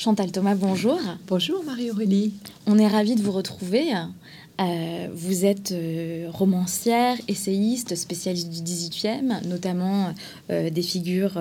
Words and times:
Chantal 0.00 0.32
Thomas, 0.32 0.54
bonjour. 0.54 0.98
Bonjour 1.26 1.62
Marie-Aurélie. 1.62 2.32
On 2.66 2.78
est 2.78 2.88
ravis 2.88 3.16
de 3.16 3.22
vous 3.22 3.32
retrouver. 3.32 3.92
Euh, 4.58 5.08
vous 5.12 5.44
êtes 5.44 5.72
euh, 5.72 6.30
romancière, 6.32 7.18
essayiste, 7.28 7.94
spécialiste 7.96 8.48
du 8.48 8.62
18e, 8.62 9.46
notamment 9.46 10.14
euh, 10.48 10.70
des 10.70 10.80
figures 10.80 11.38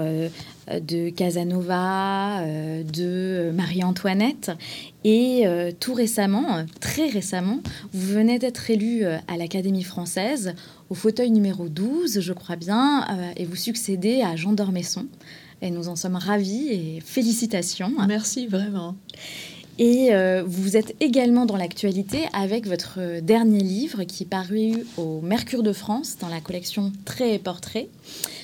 de 0.67 1.09
Casanova, 1.09 2.43
de 2.83 3.51
Marie-Antoinette. 3.55 4.51
Et 5.05 5.45
tout 5.79 5.93
récemment, 5.93 6.65
très 6.81 7.07
récemment, 7.07 7.61
vous 7.93 8.13
venez 8.13 8.39
d'être 8.39 8.69
élue 8.69 9.05
à 9.05 9.37
l'Académie 9.37 9.83
française, 9.83 10.53
au 10.89 10.95
fauteuil 10.95 11.31
numéro 11.31 11.69
12, 11.69 12.19
je 12.19 12.33
crois 12.33 12.57
bien, 12.57 13.07
et 13.37 13.45
vous 13.45 13.55
succédez 13.55 14.21
à 14.21 14.35
Jean 14.35 14.51
d'Ormesson. 14.51 15.07
Et 15.61 15.71
nous 15.71 15.89
en 15.89 15.95
sommes 15.95 16.15
ravis 16.15 16.69
et 16.69 17.01
félicitations. 17.03 17.91
Merci 18.07 18.47
vraiment. 18.47 18.95
Et 19.79 20.13
euh, 20.13 20.43
vous 20.45 20.75
êtes 20.75 20.93
également 20.99 21.45
dans 21.45 21.55
l'actualité 21.55 22.27
avec 22.33 22.67
votre 22.67 23.21
dernier 23.21 23.59
livre 23.59 24.03
qui 24.03 24.23
est 24.23 24.29
paru 24.29 24.73
au 24.97 25.21
Mercure 25.21 25.63
de 25.63 25.71
France 25.71 26.17
dans 26.19 26.27
la 26.27 26.41
collection 26.41 26.91
Traits 27.05 27.33
et 27.33 27.39
Portraits. 27.39 27.87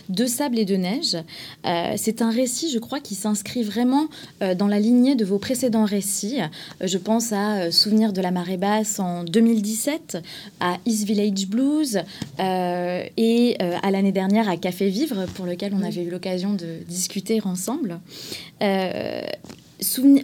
De 0.09 0.25
sable 0.25 0.59
et 0.59 0.65
de 0.65 0.75
neige. 0.75 1.17
Euh, 1.65 1.93
c'est 1.97 2.21
un 2.21 2.29
récit, 2.29 2.69
je 2.71 2.79
crois, 2.79 2.99
qui 2.99 3.15
s'inscrit 3.15 3.63
vraiment 3.63 4.07
euh, 4.41 4.55
dans 4.55 4.67
la 4.67 4.79
lignée 4.79 5.15
de 5.15 5.25
vos 5.25 5.39
précédents 5.39 5.85
récits. 5.85 6.39
je 6.81 6.97
pense 6.97 7.31
à 7.31 7.71
Souvenir 7.71 8.13
de 8.13 8.21
la 8.21 8.31
marée 8.31 8.57
basse 8.57 8.99
en 8.99 9.23
2017, 9.23 10.17
à 10.59 10.77
East 10.85 11.05
Village 11.05 11.47
Blues 11.47 12.01
et 12.39 13.57
à 13.59 13.91
l'année 13.91 14.11
dernière 14.11 14.49
à 14.49 14.57
Café 14.57 14.89
Vivre, 14.89 15.25
pour 15.35 15.45
lequel 15.45 15.73
on 15.73 15.83
avait 15.83 16.03
eu 16.03 16.09
l'occasion 16.09 16.53
de 16.53 16.83
discuter 16.87 17.41
ensemble. 17.43 17.99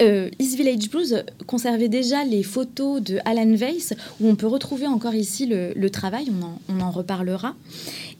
Euh, 0.01 0.29
East 0.39 0.55
Village 0.55 0.89
Blues 0.89 1.23
conservait 1.47 1.89
déjà 1.89 2.23
les 2.23 2.43
photos 2.43 3.01
de 3.01 3.19
Alan 3.25 3.53
Weiss, 3.53 3.93
où 4.19 4.29
on 4.29 4.35
peut 4.35 4.47
retrouver 4.47 4.87
encore 4.87 5.15
ici 5.15 5.45
le, 5.45 5.89
travail, 5.89 6.27
on 6.69 6.79
en, 6.79 6.91
reparlera. 6.91 7.55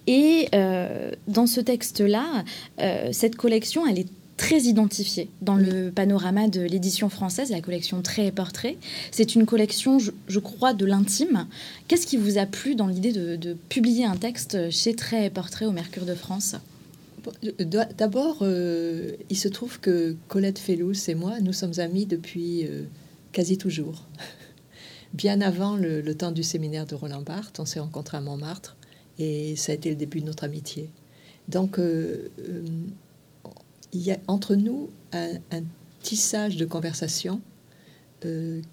Et 0.08 0.50
euh, 0.54 1.12
dans 1.28 1.48
ce 1.48 1.62
texte-là, 1.62 2.44
euh, 2.80 3.10
cette 3.12 3.36
collection, 3.36 3.86
elle 3.88 4.00
est 4.00 4.08
très 4.38 4.62
identifiée 4.62 5.30
dans 5.42 5.56
le 5.56 5.92
panorama 5.92 6.48
de 6.48 6.62
l'édition 6.62 7.10
française, 7.10 7.52
la 7.52 7.62
collection 7.62 8.02
Traits 8.02 8.28
et 8.28 8.32
Portraits. 8.32 8.78
C'est 9.12 9.36
une 9.36 9.46
collection, 9.46 10.00
je, 10.00 10.40
crois, 10.40 10.74
de 10.74 10.86
l'intime. 10.86 11.46
Qu'est-ce 11.88 12.08
qui 12.08 12.18
vous 12.18 12.40
a 12.40 12.48
plu 12.48 12.74
dans 12.74 12.88
l'idée 12.88 13.12
de, 13.12 13.36
de 13.36 13.56
publier 13.70 14.06
un 14.06 14.16
texte 14.16 14.72
chez 14.72 14.96
Traits 14.96 15.26
et 15.26 15.30
Portraits 15.30 15.68
au 15.68 15.72
Mercure 15.72 16.06
de 16.06 16.16
France? 16.16 16.56
D'abord, 17.98 18.40
euh, 18.42 19.16
il 19.30 19.38
se 19.38 19.48
trouve 19.48 19.80
que 19.80 20.16
Colette 20.28 20.60
Fellous 20.60 21.10
et 21.10 21.16
moi, 21.16 21.40
nous 21.40 21.54
sommes 21.54 21.80
amis 21.80 22.06
depuis 22.06 22.66
euh, 22.66 22.84
quasi 23.32 23.58
toujours. 23.58 24.08
Bien 25.14 25.42
avant 25.42 25.76
le, 25.76 26.16
temps 26.16 26.32
du 26.32 26.42
séminaire 26.42 26.86
de 26.86 26.96
Roland 26.96 27.22
Barthes, 27.22 27.60
on 27.60 27.66
s'est 27.66 27.80
rencontrés 27.80 28.18
à 28.18 28.22
Montmartre 28.22 28.78
et 29.20 29.56
ça 29.56 29.72
a 29.74 29.76
été 29.76 29.90
le 29.90 29.96
début 29.96 30.22
de 30.22 30.26
notre 30.26 30.46
amitié. 30.46 30.90
Donc, 31.48 31.80
euh, 31.80 32.30
il 33.94 34.02
y 34.02 34.12
a 34.12 34.18
entre 34.28 34.56
nous 34.56 34.90
un, 35.12 35.40
tissage 36.02 36.58
de 36.58 36.66
conversation 36.66 37.42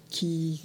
qui, 0.09 0.61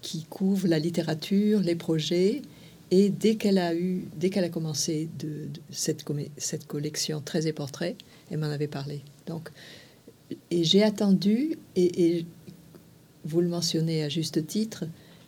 qui 0.00 0.24
couvre 0.24 0.66
la 0.66 0.80
littérature, 0.80 1.60
les 1.60 1.76
projets, 1.76 2.42
et 2.90 3.10
dès 3.10 3.36
qu'elle 3.36 3.58
a 3.58 3.74
eu, 3.74 4.04
dès 4.16 4.30
qu'elle 4.30 4.44
a 4.44 4.48
commencé 4.48 5.08
de, 5.18 5.48
cette, 5.70 6.04
cette 6.36 6.66
collection 6.66 7.20
très 7.20 7.46
et 7.46 7.52
portraits, 7.52 7.96
elle 8.30 8.38
m'en 8.38 8.46
avait 8.46 8.68
parlé. 8.68 9.02
Donc, 9.26 9.50
et 10.50 10.64
j'ai 10.64 10.82
attendu, 10.82 11.58
et, 11.76 12.24
vous 13.24 13.40
le 13.40 13.48
mentionnez 13.48 14.04
à 14.04 14.08
juste 14.08 14.46
titre, 14.46 14.84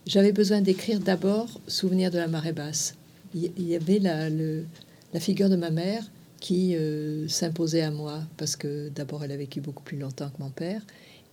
j'avais 0.06 0.32
besoin 0.32 0.62
d'écrire 0.62 1.00
d'abord 1.00 1.60
Souvenir 1.66 2.10
de 2.10 2.18
la 2.18 2.28
marée 2.28 2.52
basse. 2.52 2.94
Il 3.34 3.68
y 3.68 3.76
avait 3.76 3.98
la, 3.98 4.30
le, 4.30 4.64
la 5.12 5.20
figure 5.20 5.48
de 5.48 5.56
ma 5.56 5.70
mère 5.70 6.04
qui 6.40 6.74
euh, 6.74 7.28
s'imposait 7.28 7.82
à 7.82 7.90
moi 7.90 8.22
parce 8.36 8.56
que 8.56 8.88
d'abord 8.88 9.22
elle 9.22 9.32
a 9.32 9.36
vécu 9.36 9.60
beaucoup 9.60 9.82
plus 9.82 9.98
longtemps 9.98 10.30
que 10.30 10.42
mon 10.42 10.50
père 10.50 10.80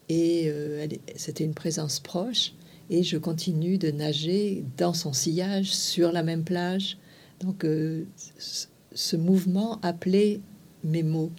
et 0.09 0.43
euh, 0.47 0.85
c'était 1.15 1.45
une 1.45 1.53
présence 1.53 1.99
proche 1.99 2.53
et 2.89 3.03
je 3.03 3.17
continue 3.17 3.77
de 3.77 3.91
nager 3.91 4.63
dans 4.77 4.93
son 4.93 5.13
sillage 5.13 5.73
sur 5.73 6.11
la 6.11 6.23
même 6.23 6.43
plage. 6.43 6.97
Donc 7.39 7.63
euh, 7.63 8.05
ce 8.93 9.15
mouvement 9.15 9.79
appelait 9.81 10.39
mes 10.83 11.03
mots. 11.03 11.31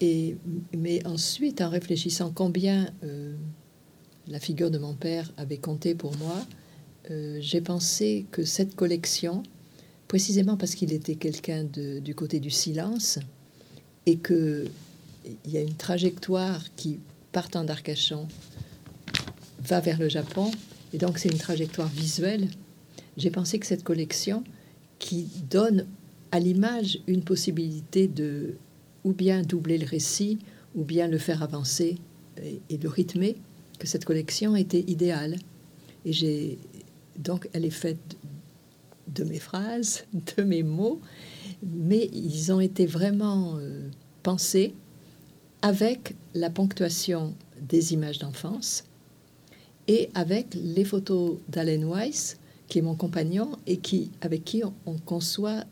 Et, 0.00 0.36
mais 0.76 1.06
ensuite, 1.06 1.60
en 1.60 1.68
réfléchissant 1.68 2.32
combien 2.34 2.90
euh, 3.04 3.34
la 4.28 4.40
figure 4.40 4.70
de 4.70 4.78
mon 4.78 4.94
père 4.94 5.30
avait 5.36 5.58
compté 5.58 5.94
pour 5.94 6.16
moi, 6.16 6.46
euh, 7.10 7.38
j'ai 7.40 7.60
pensé 7.60 8.26
que 8.30 8.44
cette 8.44 8.74
collection, 8.76 9.42
précisément 10.08 10.56
parce 10.56 10.74
qu'il 10.74 10.92
était 10.92 11.16
quelqu'un 11.16 11.64
du 11.64 12.14
côté 12.14 12.40
du 12.40 12.50
silence, 12.50 13.18
et 14.06 14.16
qu'il 14.16 14.70
y 15.46 15.58
a 15.58 15.60
une 15.60 15.74
trajectoire 15.74 16.64
qui, 16.76 17.00
partant 17.32 17.64
d'Arcachon, 17.64 18.26
va 19.70 19.80
vers 19.80 19.98
le 19.98 20.08
Japon. 20.08 20.50
Et 20.92 20.98
donc 20.98 21.18
c'est 21.18 21.28
une 21.28 21.38
trajectoire 21.38 21.88
visuelle. 21.88 22.48
J'ai 23.16 23.30
pensé 23.30 23.58
que 23.58 23.66
cette 23.66 23.84
collection, 23.84 24.44
qui 24.98 25.28
donne 25.48 25.86
à 26.30 26.40
l'image 26.40 27.00
une 27.06 27.22
possibilité 27.22 28.06
de 28.06 28.56
ou 29.02 29.12
bien 29.12 29.42
doubler 29.42 29.78
le 29.78 29.86
récit, 29.86 30.38
ou 30.74 30.84
bien 30.84 31.08
le 31.08 31.16
faire 31.16 31.42
avancer 31.42 31.96
et, 32.42 32.76
le 32.76 32.88
rythmer, 32.88 33.36
que 33.78 33.86
cette 33.86 34.04
collection 34.04 34.56
était 34.56 34.84
idéale. 34.86 35.36
Et 36.04 36.12
j'ai 36.12 36.58
donc 37.18 37.48
elle 37.52 37.64
est 37.64 37.70
faite 37.70 38.16
de 39.08 39.24
mes 39.24 39.38
phrases, 39.38 40.04
de 40.36 40.42
mes 40.42 40.62
mots, 40.62 41.00
mais 41.62 42.10
ils 42.12 42.52
ont 42.52 42.60
été 42.60 42.86
vraiment 42.86 43.56
euh, 43.56 43.88
pensés 44.22 44.74
avec 45.62 46.14
la 46.34 46.50
ponctuation 46.50 47.34
des 47.60 47.92
images 47.92 48.18
d'enfance 48.18 48.84
et 49.90 50.08
avec 50.14 50.54
les 50.54 50.84
photos 50.84 51.38
d'Allen 51.48 51.84
Weiss, 51.84 52.38
qui 52.68 52.78
est 52.78 52.82
mon 52.82 52.94
compagnon 52.94 53.58
et 53.66 53.78
qui, 53.78 54.12
avec 54.20 54.44
qui 54.44 54.62
on, 54.86 54.98
conçoit 54.98 55.64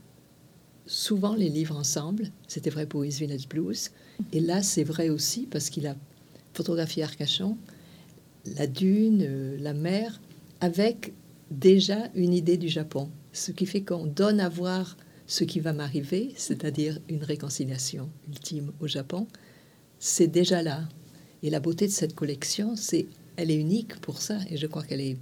souvent 0.87 1.37
les 1.37 1.49
livres 1.49 1.77
ensemble. 1.77 2.33
C'était 2.49 2.71
vrai 2.71 2.85
pour 2.87 3.05
East 3.05 3.21
Village 3.21 3.49
Blues. 3.49 3.93
Et 4.33 4.41
là, 4.41 4.61
c'est 4.61 4.83
vrai 4.83 5.09
aussi 5.09 5.47
parce 5.49 5.71
qu'il 5.71 5.87
a 5.87 5.95
photographié 6.53 7.05
Arcachon, 7.05 7.57
la 8.57 8.67
dune, 8.67 9.23
euh, 9.23 9.57
la 9.61 9.73
mer, 9.73 10.21
avec 10.61 11.13
déjà 11.53 12.11
une 12.17 12.35
idée 12.35 12.57
du 12.57 12.69
Japon. 12.69 13.11
Ce 13.33 13.53
qui 13.53 13.67
fait 13.67 13.83
qu'on 13.83 14.07
donne 14.07 14.41
à 14.41 14.49
voir 14.49 14.97
ce 15.29 15.45
qui 15.45 15.61
va 15.61 15.73
m'arriver, 15.73 16.33
c'est-à-dire 16.35 16.99
une 17.09 17.23
réconciliation 17.23 18.09
ultime 18.27 18.73
au 18.81 18.89
Japon. 18.89 19.29
C'est 20.01 20.27
déjà 20.27 20.61
là. 20.61 20.89
Et 21.45 21.51
la 21.51 21.61
beauté 21.61 21.87
de 21.87 21.93
cette 21.93 22.17
collection, 22.17 22.75
c'est 22.75 23.07
elle 23.39 23.53
est 23.53 23.57
unique 23.57 24.01
pour 24.01 24.21
ça. 24.21 24.41
Et 24.51 24.57
je 24.59 24.67
crois 24.67 24.83
qu'elle 24.83 25.01
est. 25.01 25.17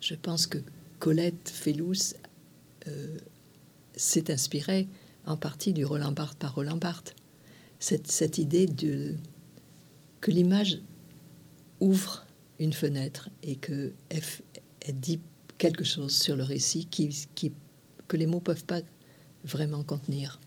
Je 0.00 0.14
pense 0.14 0.46
que 0.46 0.58
Colette 1.00 1.50
Fellous 1.52 2.14
euh, 2.86 3.18
s'est 3.96 4.30
inspirée 4.30 4.88
en 5.26 5.36
partie 5.36 5.72
du 5.72 5.84
Roland 5.84 6.12
Barthes 6.12 6.38
par 6.38 6.54
Roland 6.54 6.76
Barthes. 6.76 7.14
Cette, 7.80 8.38
idée 8.38 8.66
de 8.66 9.16
que 10.20 10.30
l'image 10.30 10.80
ouvre 11.80 12.24
une 12.58 12.72
fenêtre 12.72 13.28
et 13.42 13.56
que 13.56 13.92
elle, 14.08 15.00
dit 15.00 15.20
quelque 15.58 15.84
chose 15.84 16.14
sur 16.14 16.36
le 16.36 16.44
récit 16.44 16.88
que 18.08 18.16
les 18.16 18.26
mots 18.26 18.40
peuvent 18.40 18.64
pas 18.64 18.80
vraiment 19.44 19.82
contenir 19.82 20.40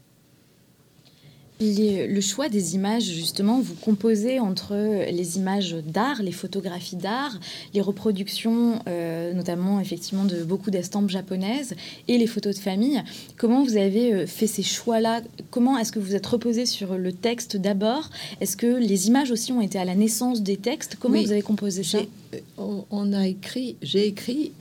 le 1.62 2.22
choix 2.22 2.48
des 2.48 2.76
images, 2.76 3.04
justement, 3.04 3.60
vous 3.60 3.76
composez 3.76 4.40
entre 4.40 4.76
les 5.12 5.38
images 5.38 5.76
d'art, 5.86 6.22
les 6.24 6.32
photographies 6.32 6.96
d'art, 6.96 7.38
les 7.74 7.82
reproductions, 7.82 8.82
euh, 8.88 9.34
notamment 9.34 9.82
effectivement 9.82 10.24
de 10.24 10.44
beaucoup 10.44 10.72
d'estampes 10.72 11.10
japonaises, 11.10 11.76
et 12.08 12.18
les 12.18 12.28
photos 12.28 12.56
de 12.56 12.62
famille. 12.62 13.04
Comment 13.36 13.64
vous 13.64 13.76
avez 13.76 14.14
euh, 14.14 14.28
fait 14.28 14.48
ces 14.48 14.64
choix-là? 14.64 15.22
Comment 15.52 15.78
est-ce 15.78 15.92
que 15.92 16.00
vous 16.00 16.16
êtes 16.16 16.26
reposé 16.26 16.66
sur 16.66 16.98
le 16.98 17.12
texte 17.12 17.58
d'abord? 17.58 18.10
Est-ce 18.40 18.56
que 18.56 18.68
les 18.68 19.08
images 19.08 19.32
aussi 19.32 19.52
ont 19.52 19.62
été 19.62 19.78
à 19.78 19.86
la 19.86 19.96
naissance 19.96 20.42
des 20.42 20.58
textes? 20.58 20.96
Comment 20.98 21.22
vous 21.22 21.32
avez 21.32 21.42
composé 21.42 21.84
ça? 21.84 22.00
Euh, 22.34 22.82
on, 22.90 23.12
a 23.12 23.28
écrit, 23.28 23.76
j'ai 23.82 24.08
écrit. 24.08 24.54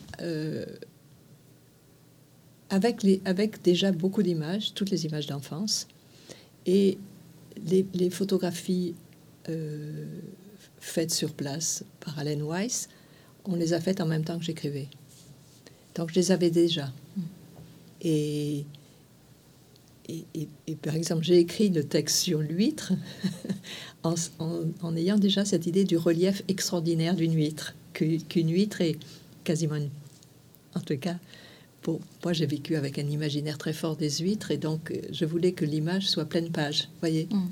avec, 2.71 3.05
les, 3.05 3.21
avec 3.25 3.63
déjà 3.63 3.93
beaucoup 3.93 4.25
d'images, 4.25 4.75
toutes 4.75 4.91
les 4.91 5.07
images 5.07 5.27
d'enfance, 5.27 5.87
et 6.69 6.99
les, 7.95 8.11
photographies 8.11 8.95
euh, 9.49 10.05
faites 10.81 11.11
sur 11.11 11.33
place 11.33 11.83
par 11.99 12.19
Allen 12.19 12.43
Weiss, 12.43 12.91
on 13.47 13.57
les 13.57 13.73
a 13.73 13.81
faites 13.81 14.03
en 14.03 14.07
même 14.07 14.23
temps 14.23 14.39
que 14.39 14.45
j'écrivais. 14.45 14.89
Donc 15.95 16.11
je 16.11 16.17
les 16.17 16.31
avais 16.31 16.51
déjà. 16.51 16.93
Et, 18.03 18.67
et, 20.09 20.75
par 20.83 20.95
exemple, 20.95 21.25
j'ai 21.25 21.39
écrit 21.39 21.71
le 21.71 21.85
texte 21.85 22.19
sur 22.19 22.41
l'huître 22.41 22.93
en, 24.03 24.15
en, 24.39 24.97
ayant 24.97 25.17
déjà 25.17 25.47
cette 25.47 25.67
idée 25.67 25.85
du 25.85 25.97
relief 25.97 26.43
extraordinaire 26.49 27.15
d'une 27.15 27.35
huître, 27.35 27.75
qu'une 27.95 28.53
huître 28.53 28.83
est 28.83 28.99
quasiment, 29.43 29.81
en 30.75 30.81
tout 30.81 30.99
cas, 30.99 31.17
moi, 32.25 32.33
j'ai 32.33 32.47
vécu 32.47 32.77
avec 32.77 32.99
un 32.99 33.07
imaginaire 33.07 33.59
très 33.59 33.73
fort 33.73 33.97
des 33.97 34.11
huîtres, 34.11 34.51
et 34.51 34.59
donc 34.59 34.93
je 35.11 35.25
voulais 35.25 35.53
que 35.53 35.65
l'image 35.65 36.09
soit 36.09 36.27
pleine 36.27 36.51
page, 36.51 36.89
voyez. 37.01 37.29
Mm. 37.31 37.47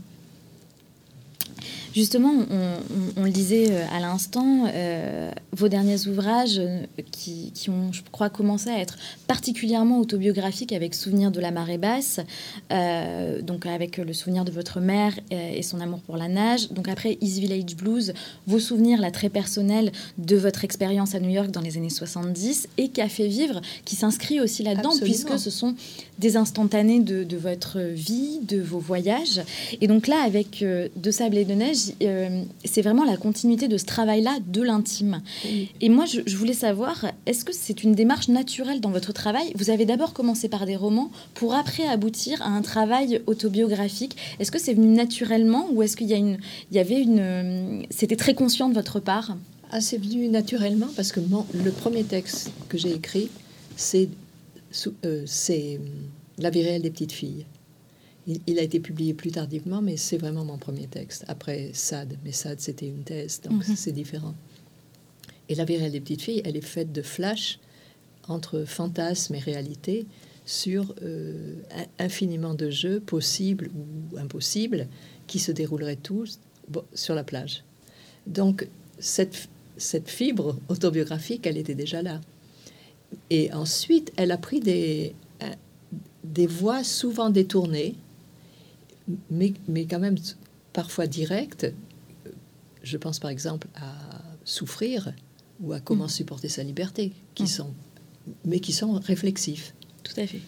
Justement, 1.97 2.35
on, 3.17 3.25
le 3.25 3.31
disait 3.31 3.71
euh, 3.71 3.87
à 3.91 4.01
l'instant, 4.01 4.67
euh, 4.67 5.31
vos 5.53 5.69
derniers 5.69 6.07
ouvrages 6.07 6.59
euh, 6.59 6.85
qui, 7.11 7.71
ont, 7.71 7.91
je 7.91 8.03
crois, 8.13 8.29
commencé 8.29 8.69
à 8.69 8.79
être 8.79 8.99
particulièrement 9.27 9.99
autobiographiques 9.99 10.75
avec 10.75 10.95
Souvenir 10.95 11.31
de 11.31 11.41
la 11.41 11.51
marée 11.51 11.79
basse, 11.79 12.21
donc 13.43 13.65
avec 13.65 13.97
le 13.97 14.13
souvenir 14.13 14.45
de 14.45 14.51
votre 14.51 14.81
mère 14.81 15.15
et 15.31 15.63
son 15.63 15.81
amour 15.81 16.01
pour 16.01 16.17
la 16.17 16.29
nage. 16.29 16.71
Donc 16.71 16.89
après 16.89 17.17
East 17.21 17.39
Village 17.39 17.77
Blues, 17.77 18.13
vos 18.47 18.59
souvenirs 18.59 19.01
là 19.01 19.11
très 19.11 19.29
personnels 19.29 19.93
de 20.19 20.37
votre 20.37 20.65
expérience 20.65 21.15
à 21.15 21.21
New 21.21 21.31
York 21.31 21.51
dans 21.51 21.61
les 21.61 21.77
années 21.77 21.91
70 21.91 22.69
et 22.79 22.89
Café 22.89 23.29
Vivre 23.29 23.61
qui 23.85 23.97
s'inscrit 23.97 24.41
aussi 24.41 24.63
là-dedans 24.63 24.93
puisque 25.01 25.39
ce 25.39 25.51
sont 25.51 25.75
des 26.19 26.37
instantanés 26.37 27.01
de, 27.01 27.25
de, 27.25 27.37
votre 27.37 27.81
vie, 27.81 28.41
de 28.43 28.61
vos 28.61 28.79
voyages. 28.79 29.43
Et 29.81 29.87
donc 29.87 30.07
là, 30.07 30.23
avec 30.25 30.63
De 30.63 31.11
Sable 31.11 31.39
et 31.39 31.45
de 31.45 31.55
Neige, 31.55 31.86
euh, 32.03 32.43
c'est 32.65 32.83
vraiment 32.83 33.05
la 33.05 33.17
continuité 33.17 33.69
de 33.69 33.77
ce 33.77 33.85
travail-là 33.85 34.39
de 34.47 34.63
l'intime. 34.63 35.23
Et 35.81 35.89
moi, 35.89 36.05
je, 36.07 36.37
voulais 36.37 36.53
savoir, 36.53 37.07
est-ce 37.27 37.45
que 37.45 37.53
c'est 37.53 37.83
une 37.83 37.95
démarche 37.95 38.29
naturelle 38.29 38.81
dans 38.81 38.91
votre 38.91 39.13
travail? 39.13 39.53
Vous 39.55 39.71
avez 39.71 39.85
d'abord 39.85 40.13
commencé 40.13 40.49
par 40.49 40.67
des 40.67 40.77
romans 40.77 41.11
pour 41.35 41.55
après 41.55 41.87
aboutir 41.87 42.43
à 42.43 42.49
un 42.49 42.63
travail 42.63 43.23
autobiographique. 43.27 44.17
Est-ce 44.39 44.51
que 44.51 44.59
c'est 44.59 44.75
venu 44.75 44.89
naturellement 44.89 45.69
ou 45.73 45.83
est-ce 45.83 45.97
qu'il 45.97 46.09
y, 46.09 46.15
a 46.15 46.19
une, 46.19 46.39
il 46.71 46.77
y 46.77 46.81
avait 46.81 47.01
une... 47.01 47.21
Euh, 47.21 47.83
c'était 47.91 48.17
très 48.17 48.35
conscient 48.35 48.69
de 48.69 48.75
votre 48.75 49.01
part? 49.01 49.37
Ah, 49.71 49.81
C'est 49.81 49.99
venu 49.99 50.29
naturellement 50.29 50.89
parce 50.95 51.13
que 51.13 51.21
le 51.21 51.71
premier 51.71 52.05
texte 52.05 52.51
que 52.69 52.79
j'ai 52.79 52.93
écrit, 52.93 53.29
c'est 53.77 54.09
euh, 55.05 55.23
c'est 55.27 55.81
La 56.39 56.51
vie 56.51 56.63
réelle 56.63 56.83
des 56.83 56.91
petites 56.91 57.13
filles. 57.13 57.47
Il, 58.27 58.59
a 58.59 58.63
été 58.63 58.81
publié 58.81 59.15
plus 59.15 59.31
tardivement, 59.31 59.81
mais 59.81 59.97
c'est 59.97 60.17
vraiment 60.17 60.45
mon 60.45 60.59
premier 60.59 60.89
texte. 60.89 61.25
Après 61.29 61.71
Sade, 61.75 62.19
mais 62.25 62.33
Sade, 62.33 62.61
c'était 62.61 62.89
une 62.89 63.05
thèse, 63.05 63.41
donc 63.43 63.67
mhm. 63.69 63.77
c'est 63.77 63.93
différent. 63.93 64.35
Et 65.49 65.55
La 65.55 65.65
vie 65.65 65.77
réelle 65.77 65.93
des 65.93 66.01
petites 66.01 66.23
filles, 66.23 66.43
elle 66.45 66.57
est 66.57 66.61
faite 66.61 66.93
de 66.93 67.03
flashs 67.03 67.61
entre 68.27 68.65
fantasme 68.65 69.37
et 69.37 69.39
réalité 69.39 70.07
sur 70.45 70.93
euh, 71.03 71.55
infiniment 72.01 72.55
de 72.55 72.69
jeux 72.69 72.99
possibles 72.99 73.71
ou 73.77 74.19
impossibles 74.19 74.89
qui 75.29 75.39
se 75.39 75.53
dérouleraient 75.53 75.97
tous 75.97 76.41
sur 76.95 77.15
la 77.15 77.23
plage. 77.23 77.63
Donc 78.27 78.67
cette, 78.99 79.49
cette 79.77 80.09
fibre 80.09 80.59
autobiographique, 80.69 81.47
elle 81.47 81.59
était 81.59 81.77
déjà 81.77 82.03
là. 82.03 82.21
Et 83.31 83.53
ensuite, 83.53 84.13
elle 84.17 84.33
a 84.33 84.39
pris 84.39 84.59
des, 84.59 85.15
des 86.25 86.47
voies 86.47 86.83
souvent 86.83 87.31
détournées 87.31 87.95
mais, 89.31 89.55
mais 89.69 89.87
quand 89.87 90.01
même 90.01 90.17
parfois 90.73 91.07
direct 91.07 91.73
Je 92.83 92.97
pense 92.97 93.19
par 93.19 93.31
exemple 93.31 93.69
à 93.75 93.93
souffrir 94.45 95.13
ou 95.61 95.73
à 95.73 95.81
comment 95.81 96.07
mm. 96.07 96.11
supporter 96.11 96.49
sa 96.49 96.63
liberté, 96.63 97.13
qui 97.35 97.45
mm. 97.45 97.49
sont, 97.49 97.75
mais 98.45 98.61
qui 98.61 98.73
sont 98.73 98.93
réflexifs. 98.93 99.75
Tout 100.03 100.21
à 100.21 100.27
fait. 100.27 100.41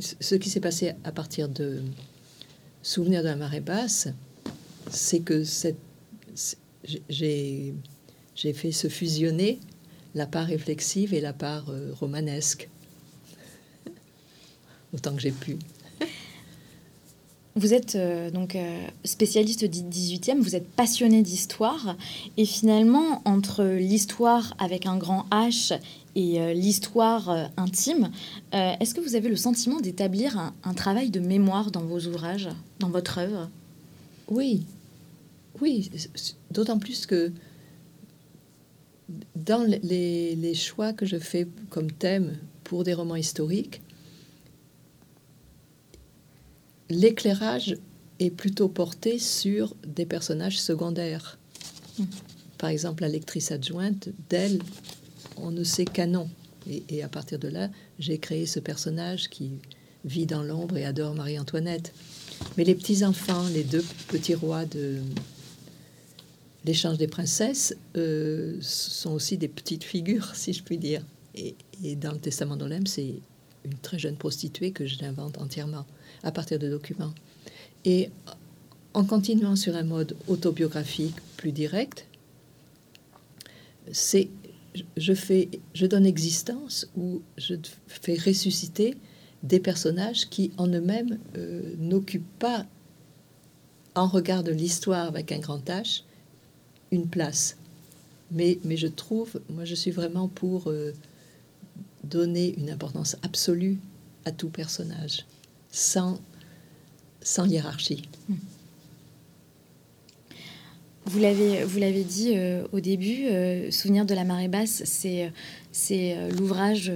ce 0.00 0.34
qui 0.34 0.50
s'est 0.50 0.60
passé 0.60 0.92
à 1.04 1.12
partir 1.12 1.48
de 1.48 1.82
Souvenir 2.84 3.22
de 3.22 3.28
la 3.28 3.36
marée 3.36 3.60
basse, 3.60 4.08
c'est 4.90 5.20
que 5.20 5.42
j'ai 7.08 7.72
fait 8.52 8.72
se 8.72 8.88
fusionner 8.88 9.58
la 10.14 10.26
part 10.26 10.46
réflexive 10.46 11.14
et 11.14 11.22
la 11.22 11.32
part 11.32 11.70
euh, 11.70 11.94
romanesque, 11.94 12.68
autant 14.92 15.14
que 15.14 15.22
j'ai 15.22 15.32
pu. 15.32 15.56
Vous 17.56 17.72
êtes 17.72 17.94
euh, 17.94 18.32
donc 18.32 18.56
euh, 18.56 18.86
spécialiste 19.04 19.64
du 19.64 19.78
18e, 19.82 20.40
vous 20.40 20.56
êtes 20.56 20.66
passionné 20.66 21.22
d'histoire, 21.22 21.96
et 22.36 22.46
finalement, 22.46 23.22
entre 23.24 23.62
l'histoire 23.64 24.54
avec 24.58 24.86
un 24.86 24.96
grand 24.96 25.26
H 25.30 25.78
et 26.16 26.40
euh, 26.40 26.52
l'histoire 26.52 27.48
intime, 27.56 28.10
est-ce 28.52 28.94
que 28.94 29.00
vous 29.00 29.14
avez 29.14 29.28
le 29.28 29.36
sentiment 29.36 29.80
d'établir 29.80 30.52
un, 30.64 30.74
travail 30.74 31.10
de 31.10 31.20
mémoire 31.20 31.70
dans 31.70 31.82
vos 31.82 32.00
ouvrages, 32.06 32.48
dans 32.80 32.90
votre 32.90 33.18
œuvre? 33.18 33.48
Oui, 34.28 34.64
oui, 35.60 35.90
d'autant 36.50 36.78
plus 36.78 37.06
que 37.06 37.32
dans 39.36 39.62
les 39.64 40.54
choix 40.54 40.92
que 40.92 41.06
je 41.06 41.18
fais 41.18 41.46
comme 41.70 41.90
thème 41.90 42.36
pour 42.64 42.82
des 42.82 42.94
romans 42.94 43.16
historiques, 43.16 43.80
l'éclairage 46.90 47.76
est 48.20 48.30
plutôt 48.30 48.68
porté 48.68 49.18
sur 49.18 49.74
des 49.86 50.06
personnages 50.06 50.60
secondaires. 50.60 51.38
Hmm. 51.98 52.04
Par 52.58 52.70
exemple, 52.70 53.02
la 53.02 53.08
lectrice 53.08 53.50
adjointe, 53.50 54.08
d'elle, 54.28 54.58
on 55.36 55.50
ne 55.50 55.64
sait 55.64 55.84
qu'un 55.84 56.06
nom. 56.06 56.28
Et, 56.88 57.02
à 57.02 57.08
partir 57.08 57.38
de 57.38 57.48
là, 57.48 57.68
j'ai 57.98 58.18
créé 58.18 58.46
ce 58.46 58.58
personnage 58.58 59.28
qui 59.28 59.50
vit 60.04 60.24
dans 60.24 60.42
l'ombre 60.42 60.78
et 60.78 60.84
adore 60.84 61.14
Marie-Antoinette. 61.14 61.92
Mais 62.56 62.64
les 62.64 62.74
petits-enfants, 62.74 63.46
les 63.52 63.64
deux 63.64 63.84
petits 64.08 64.34
rois 64.34 64.64
de 64.64 64.98
l'échange 66.64 66.96
des 66.96 67.06
princesses, 67.06 67.76
euh, 67.96 68.56
sont 68.62 69.12
aussi 69.12 69.36
des 69.36 69.48
petites 69.48 69.84
figures, 69.84 70.34
si 70.34 70.54
je 70.54 70.62
puis 70.62 70.78
dire. 70.78 71.02
Et, 71.34 71.54
et 71.82 71.96
dans 71.96 72.12
le 72.12 72.18
Testament 72.18 72.56
d'Olem, 72.56 72.86
c'est 72.86 73.14
une 73.64 73.78
très 73.82 73.98
jeune 73.98 74.16
prostituée 74.16 74.70
que 74.70 74.86
je 74.86 75.02
l'invente 75.02 75.36
entièrement 75.38 75.84
à 76.22 76.32
partir 76.32 76.58
de 76.58 76.68
documents. 76.68 77.14
Et 77.84 78.10
en 78.94 79.04
continuant 79.04 79.56
sur 79.56 79.76
un 79.76 79.82
mode 79.82 80.16
autobiographique 80.28 81.16
plus 81.36 81.52
direct, 81.52 82.06
c'est 83.92 84.28
je 84.96 85.12
fais, 85.12 85.48
je 85.74 85.86
donne 85.86 86.06
existence 86.06 86.88
ou 86.96 87.22
je 87.38 87.54
fais 87.86 88.14
ressusciter 88.14 88.96
des 89.42 89.60
personnages 89.60 90.28
qui 90.28 90.52
en 90.56 90.66
eux-mêmes 90.66 91.18
euh, 91.36 91.74
n'occupent 91.78 92.38
pas, 92.38 92.66
en 93.94 94.08
regard 94.08 94.42
de 94.42 94.50
l'histoire 94.50 95.06
avec 95.06 95.30
un 95.30 95.38
grand 95.38 95.64
H, 95.68 96.02
une 96.90 97.06
place. 97.06 97.56
Mais, 98.32 98.58
mais 98.64 98.76
je 98.76 98.88
trouve, 98.88 99.40
moi 99.50 99.64
je 99.64 99.74
suis 99.74 99.92
vraiment 99.92 100.26
pour 100.26 100.68
euh, 100.68 100.92
donner 102.02 102.54
une 102.58 102.70
importance 102.70 103.16
absolue 103.22 103.78
à 104.24 104.32
tout 104.32 104.48
personnage 104.48 105.24
sans, 105.74 106.20
sans 107.20 107.46
hiérarchie. 107.46 108.08
Vous 111.06 111.18
l'avez, 111.18 111.64
vous 111.64 111.78
l'avez 111.78 112.04
dit 112.04 112.32
euh, 112.36 112.64
au 112.72 112.80
début, 112.80 113.26
euh, 113.26 113.70
Souvenir 113.70 114.06
de 114.06 114.14
la 114.14 114.24
marée 114.24 114.48
basse, 114.48 114.82
c'est, 114.86 115.30
c'est 115.70 116.16
euh, 116.16 116.30
l'ouvrage 116.30 116.90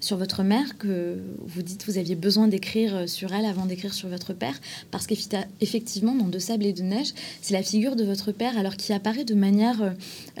sur 0.00 0.16
votre 0.16 0.42
mère 0.42 0.76
que 0.78 1.18
vous 1.46 1.62
dites 1.62 1.84
vous 1.86 1.98
aviez 1.98 2.14
besoin 2.14 2.48
d'écrire 2.48 2.96
euh, 2.96 3.06
sur 3.06 3.32
elle 3.32 3.46
avant 3.46 3.66
d'écrire 3.66 3.94
sur 3.94 4.08
votre 4.08 4.32
père 4.32 4.54
parce 4.90 5.06
qu'effectivement 5.06 6.14
dans 6.14 6.28
De 6.28 6.38
sable 6.38 6.66
et 6.66 6.72
de 6.72 6.82
neige 6.82 7.12
c'est 7.40 7.54
la 7.54 7.62
figure 7.62 7.96
de 7.96 8.04
votre 8.04 8.32
père 8.32 8.58
alors 8.58 8.76
qui 8.76 8.92
apparaît 8.92 9.24
de 9.24 9.34
manière 9.34 9.82
euh, 9.82 9.90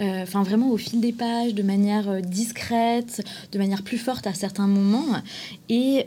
euh, 0.00 0.22
enfin 0.22 0.42
vraiment 0.42 0.70
au 0.70 0.76
fil 0.76 1.00
des 1.00 1.12
pages 1.12 1.54
de 1.54 1.62
manière 1.62 2.20
discrète 2.22 3.24
de 3.52 3.58
manière 3.58 3.82
plus 3.82 3.98
forte 3.98 4.26
à 4.26 4.34
certains 4.34 4.66
moments. 4.66 5.22
Et 5.68 6.06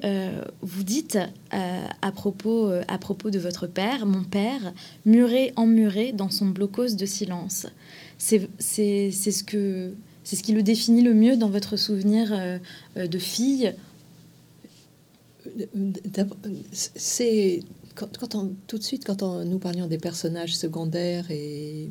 vous 0.62 0.84
dites 0.84 1.18
à 1.52 2.12
propos 2.12 2.72
à 2.88 2.98
propos 2.98 3.30
de 3.30 3.40
votre 3.40 3.68
père 3.68 4.06
mon 4.06 4.24
père 4.24 4.74
muré 5.06 5.54
emmuré 5.56 6.12
dans 6.12 6.30
son 6.30 6.48
blocos 6.48 6.96
de 6.96 7.06
silence 7.06 7.68
c'est 8.20 9.12
ce 9.12 9.44
que 9.44 9.94
c'est 10.30 10.36
ce 10.36 10.44
qui 10.44 10.52
le 10.52 10.62
définit 10.62 11.02
le 11.02 11.16
mieux 11.16 11.38
dans 11.38 11.50
votre 11.50 11.76
souvenir 11.76 12.32
euh, 12.32 12.60
euh, 12.98 13.08
de 13.08 13.18
fille 13.18 13.74
C'est 16.72 17.64
quand, 17.96 18.36
on, 18.36 18.54
tout 18.68 18.78
de 18.78 18.84
suite, 18.84 19.06
quand 19.06 19.24
on, 19.24 19.44
nous 19.44 19.58
parlions 19.58 19.88
des 19.88 19.98
personnages 19.98 20.56
secondaires 20.56 21.32
et, 21.32 21.90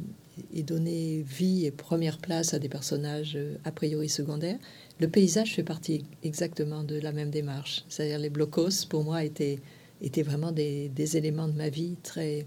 donner 0.55 1.25
vie 1.27 1.67
et 1.67 1.73
première 1.73 2.19
place 2.19 2.55
à 2.55 2.61
des 2.61 2.69
personnages 2.69 3.35
euh, 3.35 3.57
a 3.65 3.73
priori 3.73 4.09
secondaires, 4.09 4.59
le 5.01 5.09
paysage 5.09 5.57
fait 5.57 5.65
partie 5.65 6.05
exactement 6.23 6.85
de 6.85 7.01
la 7.01 7.11
même 7.11 7.31
démarche. 7.31 7.85
C'est-à-dire 7.89 8.21
les 8.21 8.31
blocos, 8.31 8.87
pour 8.89 9.03
moi, 9.03 9.25
étaient, 9.25 9.59
étaient 10.01 10.23
vraiment 10.23 10.53
des, 10.53 10.91
des 10.91 11.17
éléments 11.17 11.49
de 11.49 11.55
ma 11.55 11.71
vie 11.71 11.97
très, 12.05 12.47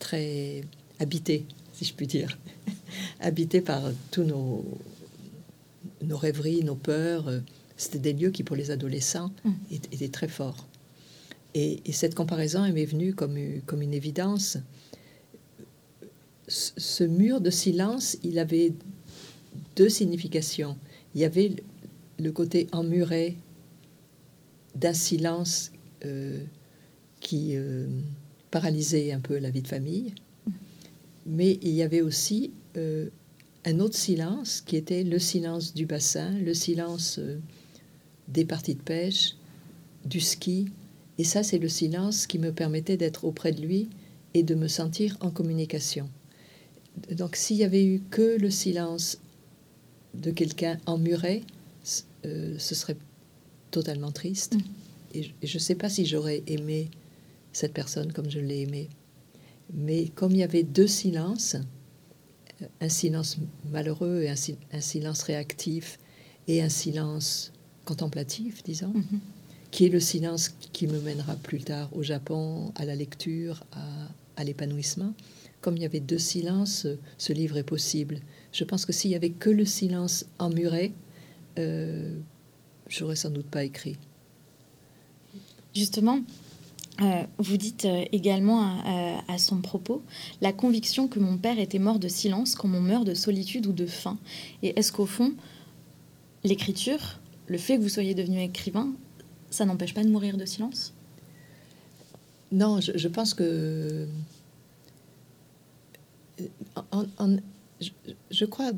très 0.00 0.62
habités, 0.98 1.46
si 1.74 1.84
je 1.84 1.94
puis 1.94 2.08
dire, 2.08 2.36
habités 3.20 3.60
par 3.60 3.82
tous 4.10 4.24
nos, 4.24 4.64
nos 6.02 6.16
rêveries, 6.16 6.64
nos 6.64 6.76
peurs. 6.76 7.28
Euh, 7.28 7.40
c'était 7.76 7.98
des 7.98 8.12
lieux 8.12 8.30
qui, 8.30 8.42
pour 8.42 8.56
les 8.56 8.70
adolescents, 8.70 9.32
mm. 9.44 9.52
étaient 9.92 10.08
très 10.08 10.28
forts. 10.28 10.68
Et, 11.54 11.80
cette 11.92 12.14
comparaison 12.14 12.62
m'est 12.72 12.84
venue 12.84 13.14
comme, 13.14 13.36
comme 13.66 13.82
une 13.82 13.94
évidence. 13.94 14.58
Ce 16.48 17.04
mur 17.04 17.40
de 17.40 17.50
silence, 17.50 18.16
il 18.22 18.38
avait 18.38 18.72
deux 19.76 19.88
significations. 19.88 20.76
Il 21.14 21.20
y 21.20 21.24
avait 21.24 21.56
le 22.18 22.32
côté 22.32 22.68
emmuré 22.72 23.36
d'un 24.74 24.94
silence 24.94 25.72
euh, 26.04 26.42
qui 27.20 27.56
euh, 27.56 27.86
paralysait 28.50 29.12
un 29.12 29.20
peu 29.20 29.38
la 29.38 29.50
vie 29.50 29.62
de 29.62 29.68
famille, 29.68 30.14
mais 31.26 31.58
il 31.62 31.70
y 31.70 31.82
avait 31.82 32.00
aussi 32.00 32.52
euh, 32.76 33.08
un 33.64 33.80
autre 33.80 33.96
silence 33.96 34.60
qui 34.60 34.76
était 34.76 35.04
le 35.04 35.18
silence 35.18 35.74
du 35.74 35.86
bassin, 35.86 36.30
le 36.38 36.54
silence 36.54 37.20
des 38.28 38.44
parties 38.44 38.74
de 38.74 38.82
pêche, 38.82 39.36
du 40.04 40.20
ski, 40.20 40.68
et 41.18 41.24
ça 41.24 41.42
c'est 41.42 41.58
le 41.58 41.68
silence 41.68 42.26
qui 42.26 42.38
me 42.38 42.52
permettait 42.52 42.96
d'être 42.96 43.24
auprès 43.24 43.52
de 43.52 43.60
lui 43.60 43.88
et 44.34 44.42
de 44.42 44.54
me 44.54 44.68
sentir 44.68 45.16
en 45.20 45.30
communication. 45.30 46.08
Donc 47.10 47.36
s'il 47.36 47.56
y 47.56 47.64
avait 47.64 47.84
eu 47.84 48.00
que 48.10 48.36
le 48.38 48.50
silence 48.50 49.18
de 50.14 50.30
quelqu'un 50.30 50.78
emmuré, 50.86 51.42
euh, 52.24 52.54
ce 52.58 52.74
serait 52.74 52.96
totalement 53.70 54.12
triste. 54.12 54.54
Mm. 54.54 54.60
Et, 55.14 55.30
je 55.42 55.54
ne 55.54 55.60
sais 55.60 55.74
pas 55.74 55.88
si 55.88 56.06
j'aurais 56.06 56.42
aimé 56.46 56.90
cette 57.52 57.72
personne 57.72 58.12
comme 58.12 58.30
je 58.30 58.40
l'ai 58.40 58.62
aimée. 58.62 58.88
Mais 59.74 60.08
comme 60.14 60.32
il 60.32 60.38
y 60.38 60.42
avait 60.42 60.62
deux 60.62 60.86
silences, 60.86 61.56
un 62.80 62.88
silence 62.88 63.38
malheureux 63.70 64.22
et 64.22 64.30
un, 64.30 64.80
silence 64.80 65.22
réactif 65.22 65.98
et 66.48 66.62
un 66.62 66.68
silence 66.68 67.52
contemplatif, 67.84 68.62
disons, 68.62 68.92
mm-hmm. 68.92 69.18
qui 69.70 69.86
est 69.86 69.88
le 69.88 70.00
silence 70.00 70.50
qui 70.72 70.86
me 70.86 71.00
mènera 71.00 71.34
plus 71.36 71.60
tard 71.60 71.88
au 71.92 72.02
Japon, 72.02 72.72
à 72.76 72.84
la 72.84 72.94
lecture, 72.94 73.64
à 74.36 74.44
l'épanouissement. 74.44 75.14
Comme 75.60 75.76
il 75.76 75.82
y 75.82 75.86
avait 75.86 76.00
deux 76.00 76.18
silences, 76.18 76.86
ce 77.18 77.32
livre 77.32 77.56
est 77.56 77.62
possible. 77.62 78.18
Je 78.52 78.64
pense 78.64 78.84
que 78.84 78.92
s'il 78.92 79.12
y 79.12 79.14
avait 79.14 79.30
que 79.30 79.48
le 79.48 79.64
silence 79.64 80.26
emmuré, 80.38 80.92
euh, 81.58 82.18
j'aurais 82.88 83.16
sans 83.16 83.30
doute 83.30 83.46
pas 83.46 83.64
écrit. 83.64 83.96
Justement, 85.74 86.20
euh, 87.00 87.22
vous 87.38 87.56
dites 87.56 87.86
euh, 87.86 88.04
également 88.12 88.60
à, 89.26 89.38
son 89.38 89.62
propos 89.62 90.02
la 90.42 90.52
conviction 90.52 91.08
que 91.08 91.18
mon 91.18 91.38
père 91.38 91.58
était 91.58 91.78
mort 91.78 91.98
de 91.98 92.08
silence 92.08 92.54
comme 92.54 92.74
on 92.74 92.80
meurt 92.80 93.06
de 93.06 93.14
solitude 93.14 93.66
ou 93.66 93.72
de 93.72 93.86
faim. 93.86 94.18
Et 94.62 94.78
est-ce 94.78 94.92
qu'au 94.92 95.06
fond, 95.06 95.32
l'écriture, 96.44 97.18
le 97.46 97.56
fait 97.56 97.76
que 97.76 97.82
vous 97.82 97.88
soyez 97.88 98.14
devenu 98.14 98.42
écrivain, 98.42 98.92
ça 99.50 99.64
n'empêche 99.64 99.94
pas 99.94 100.04
de 100.04 100.10
mourir 100.10 100.36
de 100.36 100.44
silence? 100.44 100.92
Non, 102.52 102.80
je, 102.80 103.08
pense 103.08 103.32
que 103.32 104.06
je, 108.30 108.44
crois 108.44 108.72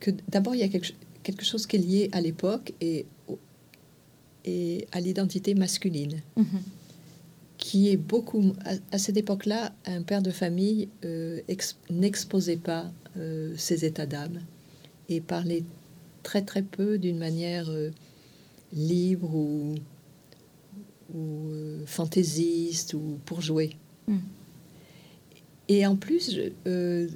que 0.00 0.10
d'abord, 0.28 0.54
il 0.54 0.58
y 0.58 0.62
a 0.62 0.68
quelque, 0.68 1.44
chose 1.44 1.66
qui 1.66 1.76
est 1.76 1.78
lié 1.78 2.08
à 2.12 2.20
l'époque 2.20 2.74
et, 2.82 3.06
et 4.44 4.86
à 4.92 5.00
l'identité 5.00 5.54
masculine, 5.54 6.20
mm-hmm. 6.36 6.44
Qui 7.58 7.90
est 7.90 7.96
beaucoup... 7.96 8.54
À, 8.92 8.98
cette 8.98 9.16
époque-là, 9.16 9.72
un 9.84 10.02
père 10.02 10.22
de 10.22 10.30
famille 10.30 10.88
euh, 11.04 11.40
n'exposait 11.90 12.56
pas 12.56 12.90
euh, 13.16 13.52
ses 13.56 13.84
états 13.84 14.06
d'âme 14.06 14.40
et 15.08 15.20
parlait 15.20 15.64
très 16.22 16.42
très 16.42 16.62
peu 16.62 16.98
d'une 16.98 17.18
manière 17.18 17.68
euh, 17.68 17.90
libre 18.72 19.34
ou, 19.34 19.74
ou 21.14 21.50
fantaisiste 21.84 22.94
ou 22.94 23.18
pour 23.26 23.40
jouer. 23.40 23.76
Mm. 24.06 24.18
Et 25.68 25.86
en 25.86 25.96
plus, 25.96 26.34
je, 26.34 27.08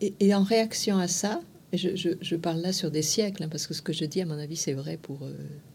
et, 0.00 0.34
en 0.34 0.42
réaction 0.42 0.98
à 0.98 1.08
ça, 1.08 1.40
je, 1.72 2.36
parle 2.36 2.60
là 2.60 2.72
sur 2.72 2.90
des 2.90 3.02
siècles, 3.02 3.44
hein, 3.44 3.48
parce 3.48 3.66
que 3.66 3.74
ce 3.74 3.82
que 3.82 3.92
je 3.92 4.04
dis, 4.04 4.20
à 4.20 4.26
mon 4.26 4.38
avis, 4.38 4.56
c'est 4.56 4.72
vrai 4.72 4.96
pour... 4.96 5.20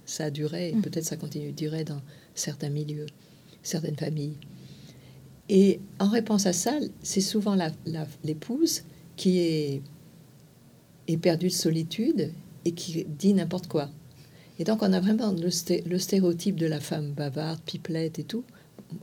Ça 0.07 0.25
a 0.25 0.29
duré, 0.29 0.69
et 0.69 0.75
mm. 0.75 0.81
peut-être 0.81 1.05
ça 1.05 1.15
continue 1.15 1.51
de 1.51 1.55
durer 1.55 1.83
dans 1.83 2.01
certains 2.35 2.69
milieux, 2.69 3.07
certaines 3.67 3.95
familles. 3.95 4.37
Et 5.49 5.79
en 5.99 6.09
réponse 6.09 6.45
à 6.45 6.53
ça, 6.53 6.73
c'est 7.03 7.21
souvent 7.21 7.55
l'épouse 8.23 8.83
qui 9.15 9.39
est, 9.39 9.81
est 11.07 11.17
perdue 11.17 11.47
de 11.47 11.53
solitude 11.53 12.31
et 12.65 12.71
qui 12.71 13.05
dit 13.05 13.33
n'importe 13.33 13.67
quoi. 13.67 13.89
Et 14.57 14.63
donc 14.63 14.81
on 14.81 14.91
a 14.91 14.99
vraiment 14.99 15.31
le, 15.31 15.49
le, 15.89 15.99
stéréotype 15.99 16.55
de 16.55 16.65
la 16.65 16.79
femme 16.79 17.11
bavarde, 17.11 17.59
pipelette 17.65 18.19
et 18.19 18.23
tout 18.23 18.43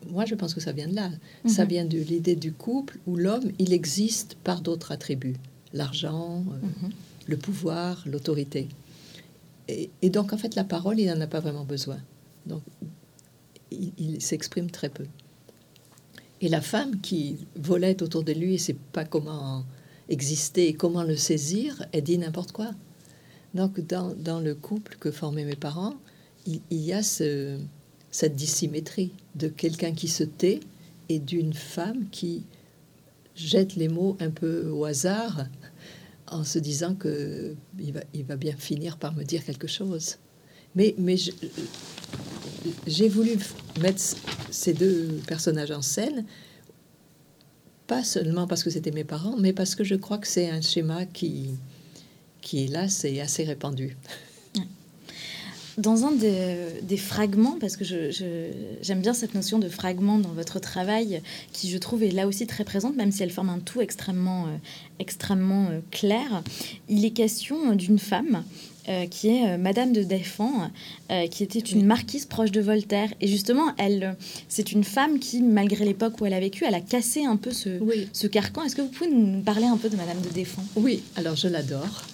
moi, 0.08 0.24
je 0.24 0.34
pense 0.34 0.54
que 0.54 0.60
ça 0.60 0.72
vient 0.72 0.88
de 0.88 0.94
là. 0.94 1.10
Ça 1.46 1.64
mhm. 1.64 1.68
vient 1.68 1.84
de 1.84 1.98
l'idée 1.98 2.36
du 2.36 2.52
couple 2.52 2.98
où 3.06 3.16
l'homme, 3.16 3.50
il 3.58 3.72
existe 3.72 4.36
par 4.42 4.60
d'autres 4.60 4.92
attributs. 4.92 5.36
L'argent, 5.72 6.44
euh, 6.48 6.86
mhm. 6.86 6.92
le 7.26 7.36
pouvoir, 7.36 8.02
l'autorité. 8.06 8.68
Et, 9.68 10.10
donc, 10.10 10.32
en 10.32 10.36
fait, 10.36 10.54
la 10.54 10.64
parole, 10.64 11.00
il 11.00 11.06
n'en 11.06 11.20
a 11.20 11.26
pas 11.26 11.40
vraiment 11.40 11.64
besoin. 11.64 11.98
Donc, 12.46 12.62
il, 13.98 14.20
s'exprime 14.20 14.70
très 14.70 14.88
peu. 14.88 15.04
Et 16.40 16.48
la 16.48 16.60
femme 16.60 17.00
qui 17.00 17.46
volait 17.56 18.02
autour 18.02 18.24
de 18.24 18.32
lui 18.32 18.54
et 18.54 18.58
sait 18.58 18.76
pas 18.92 19.04
comment 19.04 19.64
exister 20.08 20.68
et 20.68 20.74
comment 20.74 21.04
le 21.04 21.16
saisir, 21.16 21.86
elle 21.92 22.02
dit 22.02 22.18
n'importe 22.18 22.52
quoi. 22.52 22.72
Donc, 23.54 23.80
dans, 23.80 24.14
dans, 24.14 24.40
le 24.40 24.54
couple 24.54 24.96
que 24.98 25.10
formaient 25.10 25.44
mes 25.44 25.56
parents, 25.56 25.94
il 26.46 26.60
y 26.70 26.92
a 26.92 27.02
ce, 27.02 27.58
cette 28.10 28.34
dissymétrie 28.34 29.12
de 29.34 29.48
quelqu'un 29.48 29.92
qui 29.92 30.08
se 30.08 30.24
tait 30.24 30.60
et 31.08 31.18
d'une 31.18 31.52
femme 31.52 32.08
qui 32.10 32.44
jette 33.34 33.76
les 33.76 33.88
mots 33.88 34.16
un 34.20 34.30
peu 34.30 34.68
au 34.68 34.84
hasard 34.84 35.46
en 36.26 36.44
se 36.44 36.58
disant 36.58 36.94
que 36.94 37.54
il 37.78 37.92
va, 37.92 38.00
il 38.14 38.24
va 38.24 38.36
bien 38.36 38.56
finir 38.56 38.96
par 38.96 39.14
me 39.14 39.24
dire 39.24 39.44
quelque 39.44 39.66
chose. 39.66 40.16
Mais, 40.74 40.94
mais 40.98 41.16
j'ai 42.86 43.08
voulu 43.08 43.38
mettre 43.80 44.00
ces 44.50 44.72
deux 44.72 45.20
personnages 45.26 45.70
en 45.70 45.82
scène, 45.82 46.24
pas 47.86 48.04
seulement 48.04 48.46
parce 48.46 48.62
que 48.62 48.70
c'était 48.70 48.90
mes 48.90 49.04
parents, 49.04 49.36
mais 49.38 49.52
parce 49.52 49.74
que 49.74 49.84
je 49.84 49.94
crois 49.94 50.18
que 50.18 50.26
c'est 50.26 50.48
un 50.48 50.60
schéma 50.60 51.04
qui, 51.06 51.50
qui 52.40 52.66
là, 52.66 52.88
c'est 52.88 53.20
assez 53.20 53.44
répandu. 53.44 53.96
Dans 55.78 56.04
un 56.04 56.12
des, 56.12 56.96
fragments, 56.98 57.56
parce 57.58 57.78
que 57.78 57.84
j'aime 57.84 59.00
bien 59.00 59.14
cette 59.14 59.34
notion 59.34 59.58
de 59.58 59.70
fragment 59.70 60.18
dans 60.18 60.32
votre 60.32 60.58
travail, 60.60 61.22
qui 61.52 61.70
je 61.70 61.78
trouve 61.78 62.02
est 62.02 62.10
là 62.10 62.26
aussi 62.26 62.46
très 62.46 62.64
présente, 62.64 62.94
même 62.94 63.10
si 63.10 63.22
elle 63.22 63.30
forme 63.30 63.48
un 63.48 63.58
tout 63.58 63.80
extrêmement, 63.80 64.48
euh, 64.48 64.56
extrêmement 64.98 65.68
euh, 65.70 65.80
clair, 65.90 66.42
il 66.90 67.06
est 67.06 67.12
question 67.12 67.74
d'une 67.74 67.98
femme 67.98 68.44
euh, 68.88 69.06
qui 69.06 69.28
est 69.28 69.58
Madame 69.58 69.92
de 69.92 70.02
Défend, 70.02 70.70
qui 71.30 71.42
était 71.42 71.58
une 71.58 71.84
marquise 71.84 72.26
proche 72.26 72.50
de 72.50 72.60
Voltaire. 72.60 73.12
Et 73.20 73.28
justement, 73.28 73.74
elle, 73.78 74.16
c'est 74.48 74.72
une 74.72 74.84
femme 74.84 75.18
qui, 75.18 75.42
malgré 75.42 75.84
l'époque 75.84 76.20
où 76.20 76.26
elle 76.26 76.34
a 76.34 76.40
vécu, 76.40 76.64
elle 76.64 76.74
a 76.74 76.80
cassé 76.80 77.24
un 77.24 77.36
peu 77.36 77.52
ce, 77.52 77.78
ce 78.12 78.26
carcan. 78.26 78.64
Est-ce 78.64 78.76
que 78.76 78.82
vous 78.82 78.88
pouvez 78.88 79.10
nous 79.10 79.42
parler 79.42 79.66
un 79.66 79.76
peu 79.76 79.88
de 79.88 79.96
Madame 79.96 80.20
de 80.20 80.28
Défend 80.30 80.64
Oui, 80.76 81.02
alors 81.16 81.36
je 81.36 81.48
l'adore. 81.48 82.04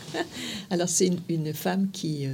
alors 0.70 0.88
c'est 0.88 1.06
une, 1.06 1.20
une, 1.28 1.52
femme 1.52 1.88
qui 1.92 2.26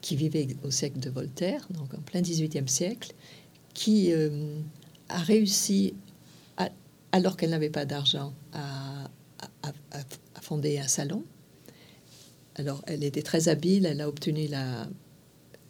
qui 0.00 0.16
vivait 0.16 0.48
au 0.64 0.70
siècle 0.70 1.00
de 1.00 1.10
Voltaire, 1.10 1.66
donc 1.70 1.92
en 1.94 2.00
plein 2.00 2.20
XVIIIe 2.22 2.68
siècle, 2.68 3.12
qui 3.74 4.12
euh, 4.12 4.58
a 5.08 5.18
réussi, 5.18 5.94
alors 7.12 7.36
qu'elle 7.36 7.50
n'avait 7.50 7.70
pas 7.70 7.84
d'argent, 7.84 8.32
à, 8.52 9.10
fonder 10.40 10.78
un 10.78 10.88
salon. 10.88 11.22
Alors, 12.58 12.82
elle 12.86 13.04
était 13.04 13.22
très 13.22 13.48
habile, 13.48 13.86
elle 13.86 14.00
a 14.00 14.08
obtenu 14.08 14.48
la, 14.48 14.88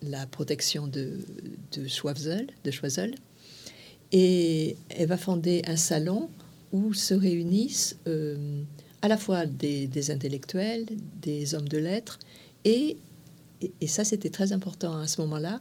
la 0.02 0.26
protection 0.26 0.86
de, 0.86 1.18
de 1.72 1.86
Choiseul, 1.86 2.46
de 2.64 2.70
et 4.10 4.76
elle 4.88 5.08
va 5.08 5.18
fonder 5.18 5.62
un 5.66 5.76
salon 5.76 6.30
où 6.72 6.94
se 6.94 7.12
réunissent 7.12 7.98
euh, 8.06 8.62
à 9.02 9.08
la 9.08 9.18
fois 9.18 9.44
des, 9.44 9.86
des, 9.86 10.10
intellectuels, 10.10 10.86
des 11.20 11.54
hommes 11.54 11.68
de 11.68 11.78
lettres 11.78 12.18
et 12.64 12.96
et, 13.80 13.88
ça 13.88 14.04
c'était 14.04 14.30
très 14.30 14.52
important 14.52 14.98
à 14.98 15.08
ce 15.08 15.20
moment-là, 15.22 15.60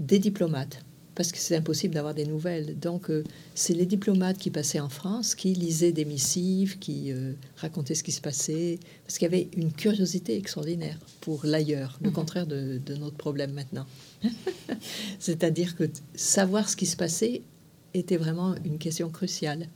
des 0.00 0.18
diplomates, 0.18 0.82
parce 1.18 1.32
que 1.32 1.38
c'est 1.38 1.56
impossible 1.56 1.94
d'avoir 1.94 2.14
des 2.14 2.26
nouvelles. 2.26 2.78
Donc 2.78 3.10
euh, 3.10 3.24
c'est 3.56 3.74
les 3.74 3.86
diplomates 3.86 4.38
qui 4.38 4.50
passaient 4.50 4.78
en 4.78 4.88
France, 4.88 5.34
qui 5.34 5.52
lisaient 5.52 5.90
des 5.90 6.04
missives, 6.04 6.78
qui 6.78 7.10
euh, 7.10 7.32
racontaient 7.56 7.96
ce 7.96 8.04
qui 8.04 8.12
se 8.12 8.20
passait, 8.20 8.78
parce 9.04 9.18
qu'il 9.18 9.24
y 9.24 9.34
avait 9.34 9.48
une 9.56 9.72
curiosité 9.72 10.36
extraordinaire 10.36 10.96
pour 11.20 11.44
l'ailleurs, 11.44 11.98
le 12.02 12.10
mhm. 12.10 12.14
contraire 12.14 12.46
de, 12.46 12.80
notre 13.00 13.16
problème 13.16 13.50
maintenant. 13.50 13.84
C'est-à-dire 15.18 15.74
que 15.74 15.90
savoir 16.14 16.68
ce 16.68 16.76
qui 16.76 16.86
se 16.86 16.96
passait 16.96 17.42
était 17.94 18.16
vraiment 18.16 18.54
une 18.64 18.78
question 18.78 19.10
cruciale. 19.10 19.66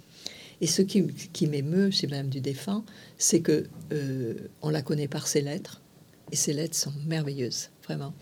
Et 0.61 0.68
ce 0.68 0.80
qui, 0.80 1.08
qui 1.32 1.49
m'émeut 1.49 1.90
chez 1.90 2.06
Madame 2.06 2.28
du 2.28 2.40
Défunt, 2.40 2.84
c'est 3.18 3.40
que 3.40 3.66
euh, 3.92 4.34
on 4.62 4.70
la 4.70 4.82
connaît 4.82 5.08
par 5.08 5.26
ses 5.26 5.40
lettres, 5.40 5.82
et 6.30 6.37
ses 6.37 6.52
lettres 6.52 6.76
sont 6.76 6.92
merveilleuses, 7.04 7.70
vraiment. 7.82 8.14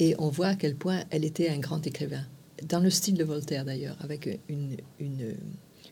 Et 0.00 0.14
on 0.18 0.28
voit 0.28 0.48
à 0.48 0.54
quel 0.54 0.76
point 0.76 1.04
elle 1.08 1.24
était 1.24 1.48
un 1.48 1.60
grand 1.60 1.86
écrivain. 1.86 2.26
Dans 2.66 2.80
le 2.80 2.90
style 2.90 3.14
de 3.14 3.24
Voltaire 3.24 3.64
d'ailleurs, 3.64 3.96
avec 4.00 4.40
une, 4.48 4.76
une, 4.98 5.34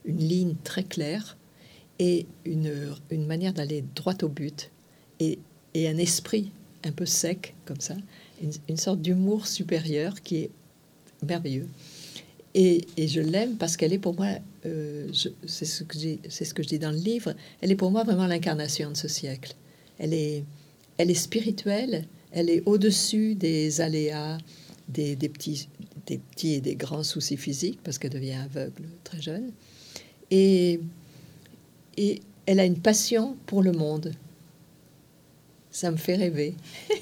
ligne 0.07 0.55
très 0.63 0.85
claire 0.85 1.37
et 1.99 2.27
une, 2.45 2.73
une 3.11 3.27
manière 3.27 3.53
d'aller 3.53 3.85
droit 3.95 4.15
au 4.23 4.29
but 4.29 4.71
et, 5.19 5.39
et, 5.75 5.89
un 5.89 5.97
esprit 5.97 6.53
un 6.85 6.93
peu 6.93 7.07
sec 7.07 7.55
comme 7.65 7.81
ça, 7.81 7.97
une, 8.41 8.53
une 8.69 8.77
sorte 8.77 9.01
d'humour 9.01 9.47
supérieur 9.47 10.23
qui 10.23 10.37
est 10.37 10.51
merveilleux. 11.27 11.67
Et, 12.55 12.87
et 12.97 13.09
je 13.09 13.21
l'aime 13.21 13.57
parce 13.57 13.77
qu'elle 13.77 13.93
est 13.93 13.99
pour 13.99 14.15
moi, 14.15 14.29
euh, 14.65 15.09
c'est 15.47 15.67
ce, 15.67 15.85
que 15.85 15.97
ce 16.29 16.55
que 16.55 16.63
je 16.63 16.69
dis 16.69 16.79
dans 16.79 16.91
le 16.91 16.97
livre, 16.97 17.35
elle 17.61 17.71
est 17.71 17.77
pour 17.77 17.91
moi 17.91 18.03
vraiment 18.03 18.27
l'incarnation 18.27 18.91
de 18.91 18.97
ce 18.97 19.09
siècle. 19.09 19.55
Elle 19.99 20.15
est, 20.15 20.45
elle 20.97 21.11
est 21.11 21.15
spirituelle, 21.15 22.07
elle 22.33 22.49
est 22.49 22.63
au-dessus 22.67 23.35
des 23.35 23.81
aléas, 23.81 24.39
des, 24.89 25.17
des, 25.17 25.29
petits, 25.29 25.69
des 26.07 26.19
petits 26.19 26.55
et 26.55 26.61
des 26.61 26.77
grands 26.77 27.03
soucis 27.03 27.37
physiques, 27.37 27.81
parce 27.83 27.99
qu'elle 27.99 28.13
devient 28.13 28.35
aveugle 28.35 28.85
très 29.05 29.21
jeune. 29.21 29.53
Et, 30.31 30.81
et 31.97 32.21
elle 32.47 32.61
a 32.61 32.65
une 32.65 32.81
passion 32.81 33.37
pour 33.47 33.63
le 33.63 33.73
monde. 33.73 34.13
Ça 35.71 35.91
me 35.91 35.97
fait 35.97 36.17
rêver. 36.17 36.55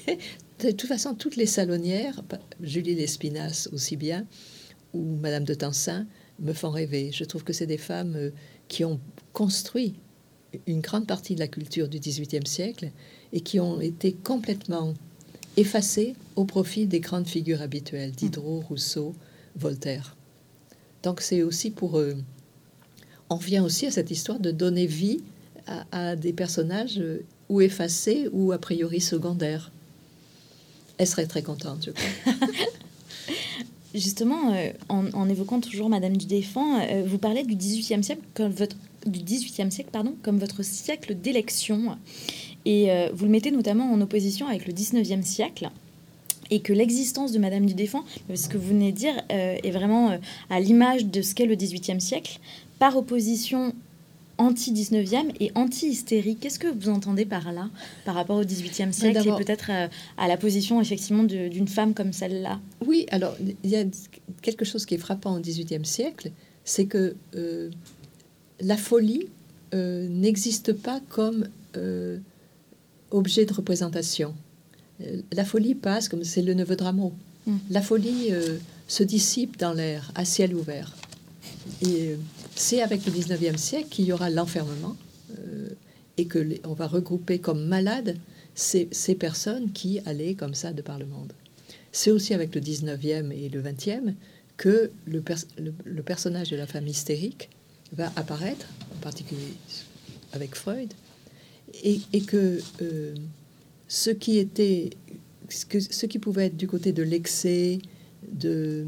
de 0.59 0.71
toute 0.71 0.87
façon, 0.87 1.15
toutes 1.15 1.35
les 1.35 1.45
salonnières, 1.45 2.23
Julie 2.61 2.95
Lespinasse 2.95 3.69
aussi 3.71 3.95
bien, 3.95 4.25
ou 4.93 5.03
Madame 5.17 5.43
de 5.43 5.53
Tencin, 5.53 6.07
me 6.39 6.53
font 6.53 6.71
rêver. 6.71 7.11
Je 7.13 7.23
trouve 7.23 7.43
que 7.43 7.53
c'est 7.53 7.67
des 7.67 7.77
femmes 7.77 8.15
euh, 8.15 8.31
qui 8.67 8.83
ont 8.83 8.99
construit 9.33 9.95
une 10.67 10.81
grande 10.81 11.07
partie 11.07 11.35
de 11.35 11.39
la 11.39 11.47
culture 11.47 11.87
du 11.87 11.99
XVIIIe 11.99 12.47
siècle 12.47 12.91
et 13.33 13.41
qui 13.41 13.59
ont 13.59 13.81
été 13.81 14.13
complètement 14.13 14.93
effacées 15.57 16.15
au 16.35 16.45
profit 16.45 16.85
des 16.85 16.99
grandes 16.99 17.27
figures 17.27 17.61
habituelles, 17.61 18.11
Diderot, 18.11 18.63
Rousseau, 18.67 19.13
Voltaire. 19.55 20.15
Donc 21.03 21.21
c'est 21.21 21.43
aussi 21.43 21.71
pour 21.71 21.99
eux. 21.99 22.17
On 23.29 23.37
revient 23.37 23.59
aussi 23.59 23.85
à 23.85 23.91
cette 23.91 24.11
histoire 24.11 24.39
de 24.39 24.51
donner 24.51 24.85
vie 24.85 25.21
à, 25.91 26.15
des 26.15 26.33
personnages 26.33 26.99
euh, 26.99 27.23
ou 27.49 27.61
effacés 27.61 28.29
ou 28.31 28.51
a 28.51 28.57
priori 28.57 29.01
secondaires. 29.01 29.71
Elle 30.97 31.07
serait 31.07 31.25
très 31.25 31.41
contente, 31.41 31.87
je 31.87 31.91
crois. 31.91 32.47
Justement, 33.95 34.53
euh, 34.53 34.71
en, 34.89 35.29
évoquant 35.29 35.59
toujours 35.61 35.89
Madame 35.89 36.17
du 36.17 36.25
Défend, 36.25 36.79
euh, 36.81 37.03
vous 37.05 37.17
parlez 37.17 37.43
du 37.43 37.55
XVIIIe 37.55 38.03
siècle 38.03 38.21
comme 38.33 38.51
votre 38.51 38.75
du 39.05 39.19
XVIIIe 39.19 39.71
siècle 39.71 39.91
pardon 39.91 40.15
comme 40.23 40.39
votre 40.39 40.63
siècle 40.63 41.15
d'élection 41.15 41.95
et 42.65 42.91
euh, 42.91 43.09
vous 43.13 43.25
le 43.25 43.31
mettez 43.31 43.51
notamment 43.51 43.91
en 43.91 44.01
opposition 44.01 44.47
avec 44.47 44.65
le 44.67 44.73
XIXe 44.73 45.25
siècle 45.25 45.69
et 46.51 46.59
que 46.59 46.73
l'existence 46.73 47.31
de 47.31 47.39
Madame 47.39 47.65
du 47.65 47.73
Défend, 47.73 48.03
ce 48.33 48.47
que 48.47 48.57
vous 48.57 48.67
venez 48.67 48.91
de 48.91 48.97
dire, 48.97 49.15
est 49.29 49.71
vraiment 49.71 50.19
à 50.51 50.59
l'image 50.59 51.07
de 51.07 51.23
ce 51.23 51.33
qu'est 51.33 51.47
le 51.47 51.55
XVIIIe 51.55 51.99
siècle, 51.99 52.39
par 52.77 52.95
opposition 52.97 53.73
anti-19e 54.37 55.31
et 55.39 55.51
anti-hystérique. 55.55 56.39
Qu'est-ce 56.41 56.59
que 56.59 56.67
vous 56.67 56.89
entendez 56.89 57.25
par 57.25 57.51
là, 57.51 57.69
par 58.05 58.15
rapport 58.15 58.37
au 58.37 58.43
XVIIIe 58.43 58.93
siècle 58.93 59.27
et 59.27 59.43
peut-être 59.43 59.69
euh, 59.71 59.87
à 60.17 60.27
la 60.27 60.37
position 60.37 60.81
effectivement 60.81 61.23
d'une 61.23 61.67
femme 61.67 61.93
comme 61.93 62.13
celle-là? 62.13 62.59
Oui, 62.85 63.05
alors 63.11 63.35
il 63.39 63.69
y 63.69 63.75
a 63.75 63.83
quelque 64.41 64.65
chose 64.65 64.85
qui 64.85 64.95
est 64.95 64.99
frappant 64.99 65.35
au 65.35 65.39
XVIIIe 65.39 65.85
siècle, 65.85 66.31
c'est 66.63 66.85
que 66.85 67.15
euh, 67.35 67.69
la 68.59 68.77
folie 68.77 69.27
euh, 69.73 70.07
n'existe 70.09 70.73
pas 70.73 71.01
comme 71.09 71.47
objet 73.11 73.45
de 73.45 73.53
représentation. 73.53 74.33
La 75.31 75.45
folie 75.45 75.75
passe 75.75 76.07
comme 76.09 76.23
c'est 76.23 76.41
le 76.41 76.53
neveu 76.53 76.75
de 76.75 76.83
Rameau. 76.83 77.13
Hum. 77.47 77.59
La 77.69 77.81
folie 77.81 78.31
se 78.87 79.03
dissipe 79.03 79.57
dans 79.57 79.73
l'air, 79.73 80.11
à 80.15 80.25
ciel 80.25 80.55
ouvert. 80.55 80.95
Et 81.81 82.15
c'est 82.55 82.81
avec 82.81 83.05
le 83.05 83.11
19e 83.11 83.57
siècle 83.57 83.89
qu'il 83.89 84.05
y 84.05 84.13
aura 84.13 84.29
l'enfermement 84.29 84.95
euh, 85.39 85.69
et 86.17 86.25
que 86.25 86.59
on 86.65 86.73
va 86.73 86.87
regrouper 86.87 87.39
comme 87.39 87.65
malades 87.65 88.17
ces, 88.53 88.87
personnes 89.19 89.71
qui 89.71 89.99
allaient 90.05 90.35
comme 90.35 90.53
ça 90.53 90.71
de 90.71 90.81
par 90.81 90.99
le 90.99 91.05
monde. 91.05 91.33
C'est 91.91 92.11
aussi 92.11 92.33
avec 92.33 92.53
le 92.55 92.61
19e 92.61 93.31
et 93.31 93.49
le 93.49 93.61
20e 93.61 94.13
que 94.57 94.91
le, 95.05 95.21
le, 95.83 96.03
personnage 96.03 96.49
de 96.49 96.55
la 96.55 96.65
femme 96.65 96.87
hystérique 96.87 97.49
va 97.91 98.11
apparaître, 98.15 98.67
en 98.95 99.01
particulier 99.01 99.53
avec 100.31 100.55
Freud, 100.55 100.93
et, 101.83 102.21
que 102.21 102.59
euh, 102.81 103.13
ce 103.87 104.09
qui 104.09 104.37
était, 104.37 104.91
ce 105.49 106.05
qui 106.05 106.19
pouvait 106.19 106.47
être 106.47 106.57
du 106.57 106.67
côté 106.67 106.91
de 106.91 107.03
l'excès, 107.03 107.79
de 108.31 108.85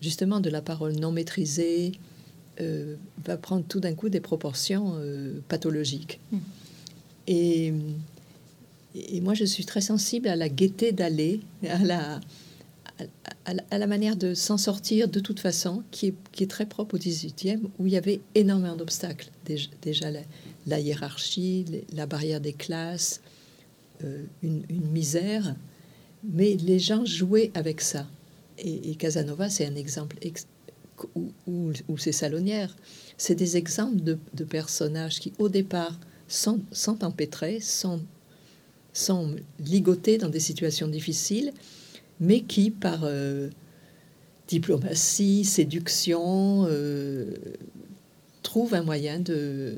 justement 0.00 0.40
de 0.40 0.50
la 0.50 0.62
parole 0.62 0.94
non 0.94 1.12
maîtrisée, 1.12 1.92
euh, 2.60 2.96
va 3.24 3.36
prendre 3.36 3.64
tout 3.66 3.80
d'un 3.80 3.94
coup 3.94 4.08
des 4.08 4.20
proportions 4.20 4.94
euh, 4.96 5.40
pathologiques. 5.48 6.20
Hmm. 6.32 6.38
Et, 7.26 7.72
et, 8.94 9.20
moi, 9.20 9.34
je 9.34 9.44
suis 9.44 9.64
très 9.64 9.80
sensible 9.80 10.28
à 10.28 10.36
la 10.36 10.48
gaieté 10.48 10.92
d'aller, 10.92 11.40
à 11.68 11.78
la, 11.78 12.20
à, 13.44 13.78
la, 13.78 13.86
manière 13.86 14.16
de 14.16 14.34
s'en 14.34 14.58
sortir 14.58 15.08
de 15.08 15.20
toute 15.20 15.40
façon, 15.40 15.82
qui 15.90 16.08
est, 16.08 16.14
qui 16.32 16.42
est 16.42 16.48
très 16.48 16.66
propre 16.66 16.96
au 16.96 16.98
18e, 16.98 17.60
où 17.78 17.86
il 17.86 17.92
y 17.92 17.96
avait 17.96 18.20
énormément 18.34 18.76
d'obstacles. 18.76 19.30
Déjà, 19.82 20.08
la, 20.66 20.80
hiérarchie, 20.80 21.64
la 21.92 22.06
barrière 22.06 22.40
des 22.40 22.52
classes, 22.52 23.20
euh, 24.04 24.24
une, 24.42 24.64
misère, 24.92 25.54
mais 26.24 26.56
les 26.56 26.78
gens 26.78 27.04
jouaient 27.04 27.50
avec 27.54 27.80
ça. 27.80 28.06
Et, 28.58 28.94
Casanova, 28.96 29.48
c'est 29.48 29.66
un 29.66 29.74
exemple 29.74 30.16
ou, 31.14 31.72
ou, 31.88 31.98
ces 31.98 32.12
salonnières, 32.12 32.76
c'est 33.16 33.34
des 33.34 33.56
exemples 33.56 34.02
de, 34.02 34.44
personnages 34.44 35.18
qui, 35.18 35.32
au 35.38 35.48
départ, 35.48 35.98
sont, 36.28 36.62
empêtrés, 37.02 37.60
sont, 37.60 38.00
sont 38.92 39.34
ligotés 39.58 40.18
dans 40.18 40.28
des 40.28 40.40
situations 40.40 40.88
difficiles, 40.88 41.52
mais 42.20 42.42
qui, 42.42 42.70
par 42.70 43.00
euh, 43.04 43.48
diplomatie, 44.46 45.44
séduction, 45.44 46.66
euh, 46.68 47.34
trouvent 48.42 48.74
un 48.74 48.82
moyen 48.82 49.20
de, 49.20 49.76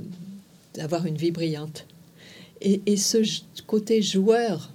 d'avoir 0.75 1.07
une 1.07 1.17
vie 1.17 1.31
brillante. 1.31 1.87
Et, 2.61 2.81
et 2.87 2.97
ce 2.97 3.19
côté 3.67 4.03
joueur 4.03 4.73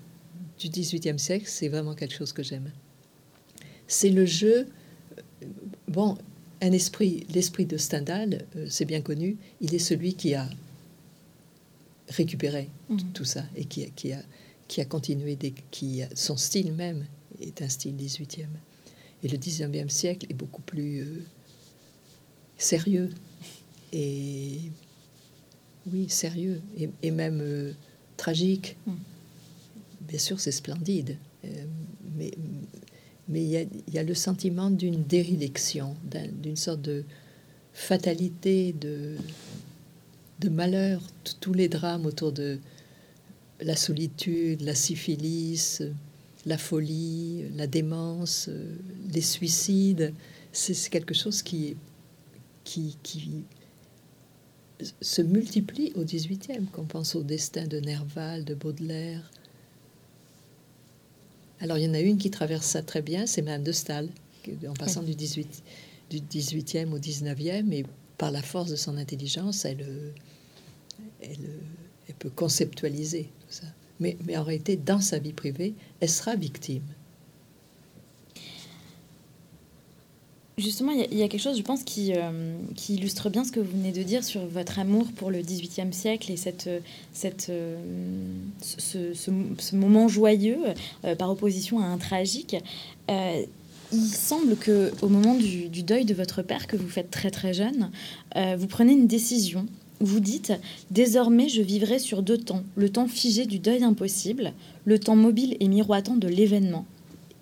du 0.60 0.70
XVIIIe 0.70 1.20
siècle, 1.20 1.46
c'est 1.48 1.70
vraiment 1.70 1.94
quelque 1.94 2.16
chose 2.16 2.34
que 2.34 2.44
j'aime. 2.44 2.72
C'est 3.88 4.10
le 4.10 4.26
jeu. 4.26 4.68
Bon, 5.88 6.18
un 6.62 6.72
esprit, 6.72 7.26
l'esprit 7.34 7.66
de 7.66 7.78
Stendhal, 7.78 8.46
euh, 8.56 8.68
c'est 8.70 8.86
bien 8.86 9.02
connu, 9.02 9.38
il 9.62 9.74
est 9.74 9.80
celui 9.80 10.14
qui 10.14 10.34
a 10.34 10.50
récupéré 12.10 12.70
mhm. 12.90 13.14
tout 13.14 13.26
ça 13.26 13.44
et 13.56 13.66
qui, 13.66 13.90
qui, 13.92 14.14
a, 14.14 14.22
qui 14.68 14.82
a 14.82 14.86
continué, 14.86 15.36
des, 15.36 15.54
qui 15.72 16.02
son 16.16 16.38
style 16.38 16.74
même 16.74 17.06
est 17.40 17.62
un 17.62 17.70
style 17.70 17.96
18e. 17.96 18.48
Et 19.24 19.28
le 19.28 19.38
19e 19.38 19.90
siècle 19.90 20.28
est 20.30 20.34
beaucoup 20.34 20.62
plus 20.62 21.02
euh, 21.02 21.24
sérieux 22.58 23.10
et 23.92 24.60
oui, 25.92 26.10
sérieux 26.10 26.62
et, 27.02 27.12
même 27.12 27.40
euh, 27.42 27.72
tragique. 28.18 28.78
Mhm. 28.86 28.98
Bien 30.02 30.20
sûr, 30.20 30.40
c'est 30.40 30.52
splendide, 30.52 31.18
mais 32.16 32.32
mais 33.30 33.44
il 33.44 33.94
y 33.94 33.98
a, 33.98 34.04
le 34.04 34.14
sentiment 34.14 34.70
d'une 34.70 35.04
déréliction, 35.04 35.96
d'une 36.42 36.56
sorte 36.56 36.82
de 36.82 37.04
fatalité, 37.74 38.74
de, 38.74 39.16
de 40.40 40.50
malheur, 40.50 41.02
tous 41.42 41.54
les 41.54 41.68
drames 41.68 42.06
autour 42.06 42.32
de 42.32 42.60
la 43.60 43.76
solitude, 43.76 44.62
la 44.62 44.76
syphilis, 44.76 45.82
la 46.46 46.58
folie, 46.58 47.44
la 47.56 47.68
démence, 47.68 48.50
les 49.14 49.22
suicides. 49.22 50.14
C'est 50.54 50.90
quelque 50.90 51.14
chose 51.14 51.42
qui, 51.42 51.76
qui, 52.64 52.98
qui 53.04 53.44
se 55.02 55.22
multiplie 55.22 55.92
au 55.96 56.04
18e, 56.04 56.66
qu'on 56.72 56.86
pense 56.86 57.16
au 57.16 57.24
destin 57.24 57.66
de 57.66 57.80
Nerval, 57.80 58.46
de 58.46 58.54
Baudelaire, 58.54 59.32
alors, 61.60 61.78
il 61.78 61.86
y 61.86 61.90
en 61.90 61.94
a 61.94 62.00
une 62.00 62.18
qui 62.18 62.30
traverse 62.30 62.66
ça 62.66 62.82
très 62.82 63.02
bien, 63.02 63.26
c'est 63.26 63.42
Madame 63.42 63.64
de 63.64 63.72
Stahl, 63.72 64.10
en 64.68 64.74
passant 64.74 65.02
du, 65.02 65.16
18, 65.16 65.64
du 66.10 66.20
18e 66.20 66.92
au 66.92 67.00
19e, 67.00 67.72
et 67.72 67.86
par 68.18 68.32
la 68.32 68.42
force 68.42 68.70
de 68.70 68.76
son 68.76 68.98
intelligence, 68.98 69.66
elle, 69.66 70.14
elle, 71.22 71.50
elle 72.08 72.16
peut 72.16 72.30
conceptualiser 72.30 73.24
tout 73.24 73.54
ça. 73.54 73.68
Mais, 74.00 74.18
mais 74.26 74.38
en 74.38 74.44
réalité, 74.44 74.78
dans 74.78 75.02
sa 75.02 75.18
vie 75.18 75.34
privée, 75.34 75.74
elle 76.00 76.10
sera 76.10 76.36
victime. 76.36 76.84
Justement, 80.60 80.92
il 80.92 81.16
y, 81.16 81.22
a 81.22 81.28
quelque 81.28 81.40
chose, 81.40 81.56
je 81.56 81.62
pense, 81.62 81.84
qui, 81.84 82.14
euh, 82.16 82.58
qui, 82.76 82.96
illustre 82.96 83.30
bien 83.30 83.44
ce 83.44 83.52
que 83.52 83.60
vous 83.60 83.78
venez 83.78 83.92
de 83.92 84.02
dire 84.02 84.24
sur 84.24 84.44
votre 84.48 84.80
amour 84.80 85.06
pour 85.16 85.30
le 85.30 85.42
XVIIIe 85.42 85.94
siècle 85.94 86.32
et 86.32 86.36
cette, 86.36 86.68
euh, 86.68 87.78
ce, 88.64 89.76
moment 89.76 90.08
joyeux 90.08 90.58
euh, 91.06 91.14
par 91.14 91.30
opposition 91.30 91.80
à 91.80 91.86
un 91.86 92.00
tragique. 92.00 92.56
il 93.08 94.08
semble 94.08 94.56
que 94.56 94.92
au 95.04 95.10
moment 95.10 95.36
du, 95.36 95.84
deuil 95.84 96.06
de 96.06 96.16
votre 96.16 96.42
père 96.42 96.66
que 96.66 96.76
vous 96.76 96.90
faites 96.90 97.12
très 97.12 97.30
très 97.30 97.54
jeune, 97.54 97.92
vous 98.36 98.68
prenez 98.68 98.94
une 98.94 99.06
décision. 99.06 99.68
Vous 100.00 100.20
dites 100.20 100.54
désormais 100.90 101.50
je 101.50 101.62
vivrai 101.62 102.00
sur 102.00 102.24
deux 102.24 102.38
temps, 102.40 102.64
le 102.76 102.90
temps 102.90 103.08
figé 103.08 103.46
du 103.46 103.60
deuil 103.60 103.84
impossible, 103.84 104.54
le 104.86 104.98
temps 104.98 105.16
mobile 105.16 105.56
et 105.60 105.68
miroitant 105.68 106.16
de 106.16 106.28
l'événement. 106.28 106.88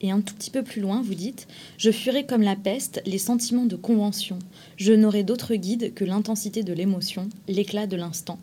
Et 0.01 0.11
un 0.11 0.19
petit 0.21 0.51
peu 0.51 0.63
plus 0.63 0.81
loin, 0.81 1.01
vous 1.01 1.15
dites 1.15 1.47
Je 1.77 1.91
fuirai 1.91 2.25
comme 2.25 2.41
la 2.41 2.55
peste 2.55 3.01
les 3.05 3.17
sentiments 3.17 3.65
de 3.65 3.75
convention. 3.75 4.39
Je 4.77 4.93
n'aurai 4.93 5.23
d'autre 5.23 5.55
guide 5.55 5.93
que 5.93 6.03
l'intensité 6.03 6.63
de 6.63 6.73
l'émotion, 6.73 7.29
l'éclat 7.47 7.87
de 7.87 7.95
l'instant. 7.95 8.39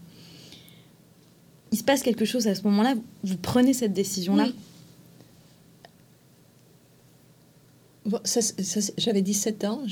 Il 1.72 1.78
se 1.78 1.84
passe 1.84 2.02
quelque 2.02 2.24
chose 2.24 2.48
à 2.48 2.54
ce 2.54 2.62
moment-là, 2.62 2.94
vous 3.24 3.36
prenez 3.36 3.72
cette 3.72 3.92
décision-là. 3.92 4.48
J'avais 8.98 9.22
17 9.22 9.64
ans, 9.64 9.82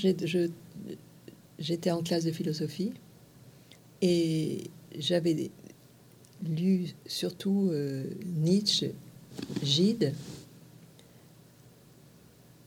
j'étais 1.58 1.90
en 1.90 2.02
classe 2.02 2.24
de 2.24 2.32
philosophie 2.32 2.92
et 4.02 4.64
j'avais 4.98 5.50
lu 6.42 6.86
surtout 7.06 7.68
euh, 7.70 8.04
Nietzsche, 8.26 8.92
Gide 9.62 10.12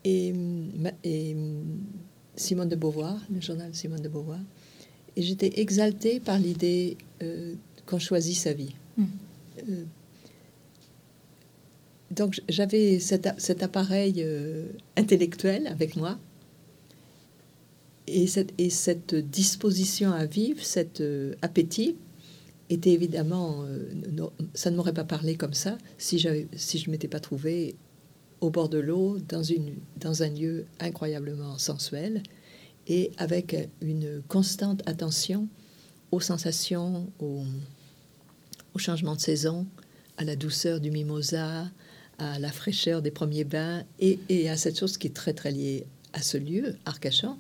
et, 0.03 0.33
et, 1.03 1.35
Simone 2.35 2.69
de 2.69 2.75
Beauvoir, 2.75 3.19
le 3.31 3.41
journal 3.41 3.73
Simone 3.75 4.01
de 4.01 4.09
Beauvoir. 4.09 4.39
Et 5.15 5.21
j'étais 5.21 5.59
exaltée 5.59 6.19
par 6.19 6.39
l'idée 6.39 6.97
euh, 7.21 7.53
qu'on 7.85 7.99
choisit 7.99 8.35
sa 8.35 8.53
vie. 8.53 8.73
Hmm. 8.97 9.05
Euh, 9.69 9.83
donc 12.09 12.41
j'avais 12.49 12.99
cet, 12.99 13.27
appareil 13.63 14.15
euh, 14.19 14.67
intellectuel 14.97 15.67
avec 15.67 15.95
moi 15.95 16.19
et 18.05 18.27
cette, 18.27 18.53
et 18.57 18.69
cette, 18.69 19.15
disposition 19.15 20.11
à 20.11 20.25
vivre, 20.25 20.63
cet 20.63 21.01
appétit 21.41 21.95
était 22.69 22.91
évidemment, 22.91 23.65
ça 24.53 24.71
ne 24.71 24.75
m'aurait 24.75 24.93
pas 24.93 25.05
parlé 25.05 25.35
comme 25.35 25.53
ça 25.53 25.77
si, 25.97 26.19
si 26.55 26.77
je 26.79 26.87
ne 26.87 26.91
m'étais 26.91 27.07
pas 27.07 27.19
trouvée 27.19 27.75
au 28.43 28.49
bord 28.49 28.67
de 28.67 28.77
l'eau, 28.77 29.17
dans, 29.29 29.41
dans 29.97 30.23
un 30.23 30.29
lieu 30.29 30.65
incroyablement 30.79 31.57
sensuel 31.57 32.21
et 32.87 33.11
avec 33.17 33.55
une 33.81 34.21
constante 34.27 34.81
attention 34.85 35.47
aux 36.11 36.19
sensations, 36.19 37.09
au, 37.19 37.43
changement 38.75 39.15
de 39.15 39.21
saison, 39.21 39.65
à 40.17 40.25
la 40.25 40.35
douceur 40.35 40.81
du 40.81 40.91
mimosa, 40.91 41.71
à 42.17 42.37
la 42.39 42.51
fraîcheur 42.51 43.01
des 43.01 43.11
premiers 43.11 43.45
bains 43.45 43.83
et, 43.99 44.19
et, 44.29 44.49
à 44.49 44.57
cette 44.57 44.77
chose 44.77 44.97
qui 44.97 45.07
est 45.07 45.15
très 45.15 45.33
très 45.33 45.51
liée 45.51 45.85
à 46.11 46.21
ce 46.21 46.37
lieu, 46.37 46.75
Arcachon, 46.85 47.37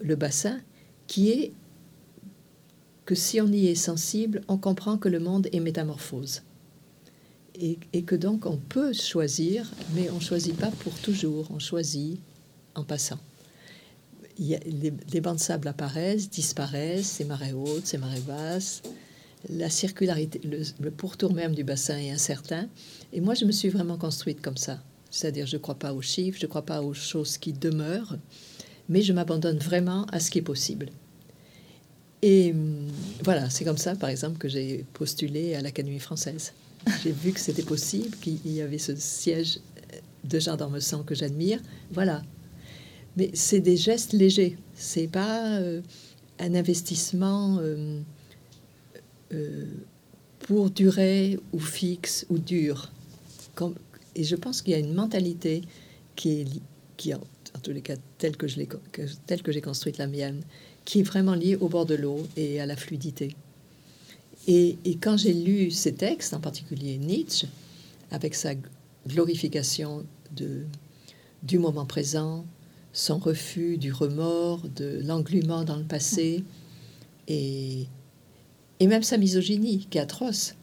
le 0.00 0.14
bassin, 0.14 0.60
qui 1.06 1.30
est 1.30 1.52
que 3.04 3.14
si 3.14 3.40
on 3.40 3.48
y 3.48 3.66
est 3.66 3.74
sensible, 3.74 4.42
on 4.46 4.58
comprend 4.58 4.96
que 4.96 5.08
le 5.08 5.18
monde 5.18 5.48
est 5.52 5.60
métamorphose 5.60 6.42
et, 7.54 8.02
que 8.02 8.14
donc 8.14 8.46
on 8.46 8.56
peut 8.56 8.92
choisir, 8.92 9.70
mais 9.94 10.10
on 10.10 10.20
choisit 10.20 10.56
pas 10.56 10.70
pour 10.70 10.94
toujours, 10.94 11.48
on 11.50 11.58
choisit 11.58 12.18
en 12.74 12.84
passant. 12.84 13.18
Les, 14.38 15.20
bancs 15.20 15.36
de 15.36 15.40
sable 15.40 15.68
apparaissent, 15.68 16.30
disparaissent, 16.30 17.06
ces 17.06 17.24
marées 17.24 17.52
hautes, 17.52 17.86
ces 17.86 17.98
marées 17.98 18.20
basses. 18.20 18.82
La 19.50 19.68
circularité, 19.68 20.40
le, 20.44 20.90
pourtour 20.90 21.34
même 21.34 21.54
du 21.54 21.64
bassin 21.64 21.98
est 21.98 22.10
incertain. 22.10 22.68
Et 23.12 23.20
moi, 23.20 23.34
je 23.34 23.44
me 23.44 23.52
suis 23.52 23.68
vraiment 23.68 23.98
construite 23.98 24.40
comme 24.40 24.56
ça. 24.56 24.78
C'est-à-dire, 25.10 25.46
je 25.46 25.56
ne 25.56 25.60
crois 25.60 25.74
pas 25.74 25.92
aux 25.92 26.02
chiffres, 26.02 26.38
je 26.40 26.46
ne 26.46 26.48
crois 26.48 26.64
pas 26.64 26.82
aux 26.82 26.94
choses 26.94 27.36
qui 27.36 27.52
demeurent, 27.52 28.16
mais 28.88 29.02
je 29.02 29.12
m'abandonne 29.12 29.58
vraiment 29.58 30.04
à 30.06 30.20
ce 30.20 30.30
qui 30.30 30.38
est 30.38 30.42
possible. 30.42 30.90
Et 32.22 32.52
hum, 32.52 32.86
voilà, 33.24 33.50
c'est 33.50 33.64
comme 33.64 33.78
ça, 33.78 33.94
par 33.94 34.08
exemple, 34.08 34.38
que 34.38 34.48
j'ai 34.48 34.84
postulé 34.94 35.54
à 35.54 35.60
l'Académie 35.60 35.98
française. 35.98 36.52
J'ai 37.02 37.12
vu 37.12 37.32
que 37.32 37.40
c'était 37.40 37.62
possible, 37.62 38.16
qu'il 38.16 38.40
y 38.46 38.60
avait 38.60 38.78
ce 38.78 38.94
siège 38.96 39.60
de 40.24 40.38
gendarme 40.38 40.80
sang 40.80 41.02
que 41.02 41.14
j'admire. 41.14 41.60
Voilà. 41.90 42.22
Mais 43.16 43.30
c'est 43.34 43.60
des 43.60 43.76
gestes 43.76 44.12
légers. 44.12 44.56
C'est 44.74 45.08
pas 45.08 45.58
euh, 45.58 45.82
un 46.38 46.54
investissement 46.54 47.58
euh, 47.60 48.00
euh, 49.32 49.64
pour 50.40 50.70
durée 50.70 51.38
ou 51.52 51.58
fixe 51.58 52.26
ou 52.30 52.38
dur. 52.38 52.92
et 54.14 54.24
je 54.24 54.36
pense 54.36 54.62
qu'il 54.62 54.72
y 54.72 54.76
a 54.76 54.78
une 54.78 54.94
mentalité 54.94 55.62
qui 56.16 56.40
est, 56.40 56.46
qui 56.96 57.14
en, 57.14 57.20
tous 57.62 57.72
les 57.72 57.82
cas, 57.82 57.96
telle 58.18 58.36
que 58.36 58.48
je 58.48 58.56
l'ai, 58.56 58.68
telle 59.26 59.42
que 59.42 59.52
j'ai 59.52 59.60
construite 59.60 59.98
la 59.98 60.06
mienne, 60.06 60.42
qui 60.84 61.00
est 61.00 61.02
vraiment 61.02 61.34
liée 61.34 61.56
au 61.56 61.68
bord 61.68 61.86
de 61.86 61.94
l'eau 61.94 62.26
et 62.36 62.60
à 62.60 62.66
la 62.66 62.76
fluidité. 62.76 63.36
Et, 64.48 64.78
quand 65.00 65.16
j'ai 65.16 65.32
lu 65.32 65.70
ces 65.70 65.94
textes, 65.94 66.34
en 66.34 66.40
particulier 66.40 66.98
Nietzsche, 66.98 67.46
avec 68.10 68.34
sa 68.34 68.54
glorification 69.06 70.04
de, 70.34 70.64
du 71.42 71.58
moment 71.58 71.86
présent, 71.86 72.44
son 72.92 73.18
refus 73.18 73.78
du 73.78 73.92
remords, 73.92 74.66
de 74.74 75.00
l'englument 75.04 75.64
dans 75.64 75.76
le 75.76 75.84
passé, 75.84 76.44
et, 77.28 77.86
et 78.80 78.86
même 78.86 79.02
sa 79.02 79.18
misogynie, 79.18 79.86
qui 79.90 79.98
est 79.98 80.00
atroce. 80.00 80.54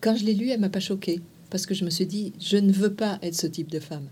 quand 0.00 0.16
je 0.16 0.24
l'ai 0.24 0.34
lu, 0.34 0.50
elle 0.50 0.60
m'a 0.60 0.68
pas 0.68 0.80
choquée, 0.80 1.20
parce 1.48 1.64
que 1.64 1.74
je 1.74 1.84
me 1.84 1.90
suis 1.90 2.06
dit, 2.06 2.32
je 2.40 2.56
ne 2.56 2.72
veux 2.72 2.92
pas 2.92 3.18
être 3.22 3.36
ce 3.36 3.46
type 3.46 3.70
de 3.70 3.78
femme. 3.78 4.08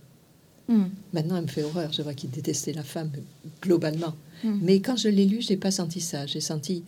Hmm. 0.70 0.84
Maintenant, 1.12 1.36
elle 1.36 1.42
me 1.42 1.48
fait 1.48 1.64
horreur. 1.64 1.92
Je 1.92 2.00
vois 2.00 2.14
qu'il 2.14 2.30
détestait 2.30 2.72
la 2.72 2.84
femme 2.84 3.10
globalement. 3.60 4.14
Hmm. 4.44 4.58
Mais 4.62 4.80
quand 4.80 4.96
je 4.96 5.08
l'ai 5.08 5.26
lu, 5.26 5.40
j'ai 5.40 5.56
pas 5.56 5.72
senti 5.72 6.00
ça. 6.00 6.26
J'ai 6.26 6.40
senti 6.40 6.84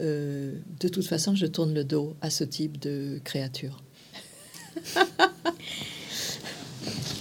euh, 0.00 0.54
de 0.80 0.88
toute 0.88 1.06
façon, 1.06 1.34
je 1.34 1.46
tourne 1.46 1.74
le 1.74 1.84
dos 1.84 2.14
à 2.20 2.30
ce 2.30 2.44
type 2.44 2.78
de 2.80 3.20
créature. 3.24 3.82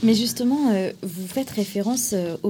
Mais 0.04 0.16
justement, 0.16 0.72
euh, 0.72 0.92
vous 1.04 1.28
faites 1.28 1.50
référence 1.52 2.14
euh, 2.14 2.36
au, 2.44 2.50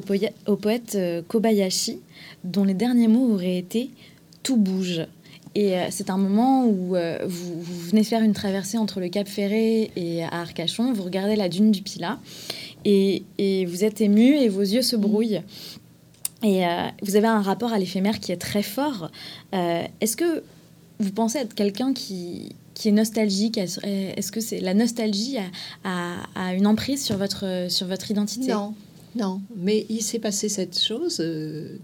poète 0.55 0.97
Kobayashi, 1.27 1.99
dont 2.43 2.63
les 2.63 2.73
derniers 2.73 3.07
mots 3.07 3.33
auraient 3.33 3.57
été 3.57 3.89
Tout 4.43 4.57
bouge. 4.57 5.01
Et 5.53 5.75
c'est 5.89 6.09
un 6.09 6.17
moment 6.17 6.65
où 6.65 6.95
vous, 7.25 7.61
venez 7.61 8.05
faire 8.05 8.21
une 8.21 8.31
traversée 8.31 8.77
entre 8.77 9.01
le 9.01 9.09
Cap 9.09 9.27
Ferré 9.27 9.91
et 9.97 10.23
Arcachon, 10.23 10.93
vous 10.93 11.03
regardez 11.03 11.35
la 11.35 11.49
dune 11.49 11.71
du 11.71 11.81
Pilat, 11.81 12.21
et, 12.85 13.23
et 13.37 13.65
vous 13.65 13.83
êtes 13.83 13.99
ému 13.99 14.37
et 14.37 14.47
vos 14.47 14.61
yeux 14.61 14.81
se 14.81 14.95
brouillent. 14.95 15.41
Et 16.43 16.65
euh, 16.65 16.87
vous 17.03 17.15
avez 17.15 17.27
un 17.27 17.41
rapport 17.41 17.71
à 17.73 17.79
l'éphémère 17.79 18.19
qui 18.19 18.31
est 18.31 18.37
très 18.37 18.63
fort. 18.63 19.11
Euh, 19.53 19.83
est-ce 19.99 20.17
que 20.17 20.43
vous 20.99 21.11
pensez 21.11 21.39
être 21.39 21.53
quelqu'un 21.53 21.93
qui, 21.93 22.55
qui 22.73 22.89
est 22.89 22.91
nostalgique? 22.91 23.57
Est-ce 23.57 24.31
que 24.31 24.39
c'est 24.39 24.59
la 24.59 24.73
nostalgie 24.73 25.37
a, 25.83 26.53
une 26.53 26.67
emprise 26.67 27.03
sur 27.03 27.17
votre, 27.17 27.67
sur 27.69 27.87
votre 27.87 28.09
identité? 28.09 28.51
Non, 28.51 28.73
non. 29.15 29.41
Mais 29.55 29.85
il 29.89 30.01
s'est 30.01 30.19
passé 30.19 30.49
cette 30.49 30.79
chose. 30.79 31.19
Euh, 31.19 31.77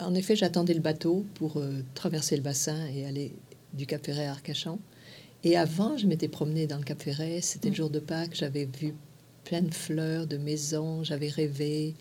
en 0.00 0.14
effet, 0.14 0.36
j'attendais 0.36 0.74
le 0.74 0.80
bateau 0.80 1.24
pour 1.34 1.62
traverser 1.94 2.36
le 2.36 2.42
bassin 2.42 2.76
et 2.94 3.06
aller 3.06 3.32
du 3.72 3.86
Cap 3.86 4.04
Ferret 4.04 4.26
à 4.26 4.32
Arcachon. 4.32 4.78
Et 5.44 5.56
avant, 5.56 5.96
je 5.96 6.06
m'étais 6.06 6.28
promenée 6.28 6.66
dans 6.66 6.76
le 6.76 6.82
Cap 6.82 7.00
Ferret. 7.00 7.40
C'était 7.40 7.68
le 7.68 7.72
mm. 7.72 7.76
jour 7.76 7.90
de 7.90 8.00
Pâques. 8.00 8.34
J'avais 8.34 8.68
vu 8.78 8.94
plein 9.44 9.62
de 9.62 9.72
fleurs, 9.72 10.26
de 10.26 10.36
maisons. 10.36 11.04
J'avais 11.04 11.28
rêvé. 11.28 11.94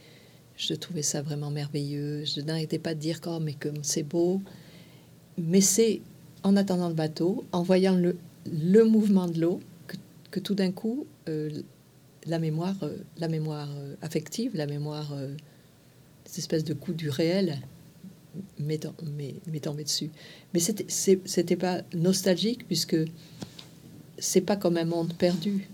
Je 0.58 0.74
trouvais 0.74 1.02
ça 1.02 1.22
vraiment 1.22 1.52
merveilleux. 1.52 2.24
Je 2.26 2.42
n'arrêtais 2.42 2.80
pas 2.80 2.94
de 2.94 3.00
dire 3.00 3.20
oh, 3.26 3.40
mais 3.42 3.54
comme 3.54 3.84
c'est 3.84 4.04
beau. 4.04 4.42
Mais 5.38 5.62
c'est 5.62 6.02
en 6.44 6.56
attendant 6.56 6.88
le 6.88 6.94
bateau, 6.94 7.44
en 7.52 7.64
voyant 7.64 7.96
le, 7.96 8.18
mouvement 8.86 9.28
de 9.28 9.42
l'eau, 9.42 9.60
que, 10.32 10.40
tout 10.40 10.56
d'un 10.56 10.72
coup, 10.72 11.08
euh, 11.28 11.50
la 12.26 12.40
mémoire, 12.40 12.76
euh, 12.84 12.98
la 13.18 13.28
mémoire 13.28 13.70
euh, 13.78 13.96
affective, 14.02 14.56
la 14.56 14.66
mémoire, 14.66 15.14
cette 16.26 16.38
espèce 16.38 16.64
de 16.64 16.74
coup 16.74 16.94
du 16.94 17.10
réel 17.10 17.60
m'est 18.60 18.80
tombé 18.80 19.84
dessus. 19.84 20.10
Mais 20.54 20.60
c'était 20.60 21.56
pas 21.56 21.82
nostalgique 21.94 22.68
puisque 22.68 22.98
c'est 24.18 24.42
pas 24.42 24.56
comme 24.56 24.78
un 24.78 24.86
monde 24.86 25.14
perdu. 25.14 25.70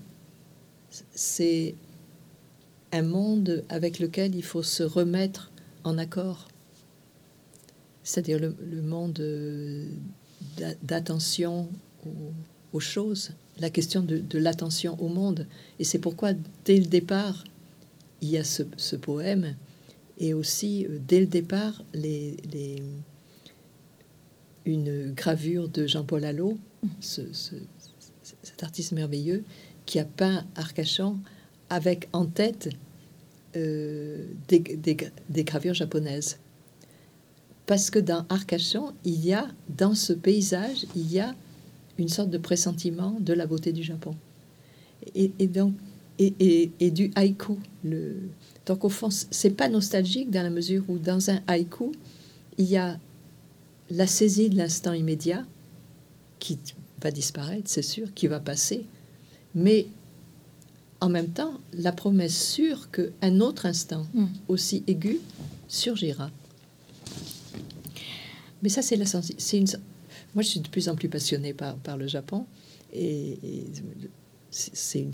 C'est 1.13 1.76
un 2.91 3.01
monde 3.01 3.63
avec 3.69 3.99
lequel 3.99 4.36
il 4.36 4.43
faut 4.43 4.63
se 4.63 4.84
remettre 4.84 5.51
en 5.84 5.97
accord. 5.97 6.47
C'est-à-dire 8.04 8.39
le, 8.39 8.82
monde 8.82 9.19
euh, 9.19 9.88
d'attention 10.84 11.69
aux, 12.73 12.80
choses, 12.80 13.32
la 13.60 13.69
question 13.69 14.01
de, 14.01 14.38
l'attention 14.38 14.99
au 15.01 15.08
monde. 15.08 15.47
Et 15.80 15.84
c'est 15.84 15.99
pourquoi, 15.99 16.32
dès 16.65 16.77
le 16.77 16.86
départ, 16.86 17.43
il 18.21 18.30
y 18.30 18.38
a 18.38 18.43
ce, 18.43 18.95
poème, 18.95 19.56
et 20.17 20.34
aussi, 20.34 20.86
euh, 20.86 20.99
dès 21.08 21.19
le 21.19 21.27
départ, 21.27 21.84
les, 21.93 22.38
une 24.65 25.12
gravure 25.12 25.69
de 25.69 25.88
Jean-Paul 25.88 26.25
Allot, 26.25 26.58
cet 27.01 28.63
artiste 28.63 28.91
merveilleux, 28.91 29.43
qui 29.86 29.99
a 29.99 30.06
peint 30.06 30.45
Arcachon 30.56 31.17
avec 31.71 32.10
en 32.12 32.25
tête 32.25 32.69
euh, 33.55 34.25
des, 34.49 35.43
gravures 35.43 35.73
japonaises. 35.73 36.38
Parce 37.65 37.89
que 37.89 37.97
dans 37.97 38.25
Arcachon, 38.29 38.91
il 39.05 39.25
y 39.25 39.34
a, 39.34 39.47
dans 39.69 39.95
ce 39.95 40.12
paysage, 40.13 40.86
il 40.95 41.12
y 41.12 41.19
a 41.19 41.34
une 41.97 42.10
sorte 42.10 42.29
de 42.29 42.38
pressentiment 42.38 43.17
de 43.21 43.34
la 43.34 43.47
beauté 43.47 43.71
du 43.71 43.84
Japon. 43.84 44.15
Et, 45.15 45.29
donc, 45.47 45.73
et, 46.19 46.91
du 46.91 47.10
haïku. 47.15 47.57
Le... 47.84 48.17
Donc, 48.65 48.84
au 48.84 48.89
fond, 48.89 49.10
c'est 49.10 49.51
pas 49.51 49.69
nostalgique 49.69 50.29
dans 50.29 50.43
la 50.43 50.49
mesure 50.49 50.84
où, 50.89 50.97
dans 50.97 51.29
un 51.29 51.39
haïku, 51.47 51.93
il 52.57 52.65
y 52.65 52.77
a 52.77 52.99
la 53.89 54.07
saisie 54.07 54.49
de 54.49 54.57
l'instant 54.57 54.93
immédiat 54.93 55.45
qui 56.39 56.60
va 57.01 57.12
disparaître, 57.12 57.69
c'est 57.69 57.81
sûr, 57.81 58.13
qui 58.13 58.27
va 58.27 58.39
passer, 58.39 58.86
mais 59.55 59.88
en 61.02 61.10
même 61.10 61.30
temps, 61.30 61.60
la 61.74 61.92
promesse 61.92 62.50
sûre 62.52 62.90
qu'un 62.92 63.40
autre 63.40 63.66
instant 63.66 64.06
mm. 64.14 64.26
aussi 64.48 64.84
aigu 64.88 65.20
surgira. 65.68 66.30
Mais 68.62 68.70
ça, 68.70 68.84
c'est 68.84 68.96
la 68.96 69.06
c'est 69.06 69.58
une. 69.58 69.68
Moi, 70.36 70.44
je 70.44 70.48
suis 70.48 70.60
de 70.60 70.70
plus 70.70 70.88
en 70.88 70.96
plus 70.96 71.10
passionnée 71.10 71.54
par, 71.54 71.76
par 71.78 71.98
le 71.98 72.08
Japon 72.08 72.46
et, 72.94 73.38
c'est 74.54 75.00
une, 75.00 75.12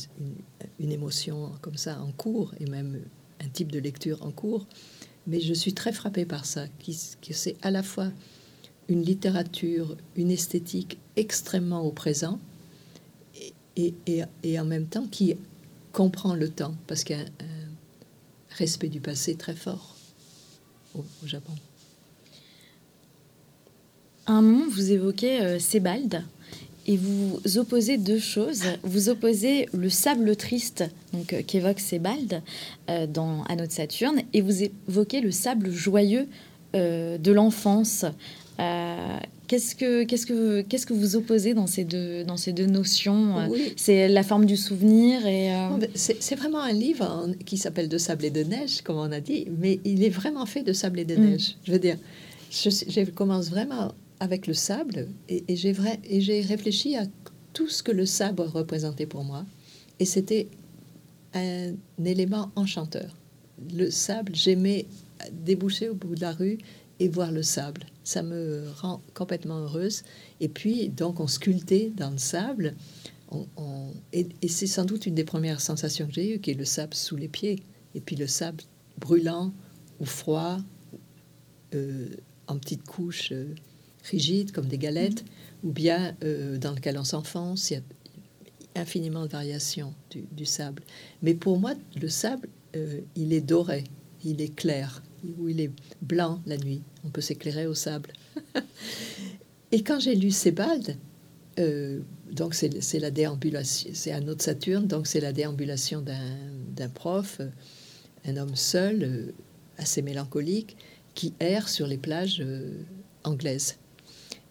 une, 0.79 0.91
émotion 0.91 1.51
comme 1.61 1.77
ça 1.77 2.01
en 2.01 2.11
cours 2.11 2.55
et 2.59 2.65
même 2.65 2.99
un 3.39 3.47
type 3.47 3.71
de 3.71 3.77
lecture 3.77 4.25
en 4.25 4.31
cours. 4.31 4.65
Mais 5.27 5.39
je 5.39 5.53
suis 5.53 5.73
très 5.73 5.93
frappée 5.93 6.25
par 6.25 6.45
ça, 6.45 6.67
qui, 6.79 6.97
que 7.21 7.33
c'est 7.33 7.55
à 7.61 7.69
la 7.69 7.83
fois 7.83 8.11
une 8.87 9.03
littérature, 9.03 9.95
une 10.15 10.31
esthétique 10.31 10.97
extrêmement 11.15 11.81
au 11.81 11.91
présent 11.91 12.39
et, 13.75 13.93
et, 14.07 14.23
et 14.41 14.59
en 14.59 14.65
même 14.65 14.87
temps 14.87 15.05
qui 15.05 15.35
comprend 15.97 16.35
le 16.35 16.47
temps, 16.47 16.75
parce 16.85 17.03
qu'il 17.03 17.17
y 17.17 17.19
a 17.19 17.23
un, 17.23 18.55
respect 18.55 18.87
du 18.87 18.99
passé 18.99 19.33
très 19.33 19.55
fort 19.55 19.95
au, 20.95 21.03
Japon. 21.25 21.53
un 24.27 24.43
moment, 24.43 24.67
vous 24.69 24.91
évoquez 24.91 25.41
euh, 25.41 25.57
Sebald 25.57 26.23
et 26.85 26.97
vous 26.97 27.39
opposez 27.55 27.97
deux 27.97 28.19
choses. 28.19 28.65
Vous 28.83 29.09
opposez 29.09 29.67
le 29.73 29.89
sable 29.89 30.35
triste, 30.35 30.83
donc 31.13 31.33
euh, 31.33 31.41
qu'évoque 31.41 31.79
Sebald 31.79 32.43
euh, 32.91 33.07
dans 33.07 33.43
Anneau 33.45 33.65
de 33.65 33.71
Saturne, 33.71 34.21
et 34.33 34.41
vous 34.41 34.63
évoquez 34.63 35.19
le 35.19 35.31
sable 35.31 35.71
joyeux 35.71 36.27
de 36.73 37.31
l'enfance 37.31 38.05
Qu'est-ce 39.47 39.75
que, 39.75 40.03
qu'est-ce, 40.03 40.25
que, 40.25 40.61
qu'est-ce 40.61 40.85
que 40.85 40.93
vous 40.93 41.15
opposez 41.15 41.53
dans 41.53 41.67
ces 41.67 41.85
deux, 41.85 42.25
dans 42.25 42.35
ces 42.35 42.51
deux 42.51 42.65
notions 42.65 43.39
euh, 43.39 43.47
C'est 43.77 44.09
la 44.09 44.23
forme 44.23 44.45
du 44.45 44.57
souvenir 44.57 45.25
et... 45.25 45.55
Euh, 45.55 45.87
c'est, 45.95 46.35
vraiment 46.35 46.61
un 46.61 46.73
livre 46.73 47.29
qui 47.45 47.57
s'appelle 47.57 47.87
De 47.87 47.97
sable 47.97 48.25
et 48.25 48.29
de 48.29 48.43
neige, 48.43 48.81
comme 48.81 48.97
on 48.97 49.11
a 49.11 49.21
dit, 49.21 49.47
mais 49.57 49.79
il 49.85 50.03
est 50.03 50.09
vraiment 50.09 50.45
fait 50.45 50.63
de 50.63 50.73
sable 50.73 50.99
et 50.99 51.05
de 51.05 51.15
mm. 51.15 51.21
neige. 51.21 51.55
Je 51.63 51.71
veux 51.71 51.79
dire, 51.79 51.97
je, 52.51 53.09
commence 53.11 53.49
vraiment 53.49 53.93
avec 54.19 54.47
le 54.47 54.53
sable 54.53 55.07
et, 55.29 55.45
et, 55.47 55.55
j'ai 55.55 55.71
vrai, 55.71 55.99
et 56.09 56.19
j'ai 56.19 56.41
réfléchi 56.41 56.97
à 56.97 57.05
tout 57.53 57.69
ce 57.69 57.81
que 57.83 57.91
le 57.91 58.05
sable 58.05 58.41
représentait 58.41 59.05
pour 59.05 59.23
moi. 59.23 59.45
Et 59.99 60.05
c'était 60.05 60.47
un 61.33 61.73
élément 62.03 62.51
enchanteur. 62.55 63.15
Le 63.73 63.89
sable, 63.89 64.35
j'aimais 64.35 64.85
déboucher 65.31 65.89
au 65.89 65.95
bout 65.95 66.15
de 66.15 66.21
la 66.21 66.31
rue 66.31 66.57
et 66.99 67.07
voir 67.07 67.31
le 67.31 67.43
sable. 67.43 67.85
Ça 68.03 68.23
me 68.23 68.69
rend 68.77 69.01
complètement 69.13 69.59
heureuse. 69.59 70.03
Et 70.39 70.49
puis, 70.49 70.89
donc, 70.89 71.19
on 71.19 71.27
sculptait 71.27 71.91
dans 71.95 72.11
le 72.11 72.17
sable. 72.17 72.75
Et, 74.13 74.47
c'est 74.47 74.67
sans 74.67 74.85
doute 74.85 75.05
une 75.05 75.15
des 75.15 75.23
premières 75.23 75.61
sensations 75.61 76.07
que 76.07 76.13
j'ai 76.13 76.35
eues, 76.35 76.39
qui 76.39 76.51
est 76.51 76.55
le 76.55 76.65
sable 76.65 76.93
sous 76.93 77.15
les 77.15 77.27
pieds. 77.27 77.63
Et 77.95 78.01
puis 78.01 78.15
le 78.15 78.27
sable 78.27 78.63
brûlant 78.99 79.53
ou 79.99 80.05
froid, 80.05 80.57
euh, 81.73 82.07
en 82.47 82.57
petites 82.57 82.85
couches 82.85 83.31
euh, 83.31 83.53
rigides 84.03 84.51
comme 84.51 84.67
des 84.67 84.77
galettes, 84.77 85.25
ou 85.63 85.71
bien 85.71 86.15
euh, 86.23 86.57
dans 86.57 86.73
lequel 86.73 86.97
on 86.97 87.03
s'enfonce. 87.03 87.71
Il 87.71 87.73
y 87.73 87.77
a 87.77 88.81
infiniment 88.81 89.23
de 89.23 89.29
variations 89.29 89.93
du, 90.11 90.45
sable. 90.45 90.83
Mais 91.21 91.33
pour 91.33 91.59
moi, 91.59 91.73
le 91.99 92.07
sable, 92.09 92.47
il 93.15 93.33
est 93.33 93.41
doré, 93.41 93.85
il 94.23 94.39
est 94.39 94.53
clair 94.55 95.01
où 95.37 95.49
il 95.49 95.61
est 95.61 95.71
blanc 96.01 96.41
la 96.45 96.57
nuit. 96.57 96.81
On 97.05 97.09
peut 97.09 97.21
s'éclairer 97.21 97.67
au 97.67 97.73
sable. 97.73 98.11
Et 99.71 99.83
quand 99.83 99.99
j'ai 99.99 100.15
lu 100.15 100.31
Sebald, 100.31 100.97
euh, 101.59 101.99
donc 102.31 102.53
c'est 102.53 102.99
la 102.99 103.11
déambulation, 103.11 103.89
c'est 103.93 104.11
un 104.11 104.27
autre 104.27 104.43
Saturne, 104.43 104.87
donc 104.87 105.07
c'est 105.07 105.19
la 105.19 105.33
déambulation 105.33 106.01
d'un 106.01 106.89
prof, 106.89 107.41
un 108.25 108.37
homme 108.37 108.55
seul, 108.55 109.03
euh, 109.03 109.31
assez 109.77 110.01
mélancolique, 110.01 110.77
qui 111.15 111.33
erre 111.39 111.67
sur 111.67 111.87
les 111.87 111.97
plages 111.97 112.41
euh, 112.41 112.71
anglaises. 113.23 113.77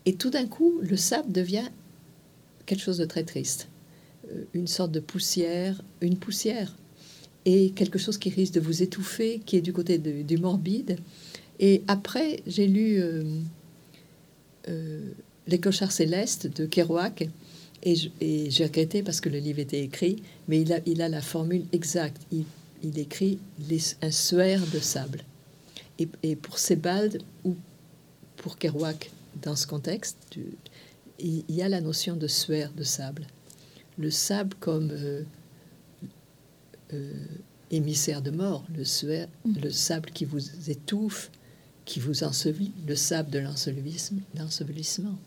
Et 0.05 0.15
tout 0.15 0.31
d'un 0.31 0.47
coup, 0.47 0.79
le 0.83 0.97
sable 0.97 1.33
devient 1.33 1.69
quelque 2.67 2.83
chose 2.83 2.99
de 2.99 3.05
très 3.05 3.25
triste, 3.25 3.69
une 4.53 4.67
sorte 4.67 4.91
de 4.91 5.01
poussière, 5.01 5.83
une 6.01 6.17
poussière 6.17 6.77
et 7.47 7.71
quelque 7.71 7.99
chose 7.99 8.19
qui 8.19 8.29
risque 8.29 8.55
de 8.55 8.61
vous 8.61 8.83
étouffer, 8.83 9.41
qui 9.47 9.57
est 9.57 9.63
du 9.63 9.73
côté 9.73 9.99
du 9.99 10.37
morbide. 10.37 10.99
Et 11.61 11.83
après, 11.87 12.43
j'ai 12.47 12.67
lu 12.67 13.01
euh, 13.01 13.23
euh, 14.69 15.13
Les 15.47 15.59
clochards 15.59 15.93
célestes 15.93 16.49
de 16.49 16.67
Kerouac, 16.67 17.29
et 17.85 18.51
j'ai 18.51 18.65
regretté 18.65 19.03
parce 19.05 19.21
que 19.21 19.29
le 19.29 19.39
livre 19.39 19.61
était 19.61 19.81
écrit, 19.81 20.17
mais 20.49 20.61
il 20.61 20.73
a, 20.73 20.81
il 20.87 21.01
a 21.01 21.09
la 21.09 21.21
formule 21.21 21.65
exacte. 21.73 22.21
Il, 22.33 22.45
il 22.83 22.99
écrit 22.99 23.39
un 24.03 24.11
suaire 24.11 24.63
de 24.75 24.81
sable. 24.81 25.23
Et, 26.01 26.09
et, 26.25 26.35
pour 26.35 26.59
Sebald 26.59 27.23
ou 27.45 27.55
pour 28.37 28.59
Kerouac, 28.59 29.11
dans 29.41 29.55
ce 29.55 29.69
contexte, 29.69 30.19
il, 31.21 31.45
y 31.49 31.63
a 31.63 31.69
la 31.69 31.81
notion 31.81 32.17
de 32.17 32.27
suaire 32.27 32.73
de 32.73 32.83
sable. 32.83 33.27
Le 33.99 34.11
sable 34.11 34.55
comme 34.59 34.91
euh, 34.91 35.23
euh, 36.93 37.13
émissaire 37.71 38.23
de 38.23 38.31
mort, 38.31 38.65
le, 38.75 38.83
mm. 38.83 39.59
le 39.63 39.71
sable 39.71 40.11
qui 40.11 40.25
vous 40.25 40.41
étouffe, 40.71 41.31
qui 41.85 42.01
vous 42.01 42.25
ensevelit, 42.25 42.73
le 42.87 42.97
sable 42.97 43.31
de 43.31 43.39
l'ensevelissement. 43.39 45.19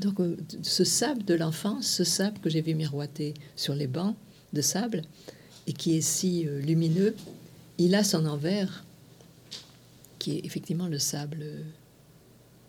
Donc 0.00 0.20
euh, 0.20 0.36
ce 0.62 0.84
sable 0.84 1.24
de 1.24 1.34
l'enfance, 1.34 1.86
ce 1.86 2.04
sable 2.04 2.38
que 2.40 2.50
j'ai 2.50 2.60
vu 2.60 2.74
miroiter 2.74 3.34
sur 3.56 3.74
les 3.74 3.86
bancs 3.86 4.16
de 4.52 4.60
sable 4.60 5.02
et 5.66 5.72
qui 5.72 5.96
est 5.96 6.00
si 6.00 6.46
euh, 6.46 6.60
lumineux, 6.60 7.14
il 7.78 7.94
a 7.94 8.02
son 8.04 8.26
envers 8.26 8.84
qui 10.18 10.38
est 10.38 10.44
effectivement 10.44 10.88
le 10.88 10.98
sable 10.98 11.44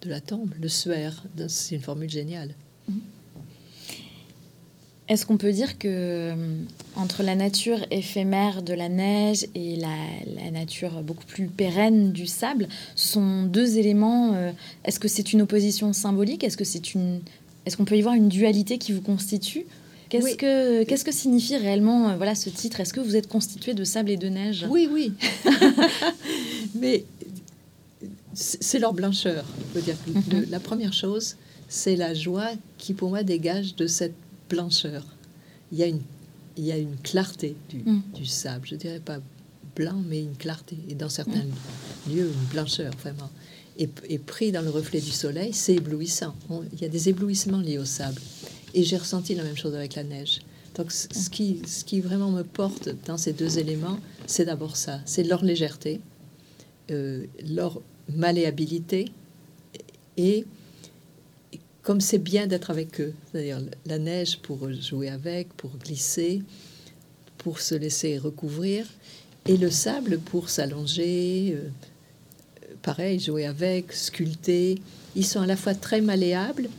de 0.01 0.09
la 0.09 0.21
tombe, 0.21 0.53
le 0.59 0.69
suaire. 0.69 1.23
C'est 1.47 1.75
une 1.75 1.81
formule 1.81 2.09
géniale. 2.09 2.55
Mm. 2.87 2.97
Est-ce 5.09 5.25
qu'on 5.25 5.35
peut 5.35 5.51
dire 5.51 5.77
que 5.77 5.87
euh, 5.89 6.35
entre 6.95 7.23
la 7.23 7.35
nature 7.35 7.85
éphémère 7.91 8.61
de 8.61 8.73
la 8.73 8.87
neige 8.87 9.45
et 9.53 9.75
la, 9.75 10.51
nature 10.51 11.01
beaucoup 11.01 11.25
plus 11.25 11.47
pérenne 11.47 12.13
du 12.13 12.25
sable, 12.25 12.67
sont 12.95 13.43
deux 13.43 13.77
éléments 13.77 14.33
euh, 14.33 14.51
Est-ce 14.85 14.99
que 14.99 15.09
c'est 15.09 15.33
une 15.33 15.41
opposition 15.41 15.91
symbolique? 15.91 16.43
Est-ce 16.43 16.55
que 16.55 16.63
c'est 16.63 16.93
une 16.93 17.19
Est-ce 17.65 17.75
qu'on 17.75 17.85
peut 17.85 17.97
y 17.97 18.01
voir 18.01 18.15
une 18.15 18.29
dualité 18.29 18.77
qui 18.77 18.93
vous 18.93 19.01
constitue? 19.01 19.65
Qu'est-ce 20.07 20.35
que 20.35 20.83
qu'est-ce 20.83 21.03
que 21.03 21.11
signifie 21.11 21.57
réellement 21.57 22.09
euh, 22.09 22.15
voilà 22.15 22.35
ce 22.35 22.49
titre? 22.49 22.79
Est-ce 22.79 22.93
que 22.93 23.01
vous 23.01 23.17
êtes 23.17 23.27
constitué 23.27 23.73
de 23.73 23.83
sable 23.83 24.09
et 24.09 24.17
de 24.17 24.29
neige? 24.29 24.65
Oui, 24.69 24.87
oui. 24.89 25.11
Mais 26.75 27.03
c'est 28.33 28.79
leur 28.79 28.93
blancheur. 28.93 29.43
dire 29.75 29.97
mhm. 30.07 30.45
la 30.49 30.59
première 30.59 30.93
chose, 30.93 31.35
c'est 31.67 31.95
la 31.95 32.13
joie 32.13 32.51
qui 32.77 32.93
pour 32.93 33.09
moi 33.09 33.23
dégage 33.23 33.75
de 33.75 33.87
cette 33.87 34.13
blancheur. 34.53 35.03
Il 35.71 35.79
y 35.79 35.83
a 35.83 35.87
une, 35.87 36.01
il 36.57 36.65
y 36.65 36.71
a 36.71 36.77
une 36.77 36.95
clarté 36.97 37.55
du, 37.69 37.77
mm. 37.77 38.01
du 38.13 38.25
sable. 38.25 38.67
Je 38.67 38.75
dirais 38.75 39.01
pas 39.03 39.19
blanc, 39.75 40.01
mais 40.07 40.21
une 40.21 40.35
clarté. 40.35 40.77
Et 40.89 40.95
dans 40.95 41.09
certains 41.09 41.43
mm. 41.43 42.13
lieux, 42.13 42.27
une 42.27 42.47
blancheur, 42.51 42.93
vraiment. 43.01 43.29
Et, 43.77 43.89
et, 44.07 44.19
pris 44.19 44.51
dans 44.51 44.61
le 44.61 44.69
reflet 44.69 45.01
du 45.01 45.09
soleil, 45.09 45.51
c'est 45.53 45.73
éblouissant. 45.73 46.35
il 46.73 46.81
y 46.81 46.85
a 46.85 46.89
des 46.89 47.09
éblouissements 47.09 47.59
liés 47.59 47.79
au 47.79 47.85
sable. 47.85 48.21
Et 48.75 48.83
j'ai 48.83 48.97
ressenti 48.97 49.33
la 49.33 49.43
même 49.43 49.57
chose 49.57 49.73
avec 49.73 49.95
la 49.95 50.03
neige. 50.03 50.41
Donc, 50.75 50.91
ce 50.91 51.07
mm. 51.07 51.29
qui, 51.31 51.61
ce 51.65 51.83
qui 51.83 52.01
vraiment 52.01 52.31
me 52.31 52.43
porte 52.43 52.89
dans 53.05 53.17
ces 53.17 53.33
deux 53.33 53.57
éléments, 53.57 53.99
c'est 54.27 54.45
d'abord 54.45 54.75
ça. 54.75 54.99
C'est 55.05 55.23
leur 55.23 55.43
légèreté, 55.43 56.01
euh, 56.91 57.25
leur 57.49 57.81
malléabilité 58.15 59.05
et 60.17 60.45
comme 61.83 61.99
c'est 61.99 62.17
bien 62.17 62.47
d'être 62.47 62.71
avec 62.71 62.99
eux, 63.01 63.13
c'est-à-dire 63.31 63.61
la 63.85 63.99
neige 63.99 64.39
pour 64.39 64.71
jouer 64.73 65.09
avec, 65.09 65.53
pour 65.53 65.71
glisser, 65.77 66.41
pour 67.37 67.59
se 67.59 67.75
laisser 67.75 68.17
recouvrir, 68.17 68.85
et 69.45 69.57
le 69.57 69.69
sable 69.69 70.19
pour 70.19 70.49
s'allonger, 70.49 71.55
euh, 71.57 71.69
pareil, 72.81 73.19
jouer 73.19 73.45
avec, 73.45 73.91
sculpter. 73.91 74.79
Ils 75.15 75.25
sont 75.25 75.41
à 75.41 75.45
la 75.45 75.57
fois 75.57 75.75
très 75.75 75.99
malléables, 75.99 76.69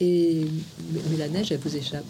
et, 0.00 0.46
mais, 0.92 1.18
la 1.18 1.28
neige, 1.28 1.52
elle 1.52 1.58
vous 1.58 1.76
échappe. 1.76 2.06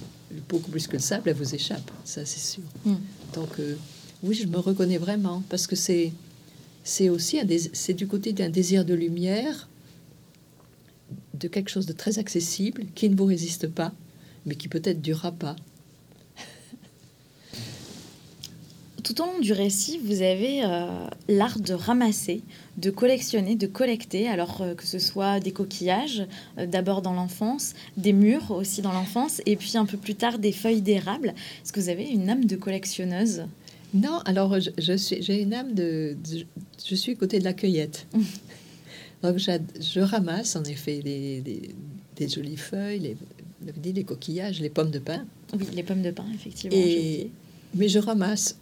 Beaucoup 0.49 0.71
plus 0.71 0.87
que 0.87 0.95
le 0.95 1.03
sable, 1.03 1.29
elle 1.29 1.37
vous 1.37 1.55
échappe, 1.55 1.91
ça 2.05 2.25
c'est 2.25 2.41
sûr. 2.41 2.63
Mm. 2.85 2.95
Donc, 3.35 3.51
euh, 3.59 3.77
oui, 4.23 4.35
je 4.35 4.47
me 4.47 4.59
reconnais 4.59 4.99
vraiment 4.99 5.43
parce 5.49 5.67
que 5.67 5.77
c'est 5.77 6.13
c'est 6.83 7.09
aussi 7.09 7.39
un 7.39 7.47
c'est 7.73 7.95
du 7.95 8.07
côté 8.07 8.33
d'un 8.33 8.49
désir 8.49 8.85
de 8.85 8.95
lumière, 8.95 9.69
de 11.35 11.49
quelque 11.49 11.71
chose 11.71 11.87
de 11.87 11.93
très 11.93 12.19
accessible 12.19 12.85
qui 12.95 13.09
ne 13.09 13.17
vous 13.17 13.27
résiste 13.27 13.69
pas, 13.69 13.93
mais 14.47 14.55
qui 14.55 14.69
peut-être 14.69 15.03
durera 15.03 15.33
pas. 15.33 15.57
Tout 19.03 19.21
au 19.21 19.27
long 19.27 19.41
du 19.41 19.53
récit, 19.53 20.01
vous 20.03 20.23
avez 20.23 20.65
euh, 20.65 21.07
l'art 21.29 21.59
de 21.59 21.75
ramasser, 21.75 22.43
de 22.79 22.91
collectionner, 22.91 23.57
de 23.57 23.67
collecter, 23.67 24.29
alors 24.29 24.63
euh, 24.63 24.75
que 24.75 24.87
ce 24.87 24.99
soit 24.99 25.41
des 25.41 25.53
coquillages, 25.53 26.27
euh, 26.59 26.67
d'abord 26.67 27.03
dans 27.03 27.13
l'enfance, 27.13 27.75
des 27.97 28.13
murs 28.13 28.53
aussi 28.53 28.81
dans 28.81 28.93
l'enfance, 28.93 29.43
et 29.47 29.57
puis 29.57 29.77
un 29.77 29.87
peu 29.87 29.99
plus 29.99 30.15
tard 30.15 30.39
des 30.39 30.53
feuilles 30.53 30.83
d'érable. 30.83 31.35
Est-ce 31.63 31.73
que 31.73 31.81
vous 31.81 31.89
avez 31.89 32.09
une 32.09 32.31
âme 32.31 32.45
de 32.45 32.57
collectionneuse? 32.57 33.45
Non, 33.93 34.19
alors 34.25 34.59
je, 34.59 34.97
suis, 34.97 35.23
j'ai 35.23 35.41
une 35.41 35.55
âme 35.55 35.73
de, 35.73 36.17
Je 36.85 36.95
suis 36.97 37.17
côté 37.17 37.39
de 37.39 37.45
la 37.45 37.53
cueillette. 37.53 38.09
Donc 39.25 39.39
je 39.39 40.01
ramasse 40.01 40.55
en 40.55 40.65
effet 40.65 41.01
des, 41.03 42.29
jolies 42.29 42.57
feuilles, 42.57 43.17
les, 43.83 43.93
les 43.93 44.05
coquillages, 44.05 44.61
les 44.61 44.71
pommes 44.71 44.91
de 44.91 44.99
pin. 44.99 45.25
Oui, 45.59 45.67
les 45.75 45.83
pommes 45.83 46.03
de 46.03 46.11
pin, 46.11 46.27
effectivement. 46.35 46.77
mais 47.75 47.89
je 47.89 47.99
ramasse 47.99 48.57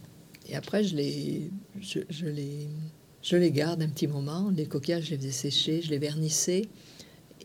et 0.49 0.55
après, 0.55 0.83
je 0.83 0.95
les, 0.95 1.51
je, 1.79 2.25
les, 2.25 2.67
je 3.21 3.37
les 3.37 3.51
garde 3.51 3.81
un 3.81 3.87
petit 3.87 4.07
moment. 4.07 4.51
Les 4.55 4.65
coquillages, 4.65 5.05
je 5.05 5.11
les 5.11 5.17
faisais 5.17 5.31
sécher, 5.31 5.81
je 5.81 5.89
les 5.89 5.99
vernissais. 5.99 6.63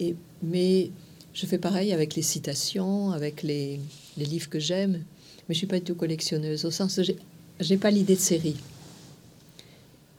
Et, 0.01 0.17
mais 0.43 0.91
je 1.33 1.47
fais 1.47 1.59
pareil 1.59 1.93
avec 1.93 2.15
les 2.15 2.23
citations, 2.23 3.13
avec 3.13 3.43
les, 3.43 3.81
les 4.17 4.25
livres 4.25 4.49
que 4.49 4.59
j'aime. 4.59 5.05
Mais 5.49 5.55
je 5.55 5.59
suis 5.59 5.67
pas 5.67 5.79
du 5.79 5.85
tout 5.85 5.95
collectionneuse, 5.95 6.65
au 6.65 6.71
sens 6.71 6.99
où 6.99 7.03
j'ai 7.61 7.77
pas 7.77 7.91
l'idée 7.91 8.17
de 8.17 8.21
série. 8.21 8.57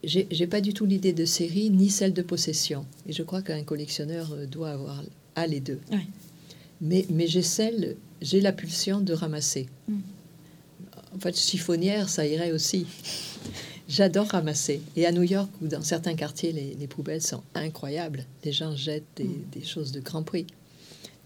J'ai 0.02 0.46
pas 0.46 0.60
du 0.60 0.72
tout 0.72 0.86
l'idée 0.86 1.12
de 1.12 1.24
série, 1.24 1.70
ni 1.70 1.90
celle 1.90 2.14
de 2.14 2.22
possession. 2.22 2.86
Et 3.06 3.12
je 3.12 3.22
crois 3.22 3.42
qu'un 3.42 3.62
collectionneur 3.62 4.34
doit 4.50 4.70
avoir 4.70 5.02
à 5.36 5.46
les 5.46 5.60
deux. 5.60 5.80
Mais, 6.80 7.04
mais 7.10 7.26
j'ai 7.26 7.42
celle, 7.42 7.96
j'ai 8.22 8.40
la 8.40 8.52
pulsion 8.52 9.00
de 9.00 9.12
ramasser. 9.12 9.68
Mm. 9.88 9.98
En 11.14 11.18
fait, 11.18 11.36
chiffonnière, 11.36 12.08
ça 12.08 12.26
irait 12.26 12.52
aussi. 12.52 12.86
J'adore 13.88 14.28
ramasser. 14.28 14.80
Et 14.96 15.04
à 15.04 15.12
New 15.12 15.24
York, 15.24 15.50
où 15.60 15.66
dans 15.66 15.82
certains 15.82 16.14
quartiers, 16.14 16.52
les, 16.52 16.86
poubelles 16.86 17.20
sont 17.20 17.42
incroyables, 17.54 18.24
les 18.44 18.52
gens 18.52 18.74
jettent 18.76 19.04
des, 19.16 19.24
mm. 19.24 19.44
des, 19.52 19.64
choses 19.64 19.92
de 19.92 20.00
grand 20.00 20.22
prix. 20.22 20.46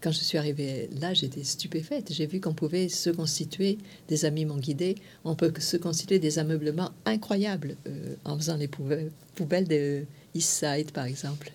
Quand 0.05 0.11
je 0.11 0.23
suis 0.23 0.37
arrivée 0.37 0.87
là, 1.01 1.15
j'étais 1.15 1.43
stupéfaite. 1.43 2.13
J'ai 2.13 2.27
vu 2.27 2.39
qu'on 2.39 2.53
pouvait 2.53 2.89
se 2.89 3.09
constituer, 3.09 3.79
des 4.07 4.25
amis 4.25 4.45
m'ont 4.45 4.59
guidée, 4.59 4.93
on 5.23 5.33
peut 5.33 5.51
se 5.57 5.77
constituer 5.77 6.19
des 6.19 6.37
ameublements 6.37 6.91
incroyables 7.05 7.75
euh, 7.87 8.13
en 8.23 8.37
faisant 8.37 8.55
les 8.55 8.67
poubelles, 8.67 9.09
poubelles 9.33 9.67
de 9.67 10.05
East 10.35 10.63
Side, 10.63 10.91
par 10.91 11.05
exemple. 11.05 11.51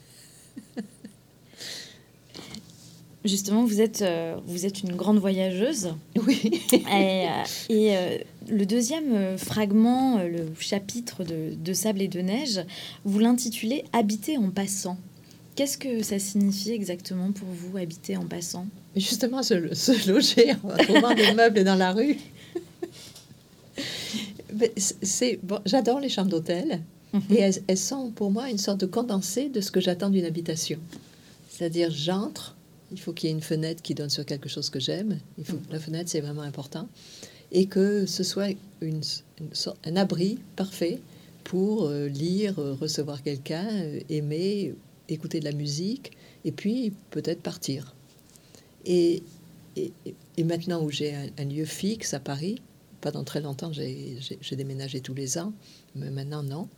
Justement, 3.25 3.65
vous 3.65 3.81
êtes, 3.81 4.03
euh, 4.03 4.35
vous 4.47 4.67
êtes 4.67 4.83
une 4.83 4.97
grande 4.97 5.21
voyageuse. 5.21 5.95
Oui. 6.27 6.61
et, 6.73 7.95
euh, 7.95 8.19
le 8.49 8.67
deuxième 8.67 9.39
fragment, 9.39 10.25
le 10.25 10.49
chapitre 10.59 11.23
de, 11.23 11.73
Sable 11.73 12.03
et 12.03 12.09
de 12.09 12.19
Neige, 12.21 12.63
vous 13.05 13.21
l'intitulez 13.21 13.85
Habiter 13.93 14.39
en 14.39 14.51
passant. 14.51 14.99
Qu'est-ce 15.57 15.79
que 15.79 16.03
ça 16.03 16.19
signifie 16.19 16.73
exactement 16.73 17.33
pour 17.33 17.49
vous, 17.49 17.77
habiter 17.77 18.17
en 18.17 18.25
passant? 18.25 18.67
Justement, 18.97 19.43
se, 19.43 19.55
loger 20.09 20.53
en 20.63 20.77
trouvant 20.77 21.15
des 21.15 21.33
meubles 21.35 21.65
dans 21.65 21.75
la 21.75 21.93
rue. 21.93 22.17
c'est 25.03 25.39
bon, 25.43 25.61
J'adore 25.67 26.01
les 26.01 26.09
chambres 26.09 26.31
d'hôtel. 26.31 26.81
Mhm. 27.13 27.23
Et 27.31 27.41
elles, 27.41 27.63
elles 27.67 27.79
sont 27.79 28.11
pour 28.11 28.31
moi 28.31 28.51
une 28.51 28.59
sorte 28.59 28.81
de 28.81 28.87
condensé 28.87 29.49
de 29.49 29.61
ce 29.61 29.71
que 29.71 29.81
j'attends 29.81 30.11
d'une 30.11 30.25
habitation. 30.25 30.79
C'est-à-dire, 31.49 31.91
j'entre, 31.91 32.57
il 32.93 33.01
faut 33.01 33.13
qu'il 33.13 33.29
y 33.29 33.33
ait 33.33 33.35
une 33.35 33.43
fenêtre 33.43 33.83
qui 33.83 33.95
donne 33.95 34.11
sur 34.11 34.25
quelque 34.25 34.49
chose 34.49 34.71
que 34.71 34.81
j'aime. 34.81 35.19
Il 35.39 35.45
faut 35.45 35.59
la 35.71 35.79
fenêtre, 35.79 36.09
c'est 36.09 36.21
vraiment 36.21 36.43
important. 36.43 36.89
Et 37.53 37.67
que 37.67 38.07
ce 38.07 38.23
soit 38.23 38.51
une, 38.81 39.01
un 39.85 39.97
abri 39.97 40.39
parfait 40.57 41.01
pour 41.45 41.87
euh, 41.87 42.07
lire, 42.07 42.59
euh, 42.59 42.75
recevoir 42.75 43.23
quelqu'un, 43.23 43.67
euh, 43.67 44.01
aimer, 44.09 44.75
écouter 45.15 45.41
de 45.41 45.45
la 45.45 45.53
musique, 45.53 46.13
et 46.45 46.53
puis 46.53 46.93
peut-être 47.11 47.43
partir. 47.43 47.95
Et, 48.85 49.23
et, 49.77 50.45
maintenant 50.45 50.83
où 50.83 50.91
j'ai 50.91 51.15
un, 51.15 51.45
lieu 51.45 51.65
fixe 51.65 52.15
à 52.15 52.21
Paris, 52.21 52.61
pas 53.01 53.11
dans 53.11 53.25
très 53.25 53.41
longtemps, 53.41 53.73
j'ai 53.73 54.19
déménagé 54.53 55.01
tous 55.01 55.15
les 55.15 55.39
ans, 55.39 55.53
mais 55.95 56.11
maintenant 56.11 56.43
non. 56.43 56.69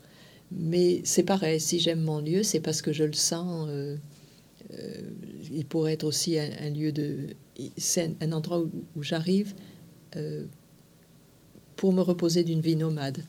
Mais 0.51 1.01
c'est 1.05 1.23
pareil, 1.23 1.61
si 1.61 1.81
j'aime 1.81 2.03
mon 2.03 2.21
lieu, 2.21 2.43
c'est 2.43 2.61
parce 2.61 2.83
que 2.83 2.93
je 2.93 3.05
le 3.05 3.15
sens 3.15 3.69
euh, 4.73 5.01
il 5.51 5.67
pourrait 5.67 5.95
être 5.95 6.05
aussi 6.05 6.39
un, 6.39 6.71
lieu 6.71 6.93
de... 6.93 7.29
C'est 7.77 8.11
un, 8.21 8.33
endroit 8.33 8.61
où, 8.97 9.03
j'arrive 9.03 9.55
euh, 10.17 10.45
pour 11.77 11.93
me 11.93 12.01
reposer 12.01 12.45
d'une 12.45 12.61
vie 12.61 12.77
nomade. 12.77 13.25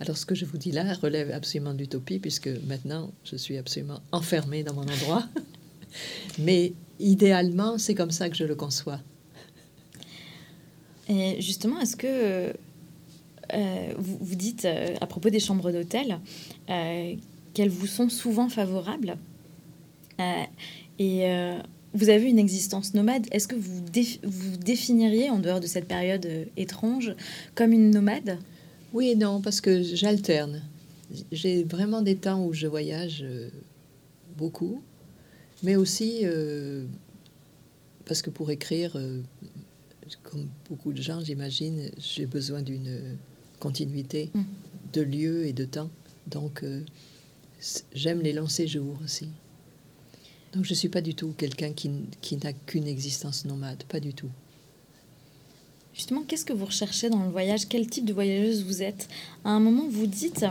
Alors 0.00 0.16
ce 0.16 0.26
que 0.26 0.34
je 0.34 0.44
vous 0.44 0.58
dis 0.58 0.72
là 0.72 0.94
relève 0.94 1.30
absolument 1.30 1.74
d'utopie 1.74 2.18
puisque 2.18 2.48
maintenant 2.66 3.12
je 3.24 3.36
suis 3.36 3.56
absolument 3.56 4.00
enfermée 4.10 4.62
dans 4.62 4.74
mon 4.74 4.82
endroit. 4.82 5.24
Mais 6.38 6.72
idéalement, 6.98 7.78
c'est 7.78 7.94
comme 7.94 8.10
ça 8.10 8.28
que 8.30 8.36
je 8.36 8.44
le 8.44 8.54
conçois. 8.54 9.00
Et 11.08 11.40
justement, 11.40 11.78
est-ce 11.80 11.96
que 11.96 12.52
euh, 13.52 13.94
vous, 13.98 14.34
dites 14.34 14.66
à 15.00 15.06
propos 15.06 15.28
des 15.28 15.40
chambres 15.40 15.70
d'hôtel 15.70 16.18
qu'elles 16.66 17.68
vous 17.68 17.86
sont 17.86 18.08
souvent 18.08 18.48
favorables 18.48 19.16
euh, 20.20 20.44
et 20.98 21.28
euh, 21.28 21.58
vous 21.94 22.08
avez 22.08 22.28
une 22.28 22.38
existence 22.38 22.94
nomade. 22.94 23.26
Est-ce 23.30 23.48
que 23.48 23.56
vous 23.56 23.82
vous 24.22 24.56
définiriez, 24.56 25.30
en 25.30 25.38
dehors 25.38 25.60
de 25.60 25.66
cette 25.66 25.88
période 25.88 26.24
euh, 26.26 26.44
étrange, 26.56 27.14
comme 27.54 27.72
une 27.72 27.90
nomade? 27.90 28.38
Oui 28.92 29.10
et 29.10 29.16
non, 29.16 29.40
parce 29.40 29.60
que 29.60 29.82
j'alterne. 29.82 30.62
J'ai 31.30 31.64
vraiment 31.64 32.02
des 32.02 32.16
temps 32.16 32.44
où 32.44 32.52
je 32.52 32.66
voyage 32.66 33.24
beaucoup, 34.36 34.82
mais 35.62 35.76
aussi 35.76 36.24
parce 38.04 38.22
que 38.22 38.30
pour 38.30 38.50
écrire, 38.50 38.96
comme 40.22 40.48
beaucoup 40.68 40.92
de 40.92 41.02
gens, 41.02 41.20
j'imagine, 41.20 41.90
j'ai 41.98 42.26
besoin 42.26 42.62
d'une 42.62 43.16
continuité 43.60 44.30
mmh. 44.34 44.42
de 44.92 45.00
lieu 45.02 45.46
et 45.46 45.52
de 45.52 45.64
temps. 45.64 45.90
Donc, 46.26 46.64
j'aime 47.94 48.20
les 48.20 48.32
lancer 48.32 48.66
jour 48.66 48.96
aussi. 49.04 49.28
Donc 50.52 50.64
je 50.64 50.72
ne 50.72 50.76
suis 50.76 50.88
pas 50.88 51.00
du 51.00 51.14
tout 51.14 51.32
quelqu'un 51.36 51.72
qui, 51.72 51.90
n'a 52.36 52.52
qu'une 52.52 52.86
existence 52.86 53.44
nomade, 53.44 53.84
pas 53.84 54.00
du 54.00 54.12
tout. 54.12 54.30
Justement, 55.94 56.22
qu'est-ce 56.26 56.46
que 56.46 56.54
vous 56.54 56.64
recherchez 56.64 57.10
dans 57.10 57.22
le 57.22 57.30
voyage? 57.30 57.68
Quel 57.68 57.86
type 57.86 58.06
de 58.06 58.14
voyageuse 58.14 58.64
vous 58.64 58.82
êtes? 58.82 59.08
À 59.44 59.50
un 59.50 59.60
moment, 59.60 59.86
vous 59.90 60.06
dites 60.06 60.46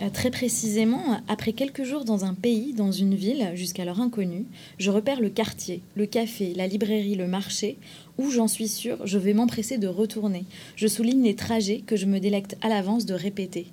euh, 0.00 0.10
très 0.12 0.30
précisément, 0.30 1.22
après 1.28 1.54
quelques 1.54 1.84
jours 1.84 2.04
dans 2.04 2.26
un 2.26 2.34
pays, 2.34 2.74
dans 2.74 2.92
une 2.92 3.14
ville, 3.14 3.52
jusqu'alors 3.54 4.00
inconnue, 4.00 4.44
je 4.78 4.90
repère 4.90 5.20
le 5.22 5.30
quartier, 5.30 5.80
le 5.94 6.04
café, 6.04 6.52
la 6.54 6.66
librairie, 6.66 7.14
le 7.14 7.26
marché, 7.26 7.78
où 8.18 8.30
j'en 8.30 8.48
suis 8.48 8.68
sûre, 8.68 9.06
je 9.06 9.16
vais 9.16 9.32
m'empresser 9.32 9.78
de 9.78 9.88
retourner. 9.88 10.44
Je 10.76 10.86
souligne 10.86 11.22
les 11.22 11.36
trajets 11.36 11.82
que 11.86 11.96
je 11.96 12.04
me 12.04 12.20
délecte 12.20 12.56
à 12.60 12.68
l'avance 12.68 13.06
de 13.06 13.14
répéter. 13.14 13.68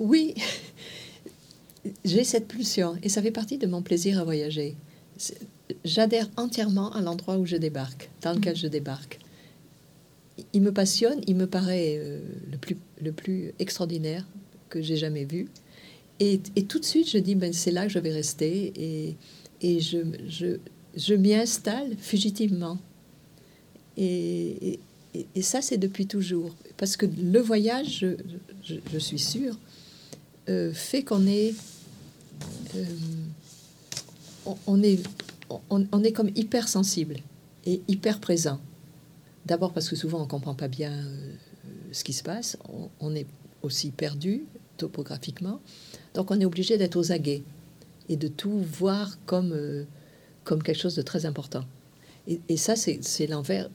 Oui, 0.00 0.34
j'ai 2.04 2.24
cette 2.24 2.48
pulsion 2.48 2.96
et 3.04 3.08
ça 3.08 3.22
fait 3.22 3.30
partie 3.30 3.58
de 3.58 3.68
mon 3.68 3.80
plaisir 3.80 4.18
à 4.18 4.24
voyager. 4.24 4.74
J'adhère 5.84 6.28
entièrement 6.36 6.92
à 6.92 7.00
l'endroit 7.00 7.38
où 7.38 7.46
je 7.46 7.56
débarque, 7.56 8.10
dans 8.22 8.32
lequel 8.32 8.54
mm. 8.54 8.58
je 8.58 8.66
débarque. 8.66 9.20
Il 10.52 10.62
me 10.62 10.72
passionne, 10.72 11.20
il 11.26 11.36
me 11.36 11.46
paraît 11.46 11.96
euh, 11.98 12.20
le, 12.50 12.58
plus, 12.58 12.76
le 13.02 13.12
plus 13.12 13.52
extraordinaire 13.58 14.26
que 14.68 14.82
j'ai 14.82 14.96
jamais 14.96 15.24
vu. 15.24 15.48
Et, 16.18 16.40
tout 16.68 16.78
de 16.78 16.84
suite, 16.84 17.10
je 17.10 17.18
dis, 17.18 17.34
ben, 17.34 17.52
c'est 17.52 17.70
là 17.70 17.86
que 17.86 17.92
je 17.92 17.98
vais 17.98 18.12
rester 18.12 18.72
et, 18.76 19.16
et 19.60 19.80
je, 19.80 19.98
je, 20.28 20.58
je 20.96 21.14
m'y 21.14 21.34
installe 21.34 21.94
fugitivement. 21.98 22.78
Et, 23.98 24.78
et, 25.14 25.26
et 25.34 25.42
ça, 25.42 25.60
c'est 25.60 25.76
depuis 25.76 26.06
toujours. 26.06 26.54
Parce 26.78 26.96
que 26.96 27.06
le 27.06 27.40
voyage, 27.40 27.98
je, 28.62 28.74
je 28.92 28.98
suis 28.98 29.18
sûre, 29.18 29.58
euh, 30.48 30.72
fait 30.72 31.02
qu'on 31.02 31.26
est 31.26 31.54
euh, 32.76 32.84
on, 34.66 34.82
est, 34.82 35.00
on, 35.70 36.04
est 36.04 36.12
comme 36.12 36.30
hyper 36.36 36.68
sensible 36.68 37.16
et 37.64 37.80
hyper 37.88 38.20
présent. 38.20 38.60
D'abord 39.46 39.72
parce 39.72 39.88
que 39.88 39.94
souvent 39.94 40.18
on 40.18 40.24
ne 40.24 40.28
comprend 40.28 40.54
pas 40.54 40.66
bien 40.66 40.92
euh, 40.92 41.32
ce 41.92 42.02
qui 42.02 42.12
se 42.12 42.24
passe, 42.24 42.58
on, 42.98 43.14
est 43.14 43.26
aussi 43.62 43.92
perdu 43.92 44.44
topographiquement, 44.76 45.60
donc 46.14 46.32
on 46.32 46.40
est 46.40 46.44
obligé 46.44 46.76
d'être 46.78 46.96
aux 46.96 47.12
aguets 47.12 47.44
et 48.08 48.16
de 48.16 48.26
tout 48.26 48.58
voir 48.58 49.18
comme, 49.24 49.52
euh, 49.52 49.84
comme 50.42 50.62
quelque 50.62 50.80
chose 50.80 50.96
de 50.96 51.02
très 51.02 51.26
important. 51.26 51.64
Et, 52.48 52.56
ça, 52.56 52.74
c'est 52.74 53.26
l'envers. 53.28 53.70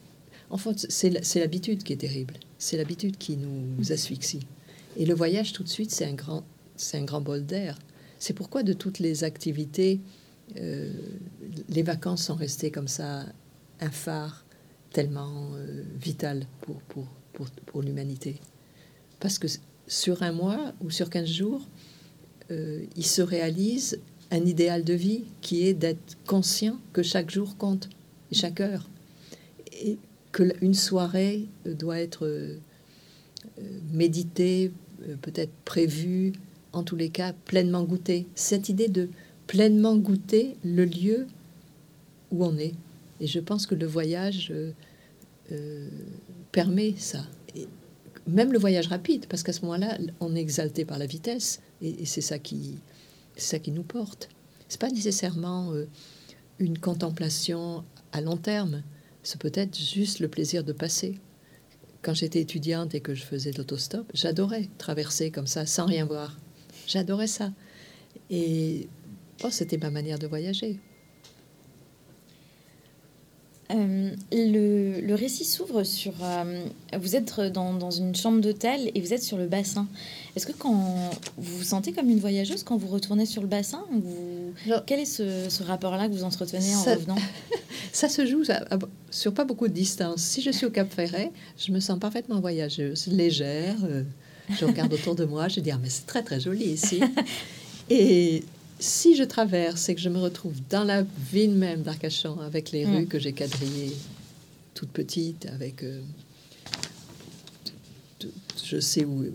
En 0.50 0.58
fait, 0.58 0.86
c'est 0.90 1.40
l'habitude 1.40 1.84
qui 1.84 1.94
est 1.94 1.98
terrible. 1.98 2.34
C'est 2.58 2.76
l'habitude 2.76 3.18
qui 3.18 3.38
nous 3.38 3.94
asphyxie. 3.94 4.42
Et 4.98 5.06
le 5.06 5.14
voyage, 5.14 5.54
tout 5.54 5.64
de 5.64 5.70
suite, 5.70 5.90
c'est 5.90 6.04
un 6.04 6.16
grand, 6.16 6.44
un 6.94 7.04
grand 7.04 7.22
bol 7.22 7.46
d'air. 7.46 7.80
C'est 8.20 8.34
pourquoi 8.34 8.64
de 8.64 8.74
toutes 8.74 9.00
les 9.00 9.24
activités, 9.24 10.02
euh, 10.58 10.92
les 11.70 11.82
vacances 11.82 12.26
sont 12.26 12.36
restées 12.36 12.72
comme 12.72 12.90
ça 12.90 13.26
un 13.80 13.90
phare 13.90 14.44
tellement 14.92 15.52
euh, 15.56 15.84
vital 16.00 16.46
pour, 16.62 16.78
pour, 16.84 17.08
pour, 17.34 17.48
pour 17.66 17.82
l'humanité. 17.82 18.40
Parce 19.20 19.40
que 19.40 19.48
sur 19.88 20.24
un 20.24 20.32
mois 20.32 20.74
ou 20.82 20.90
sur 20.90 21.10
15 21.10 21.28
jours, 21.28 21.68
euh, 22.52 22.84
il 22.96 23.06
se 23.06 23.22
réalise 23.22 24.00
un 24.32 24.46
idéal 24.46 24.84
de 24.84 24.94
vie 24.94 25.26
qui 25.42 25.68
est 25.68 25.74
d'être 25.74 26.18
conscient 26.26 26.78
que 26.94 27.04
chaque 27.04 27.30
jour 27.30 27.58
compte, 27.58 27.90
et 28.32 28.36
chaque 28.36 28.62
heure. 28.62 28.90
Et 29.84 29.98
que 30.32 30.54
une 30.62 30.74
soirée 30.74 31.48
doit 31.66 32.00
être 32.00 32.26
euh, 32.26 32.58
méditée, 33.92 34.72
peut-être 35.22 35.52
prévue, 35.66 36.32
en 36.74 36.84
tous 36.84 36.96
les 36.96 37.10
cas 37.10 37.34
pleinement 37.34 37.84
goûtée. 37.84 38.28
Cette 38.36 38.70
idée 38.70 38.88
de 38.88 39.10
pleinement 39.48 39.98
goûter 39.98 40.56
le 40.64 40.86
lieu 40.86 41.28
où 42.32 42.46
on 42.46 42.58
est. 42.58 42.74
Et 43.22 43.28
je 43.28 43.40
pense 43.40 43.68
que 43.68 43.76
le 43.76 43.86
voyage 43.86 44.52
euh, 44.52 44.72
euh, 45.52 45.88
permet 46.52 46.96
ça. 46.98 47.24
Même 48.28 48.52
le 48.52 48.60
voyage 48.60 48.88
rapide, 48.88 49.28
parce 49.28 49.44
qu'à 49.44 49.54
ce 49.54 49.62
moment-là, 49.62 49.98
on 50.20 50.36
est 50.36 50.42
exalté 50.42 50.86
par 50.86 50.98
la 50.98 51.06
vitesse, 51.06 51.62
et, 51.82 52.06
c'est 52.06 52.22
ça 52.22 52.40
qui, 52.40 52.80
ça 53.38 53.60
qui 53.60 53.72
nous 53.72 53.84
porte. 53.84 54.30
C'est 54.68 54.82
pas 54.82 54.90
nécessairement 54.90 55.72
euh, 55.74 55.86
une 56.58 56.80
contemplation 56.80 57.84
à 58.12 58.22
long 58.22 58.38
terme. 58.38 58.82
C'est 59.22 59.40
peut-être 59.40 59.78
juste 59.78 60.20
le 60.20 60.28
plaisir 60.28 60.64
de 60.64 60.74
passer. 60.74 61.20
Quand 62.02 62.16
j'étais 62.16 62.42
étudiante 62.42 62.96
et 62.96 63.02
que 63.02 63.14
je 63.14 63.24
faisais 63.24 63.52
l'autostop, 63.52 64.10
j'adorais 64.16 64.68
traverser 64.80 65.30
comme 65.30 65.48
ça 65.48 65.68
sans 65.68 65.86
rien 65.86 66.06
voir. 66.06 66.40
J'adorais 66.88 67.28
ça. 67.28 67.54
Et 68.32 68.88
oh, 69.44 69.50
c'était 69.52 69.78
ma 69.78 69.92
manière 69.92 70.18
de 70.18 70.26
voyager. 70.26 70.80
Euh, 73.74 74.12
le, 74.32 75.16
récit 75.16 75.46
s'ouvre 75.46 75.84
sur... 75.84 76.14
Euh, 76.22 76.64
vous 77.00 77.16
êtes 77.16 77.40
dans, 77.40 77.74
dans 77.74 77.92
une 77.92 78.16
chambre 78.16 78.42
d'hôtel 78.42 78.92
et 78.94 79.02
vous 79.02 79.14
êtes 79.14 79.24
sur 79.24 79.38
le 79.38 79.48
bassin. 79.48 79.88
Est-ce 80.36 80.46
que 80.46 80.52
quand 80.52 81.12
vous 81.38 81.58
vous 81.58 81.64
sentez 81.64 81.92
comme 81.92 82.10
une 82.10 82.20
voyageuse 82.20 82.64
quand 82.64 82.78
vous 82.78 82.88
retournez 82.88 83.26
sur 83.26 83.42
le 83.42 83.48
bassin 83.48 83.84
vous... 83.92 84.54
Quel 84.86 85.00
est 85.00 85.06
ce, 85.06 85.64
rapport-là 85.64 86.08
que 86.08 86.14
vous 86.14 86.24
entretenez 86.24 86.76
en 86.76 86.84
revenant? 86.84 87.18
Ça 87.94 88.10
se 88.10 88.26
joue 88.26 88.44
sur 89.10 89.34
pas 89.34 89.46
beaucoup 89.46 89.68
de 89.68 89.74
distance. 89.74 90.22
Si 90.22 90.42
je 90.42 90.52
suis 90.52 90.66
au 90.66 90.70
Cap 90.72 90.92
Ferret, 90.92 91.32
je 91.58 91.72
me 91.72 91.80
sens 91.80 92.00
parfaitement 92.00 92.40
voyageuse, 92.40 93.08
légère. 93.08 93.76
Euh, 93.84 94.04
je 94.60 94.66
regarde 94.66 94.94
autour 94.94 95.16
de 95.16 95.26
moi, 95.26 95.48
je 95.48 95.60
dis, 95.60 95.72
ah, 95.72 95.80
mais 95.82 95.90
c'est 95.90 96.06
très 96.06 96.24
très 96.24 96.40
joli 96.40 96.66
ici. 96.66 97.02
Et 97.90 98.44
si 98.82 99.16
je 99.16 99.24
traverse 99.24 99.90
et 99.90 99.96
que 99.96 100.02
je 100.02 100.10
me 100.10 100.18
retrouve 100.18 100.56
dans 100.70 100.84
la 100.84 101.04
ville 101.32 101.54
même 101.54 101.84
d'Arcachon, 101.84 102.40
avec 102.40 102.72
les 102.72 102.86
rues 102.86 103.04
mm. 103.04 103.08
que 103.08 103.20
j'ai 103.20 103.34
quadrillées 103.34 103.96
toutes 104.74 104.92
petites, 104.92 105.46
avec... 105.46 105.84
Euh, 105.84 106.02
je 108.64 108.80
sais 108.80 109.04
où, 109.06 109.26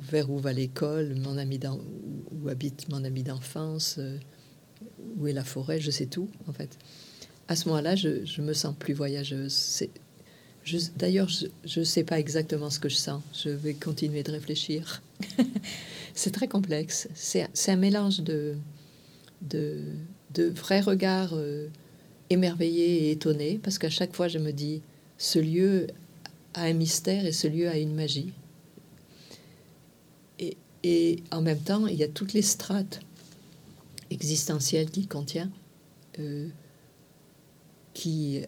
vers 0.00 0.30
où 0.30 0.38
va 0.38 0.52
l'école, 0.52 1.14
mon 1.16 1.36
ami 1.38 1.60
où 2.32 2.48
habite 2.48 2.88
mon 2.88 3.04
ami 3.04 3.22
d'enfance, 3.22 3.96
euh, 3.98 4.16
où 5.18 5.26
est 5.26 5.32
la 5.32 5.44
forêt, 5.44 5.80
je 5.80 5.90
sais 5.90 6.06
tout 6.06 6.28
en 6.48 6.52
fait. 6.52 6.78
À 7.48 7.56
ce 7.56 7.68
moment-là, 7.68 7.96
je, 7.96 8.24
je 8.24 8.42
me 8.42 8.52
sens 8.52 8.74
plus 8.78 8.94
voyageuse. 8.94 9.84
D'ailleurs, 10.96 11.28
je 11.28 11.80
ne 11.80 11.84
sais 11.84 12.04
pas 12.04 12.18
exactement 12.18 12.70
ce 12.70 12.78
que 12.78 12.88
je 12.88 12.96
sens. 12.96 13.22
Je 13.44 13.50
vais 13.50 13.74
continuer 13.74 14.22
de 14.22 14.30
réfléchir. 14.30 15.02
c'est 16.14 16.30
très 16.32 16.48
complexe. 16.48 17.08
C'est 17.14 17.48
un 17.68 17.76
mélange 17.76 18.20
de, 18.20 18.56
de, 19.42 19.82
de 20.34 20.44
vrais 20.44 20.80
regards 20.80 21.34
euh, 21.34 21.68
émerveillés 22.28 23.08
et 23.08 23.10
étonnés, 23.12 23.58
parce 23.62 23.78
qu'à 23.78 23.90
chaque 23.90 24.14
fois, 24.14 24.28
je 24.28 24.38
me 24.38 24.52
dis, 24.52 24.82
ce 25.18 25.38
lieu 25.38 25.86
a 26.54 26.62
un 26.62 26.72
mystère 26.72 27.26
et 27.26 27.32
ce 27.32 27.46
lieu 27.46 27.68
a 27.68 27.76
une 27.76 27.94
magie. 27.94 28.32
Et, 30.38 30.56
et 30.82 31.22
en 31.30 31.42
même 31.42 31.60
temps, 31.60 31.86
il 31.86 31.96
y 31.96 32.04
a 32.04 32.08
toutes 32.08 32.32
les 32.32 32.42
strates 32.42 33.00
existentielles 34.10 34.90
qu'il 34.90 35.06
contient 35.06 35.50
euh, 36.18 36.48
qui 37.94 38.42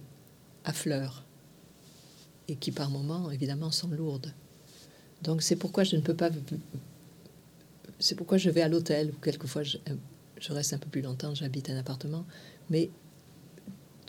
affleurent 0.64 1.24
et 2.48 2.56
qui 2.56 2.72
par 2.72 2.90
moments, 2.90 3.30
évidemment, 3.30 3.70
sont 3.70 3.88
lourdes. 3.88 4.32
Donc 5.22 5.42
c'est 5.42 5.56
pourquoi 5.56 5.84
je 5.84 5.96
ne 5.96 6.00
peux 6.00 6.14
pas... 6.14 6.30
C'est 8.00 8.16
pourquoi 8.16 8.36
je 8.36 8.50
vais 8.50 8.62
à 8.62 8.68
l'hôtel, 8.68 9.10
ou 9.10 9.20
quelquefois 9.20 9.62
je, 9.62 9.78
je, 10.42 10.52
reste 10.52 10.72
un 10.72 10.78
peu 10.78 10.88
plus 10.88 11.02
longtemps, 11.02 11.34
j'habite 11.34 11.70
un 11.70 11.76
appartement. 11.76 12.24
Mais 12.70 12.90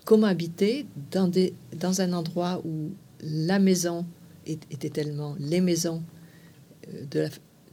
comment 0.06 0.28
habiter 0.28 0.86
dans, 1.12 1.28
des, 1.28 1.54
dans 1.78 2.02
un 2.02 2.14
endroit 2.14 2.62
où 2.66 2.92
la 3.22 3.60
maison 3.60 4.06
était 4.46 4.90
tellement... 4.90 5.36
Les 5.40 5.62
maisons 5.62 6.04
euh, 6.94 7.30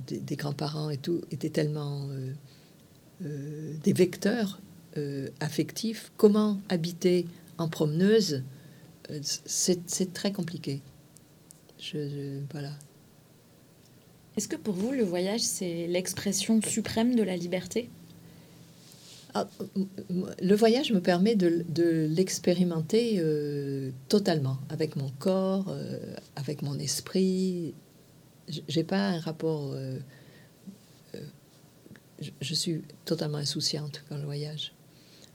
des, 0.06 0.36
grands-parents 0.36 0.90
et 0.90 0.96
tout 0.96 1.20
étaient 1.30 1.50
tellement 1.50 2.08
euh, 2.08 2.32
euh, 3.24 3.74
des 3.82 3.92
vecteurs 3.92 4.60
affectifs. 5.38 6.10
Comment 6.16 6.60
habiter 6.68 7.26
en 7.58 7.68
promeneuse 7.68 8.42
c'est 9.22 10.12
très 10.12 10.32
compliqué. 10.32 10.82
Je, 11.78 12.40
voilà. 12.52 12.72
Est-ce 14.36 14.48
que 14.48 14.56
pour 14.56 14.74
vous, 14.74 14.92
le 14.92 15.02
voyage, 15.02 15.40
c'est 15.40 15.86
l'expression 15.86 16.60
suprême 16.62 17.14
de 17.14 17.22
la 17.22 17.36
liberté? 17.36 17.90
Ah, 19.34 19.48
Le 20.42 20.54
voyage 20.54 20.92
me 20.92 21.00
permet 21.00 21.36
de, 21.36 22.06
l'expérimenter 22.08 23.16
euh, 23.18 23.90
totalement, 24.08 24.58
avec 24.68 24.96
mon 24.96 25.10
corps, 25.18 25.66
euh, 25.68 25.98
avec 26.36 26.62
mon 26.62 26.78
esprit. 26.78 27.74
J'ai 28.68 28.84
pas 28.84 29.08
un 29.08 29.20
rapport. 29.20 29.72
Euh, 29.72 29.98
je 32.40 32.54
suis 32.54 32.82
totalement 33.04 33.38
insouciante 33.38 34.04
quand 34.08 34.18
je 34.18 34.24
voyage. 34.24 34.72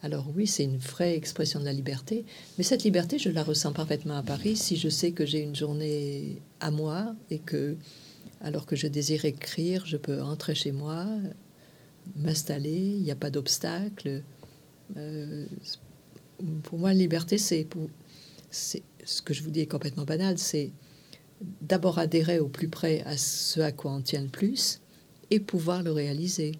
Alors 0.03 0.27
oui, 0.35 0.45
c'est 0.45 0.63
une 0.63 0.77
vraie 0.77 1.15
expression 1.15 1.59
de 1.59 1.65
la 1.65 1.73
liberté, 1.73 2.25
mais 2.57 2.63
cette 2.63 2.83
liberté, 2.83 3.17
je 3.17 3.29
la 3.29 3.41
ressens 3.41 3.73
parfaitement 3.73 4.15
à 4.17 4.21
Paris 4.21 4.55
si 4.55 4.77
je 4.77 4.87
sais 4.87 5.11
que 5.11 5.25
j'ai 5.25 5.41
une 5.41 5.55
journée 5.55 6.43
à 6.59 6.69
moi 6.69 7.15
et 7.31 7.39
que, 7.39 7.75
alors 8.41 8.67
que 8.67 8.75
je 8.75 8.85
désire 8.85 9.25
écrire, 9.25 9.83
je 9.87 9.97
peux 9.97 10.21
entrer 10.21 10.53
chez 10.53 10.71
moi, 10.71 11.07
m'installer, 12.15 12.95
il 12.97 13.01
n'y 13.01 13.11
a 13.11 13.15
pas 13.15 13.29
d'obstacle. 13.29 14.23
Euh, 14.97 15.45
pour 16.63 16.79
moi, 16.79 16.89
la 16.89 16.99
liberté, 16.99 17.37
c'est 17.37 17.67
ce 18.49 19.21
que 19.21 19.33
je 19.33 19.43
vous 19.43 19.51
dis 19.51 19.61
est 19.61 19.67
complètement 19.67 20.05
banal, 20.05 20.37
c'est 20.37 20.71
d'abord 21.61 21.99
adhérer 21.99 22.39
au 22.39 22.47
plus 22.47 22.69
près 22.69 23.01
à 23.03 23.17
ce 23.17 23.59
à 23.59 23.71
quoi 23.71 23.91
on 23.91 24.01
tient 24.01 24.21
le 24.21 24.29
plus 24.29 24.81
et 25.31 25.39
pouvoir 25.39 25.83
le 25.83 25.91
réaliser. 25.91 26.53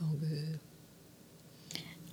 Donc, 0.00 0.16
euh, 0.24 0.56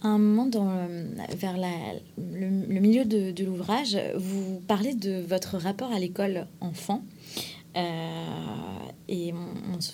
un 0.01 0.17
moment, 0.17 0.45
dans, 0.45 0.69
euh, 0.69 1.05
vers 1.38 1.57
le, 1.57 2.79
milieu 2.79 3.05
de, 3.05 3.43
l'ouvrage, 3.43 3.97
vous 4.15 4.61
parlez 4.67 4.93
de 4.93 5.21
votre 5.21 5.57
rapport 5.57 5.91
à 5.91 5.99
l'école 5.99 6.47
enfant. 6.59 7.03
Et 9.07 9.34
on, 9.34 9.81
se, 9.81 9.93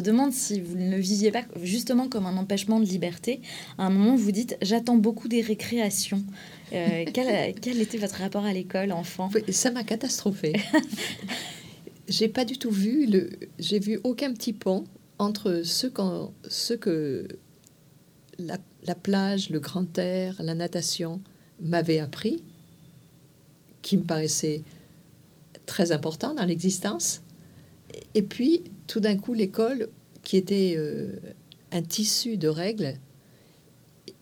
demande 0.00 0.32
si 0.32 0.60
vous 0.60 0.76
ne 0.76 0.90
le 0.90 0.98
viviez 0.98 1.30
pas 1.30 1.44
justement 1.62 2.08
comme 2.08 2.26
un 2.26 2.36
empêchement 2.36 2.80
de 2.80 2.84
liberté. 2.84 3.40
À 3.78 3.86
un 3.86 3.90
moment, 3.90 4.16
vous 4.16 4.32
dites 4.32 4.56
J'attends 4.62 4.96
beaucoup 4.96 5.28
des 5.28 5.40
récréations. 5.40 6.22
Euh, 6.72 7.04
quel, 7.12 7.54
quel, 7.54 7.80
était 7.80 7.98
votre 7.98 8.16
rapport 8.16 8.44
à 8.44 8.52
l'école 8.52 8.92
enfant? 8.92 9.30
Ça 9.50 9.70
m'a 9.70 9.84
catastrophé. 9.84 10.54
j'ai 12.08 12.28
pas 12.28 12.44
du 12.44 12.58
tout 12.58 12.70
vu 12.70 13.06
le. 13.06 13.30
J'ai 13.58 13.78
vu 13.78 14.00
aucun 14.04 14.32
petit 14.32 14.52
pont 14.52 14.84
entre 15.18 15.62
ce, 15.64 15.88
ce 16.48 16.74
que 16.74 17.28
la 18.38 18.58
la 18.88 18.94
plage, 18.94 19.50
le 19.50 19.60
grand 19.60 19.98
air, 19.98 20.34
la 20.40 20.54
natation 20.54 21.20
m'avaient 21.60 21.98
appris, 21.98 22.42
qui 23.82 23.96
me 23.96 24.02
paraissait 24.02 24.62
très 25.66 25.92
important 25.92 26.34
dans 26.34 26.44
l'existence. 26.44 27.20
Et 28.14 28.22
puis, 28.22 28.64
tout 28.88 28.98
d'un 28.98 29.16
coup, 29.16 29.34
l'école, 29.34 29.88
qui 30.24 30.36
était 30.36 30.74
euh, 30.76 31.12
un 31.70 31.82
tissu 31.82 32.36
de 32.36 32.48
règles 32.48 32.94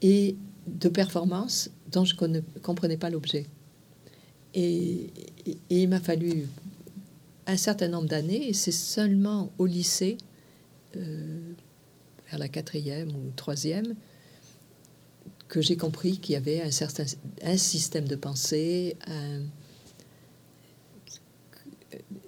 et 0.02 0.36
de 0.66 0.88
performances 0.90 1.70
dont 1.90 2.04
je 2.04 2.14
ne 2.26 2.40
comprenais 2.62 2.98
pas 2.98 3.08
l'objet. 3.08 3.46
Et, 4.52 5.10
il 5.70 5.88
m'a 5.88 6.00
fallu 6.00 6.48
un 7.46 7.56
certain 7.56 7.88
nombre 7.88 8.08
d'années, 8.08 8.48
et 8.48 8.52
c'est 8.52 8.72
seulement 8.72 9.52
au 9.58 9.66
lycée, 9.66 10.18
euh, 10.96 11.38
vers 12.28 12.38
la 12.40 12.48
quatrième 12.48 13.10
ou 13.10 13.30
troisième, 13.36 13.94
que 15.46 15.62
j'ai 15.62 15.76
compris 15.76 16.18
qu'il 16.18 16.32
y 16.32 16.36
avait 16.36 16.60
un 16.60 16.72
certain 16.72 17.04
un 17.44 17.56
système 17.56 18.08
de 18.08 18.16
pensée, 18.16 18.96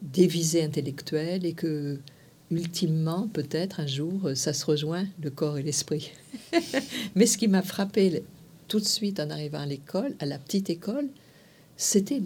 des 0.03 0.29
visées 0.29 0.63
intellectuelles 0.63 1.45
et 1.45 1.53
que 1.53 1.99
ultimement, 2.51 3.29
peut-être 3.29 3.81
un 3.81 3.87
jour, 3.87 4.31
ça 4.35 4.53
se 4.53 4.65
rejoint, 4.65 5.07
le 5.23 5.31
corps 5.31 5.59
et 5.59 5.63
l'esprit. 5.63 6.13
Mais 7.15 7.27
ce 7.27 7.37
qui 7.37 7.49
m'a 7.49 7.63
frappé 7.63 8.23
tout 8.69 8.81
de 8.81 8.85
suite 8.85 9.21
en 9.21 9.31
arrivant 9.31 9.61
à 9.61 9.67
l'école, 9.67 10.15
à 10.19 10.27
la 10.27 10.39
petite 10.39 10.71
école, 10.71 11.09
c'était 11.77 12.23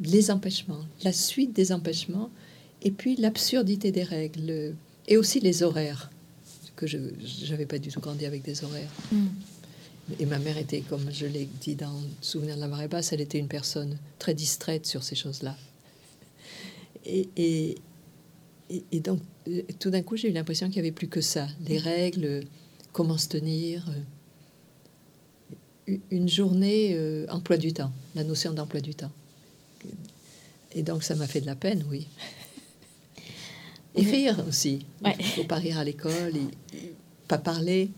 les 0.00 0.30
empêchements, 0.30 0.84
la 1.02 1.12
suite 1.12 1.52
des 1.52 1.72
empêchements, 1.72 2.30
et 2.82 2.90
puis 2.90 3.16
l'absurdité 3.16 3.92
des 3.92 4.04
règles, 4.04 4.74
et 5.06 5.16
aussi 5.16 5.40
les 5.40 5.62
horaires, 5.62 6.10
que 6.76 6.86
je 6.86 6.98
n'avais 7.50 7.66
pas 7.66 7.78
du 7.78 7.90
tout 7.90 8.00
grandi 8.00 8.24
avec 8.24 8.42
des 8.42 8.64
horaires. 8.64 8.90
Mm. 9.12 9.26
Et 10.18 10.26
ma 10.26 10.38
mère 10.38 10.56
était, 10.58 10.80
comme 10.80 11.10
je 11.12 11.26
l'ai 11.26 11.48
dit 11.60 11.76
dans 11.76 12.00
Souvenir 12.20 12.56
de 12.56 12.60
la 12.60 12.68
marée 12.68 12.88
basse, 12.88 13.12
elle 13.12 13.20
était 13.20 13.38
une 13.38 13.48
personne 13.48 13.96
très 14.18 14.34
distraite 14.34 14.86
sur 14.86 15.04
ces 15.04 15.14
choses-là. 15.14 15.56
Et, 17.04 17.28
et, 17.36 17.76
et, 18.70 19.00
donc, 19.00 19.20
euh, 19.48 19.62
tout 19.78 19.90
d'un 19.90 20.02
coup, 20.02 20.16
j'ai 20.16 20.28
eu 20.28 20.32
l'impression 20.32 20.66
qu'il 20.68 20.76
n'y 20.76 20.88
avait 20.88 20.94
plus 20.94 21.08
que 21.08 21.20
ça. 21.20 21.48
Les 21.66 21.78
règles, 21.78 22.44
comment 22.92 23.18
se 23.18 23.28
tenir, 23.28 23.84
euh, 25.88 25.96
une 26.10 26.28
journée, 26.28 26.94
euh, 26.94 27.26
emploi 27.30 27.56
du 27.56 27.72
temps, 27.72 27.92
la 28.14 28.24
notion 28.24 28.52
d'emploi 28.52 28.80
du 28.80 28.94
temps. 28.94 29.10
Et 30.74 30.82
donc, 30.82 31.02
ça 31.02 31.16
m'a 31.16 31.26
fait 31.26 31.40
de 31.40 31.46
la 31.46 31.56
peine, 31.56 31.84
oui. 31.90 32.06
Et 33.96 34.02
rire 34.02 34.44
aussi. 34.48 34.86
Il 35.04 35.08
ne 35.18 35.22
faut 35.24 35.44
pas 35.44 35.56
rire 35.56 35.78
à 35.78 35.84
l'école, 35.84 36.34
pas 37.26 37.38
parler. 37.38 37.90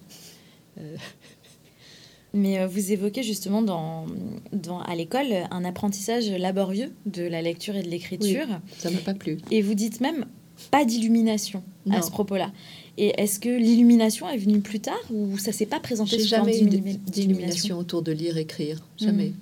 Mais 2.35 2.59
euh, 2.59 2.67
vous 2.67 2.93
évoquez 2.93 3.23
justement 3.23 3.63
dans, 3.63 4.07
dans 4.53 4.81
à 4.81 4.95
l'école 4.95 5.33
un 5.51 5.65
apprentissage 5.65 6.31
laborieux 6.31 6.93
de 7.05 7.23
la 7.23 7.43
lecture 7.43 7.77
et 7.77 7.83
de 7.83 7.89
l'écriture. 7.89 8.47
ça 8.79 8.91
m'a 8.91 9.01
pas 9.01 9.15
plu. 9.15 9.39
Et 9.51 9.61
vous 9.61 9.75
dites 9.75 10.01
même 10.01 10.25
pas 10.71 10.85
d'illumination 10.85 11.63
à 11.91 12.03
ce 12.03 12.11
propos-là. 12.11 12.53
Et 12.99 13.21
est-ce 13.21 13.41
que 13.41 13.49
l'illumination 13.49 14.29
est 14.29 14.37
venue 14.37 14.61
plus 14.61 14.81
tard 14.81 15.01
ou 15.11 15.39
ça 15.39 15.53
s'est 15.53 15.67
pas 15.67 15.81
présenté 15.81 16.19
J'ai 16.19 16.27
jamais 16.27 16.61
d'illumination 16.61 17.79
autour 17.79 18.03
de 18.03 18.13
lire, 18.13 18.37
écrire, 18.37 18.83
jamais. 18.99 19.29
Hmm. 19.29 19.35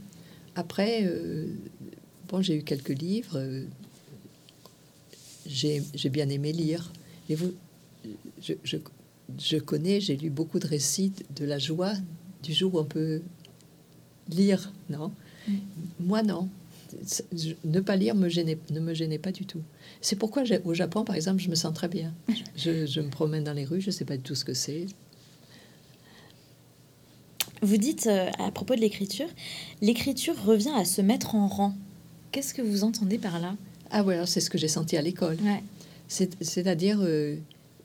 Après, 0.56 1.04
euh, 1.04 1.46
bon, 2.28 2.42
j'ai 2.42 2.56
eu 2.56 2.62
quelques 2.62 3.00
livres. 3.00 3.36
Euh, 3.36 3.64
j'ai 5.46 6.08
bien 6.10 6.28
aimé 6.28 6.52
lire. 6.52 6.92
Et 7.28 7.34
vous, 7.34 7.52
je, 8.40 8.54
je, 8.62 8.76
je 9.38 9.56
connais, 9.56 10.00
j'ai 10.00 10.16
lu 10.16 10.30
beaucoup 10.30 10.58
de 10.58 10.66
récits 10.66 11.12
de 11.34 11.44
la 11.44 11.58
joie 11.58 11.92
du 12.42 12.52
jour 12.52 12.74
où 12.74 12.78
on 12.78 12.84
peut 12.84 13.20
lire, 14.28 14.72
non? 14.88 15.12
Mm. 15.48 15.54
Moi, 16.00 16.22
non. 16.22 16.48
Ne 17.64 17.80
pas 17.80 17.96
lire 17.96 18.14
me 18.14 18.28
gênait, 18.28 18.58
ne 18.70 18.80
me 18.80 18.94
gênait 18.94 19.18
pas 19.18 19.32
du 19.32 19.46
tout. 19.46 19.62
C'est 20.00 20.16
pourquoi 20.16 20.42
au 20.64 20.74
Japon, 20.74 21.04
par 21.04 21.16
exemple, 21.16 21.40
je 21.40 21.48
me 21.48 21.54
sens 21.54 21.72
très 21.74 21.88
bien. 21.88 22.14
Je, 22.56 23.00
me 23.00 23.08
promène 23.08 23.44
dans 23.44 23.52
les 23.52 23.64
rues, 23.64 23.80
je 23.80 23.86
ne 23.86 23.92
sais 23.92 24.04
pas 24.04 24.16
du 24.16 24.22
tout 24.22 24.34
ce 24.34 24.44
que 24.44 24.54
c'est. 24.54 24.86
Vous 27.62 27.76
dites 27.76 28.06
euh, 28.06 28.30
à 28.38 28.50
propos 28.50 28.74
de 28.74 28.80
l'écriture, 28.80 29.28
l'écriture 29.80 30.34
revient 30.44 30.72
à 30.76 30.84
se 30.84 31.00
mettre 31.00 31.34
en 31.34 31.46
rang. 31.46 31.74
Qu'est-ce 32.32 32.54
que 32.54 32.62
vous 32.62 32.84
entendez 32.84 33.18
par 33.18 33.40
là? 33.40 33.56
Ah 33.90 34.02
voilà, 34.02 34.26
c'est 34.26 34.40
ce 34.40 34.50
que 34.50 34.58
j'ai 34.58 34.68
senti 34.68 34.96
à 34.96 35.02
l'école. 35.02 35.38
C'est-à-dire, 36.08 36.98
euh, 37.02 37.36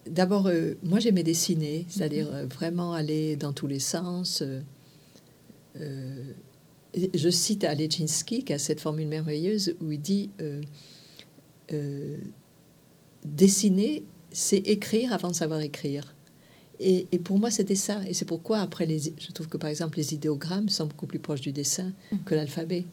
D'abord, 0.07 0.47
euh, 0.47 0.75
moi 0.83 0.99
j'aimais 0.99 1.23
dessiner, 1.23 1.85
c'est-à-dire 1.89 2.27
euh, 2.31 2.45
vraiment 2.45 2.93
aller 2.93 3.35
dans 3.35 3.53
tous 3.53 3.65
les 3.65 3.79
sens. 3.79 4.43
Euh, 5.81 6.33
je 7.13 7.29
cite 7.29 7.63
Alechinsky 7.63 8.43
qui 8.43 8.53
a 8.53 8.59
cette 8.59 8.79
formule 8.79 9.07
merveilleuse 9.07 9.75
où 9.81 9.91
il 9.91 10.01
dit 10.01 10.29
dessiner, 13.25 14.03
c'est 14.31 14.57
écrire 14.57 15.13
avant 15.13 15.29
de 15.29 15.35
savoir 15.35 15.61
écrire. 15.61 16.15
Et, 16.79 17.05
pour 17.23 17.39
moi, 17.39 17.51
c'était 17.51 17.75
ça. 17.75 18.01
Et 18.07 18.13
c'est 18.13 18.25
pourquoi, 18.25 18.59
après, 18.59 18.85
les, 18.85 18.99
je 18.99 19.31
trouve 19.31 19.47
que 19.47 19.57
par 19.57 19.69
exemple, 19.69 19.97
les 19.97 20.13
idéogrammes 20.13 20.69
sont 20.69 20.87
beaucoup 20.87 21.07
plus 21.07 21.19
proches 21.19 21.41
du 21.41 21.51
dessin 21.53 21.93
que 22.25 22.35
l'alphabet. 22.35 22.85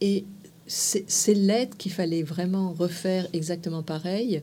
Et 0.00 0.24
c'est 0.66 1.34
l'aide 1.34 1.76
qu'il 1.76 1.92
fallait 1.92 2.22
vraiment 2.22 2.72
refaire 2.72 3.26
exactement 3.32 3.82
pareil 3.82 4.40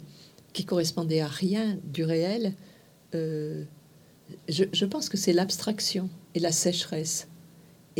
qui 0.51 0.65
correspondait 0.65 1.21
à 1.21 1.27
rien 1.27 1.77
du 1.85 2.03
réel, 2.03 2.53
euh, 3.15 3.63
je, 4.47 4.85
pense 4.85 5.07
que 5.09 5.17
c'est 5.17 5.33
l'abstraction 5.33 6.09
et 6.35 6.39
la 6.39 6.51
sécheresse. 6.51 7.28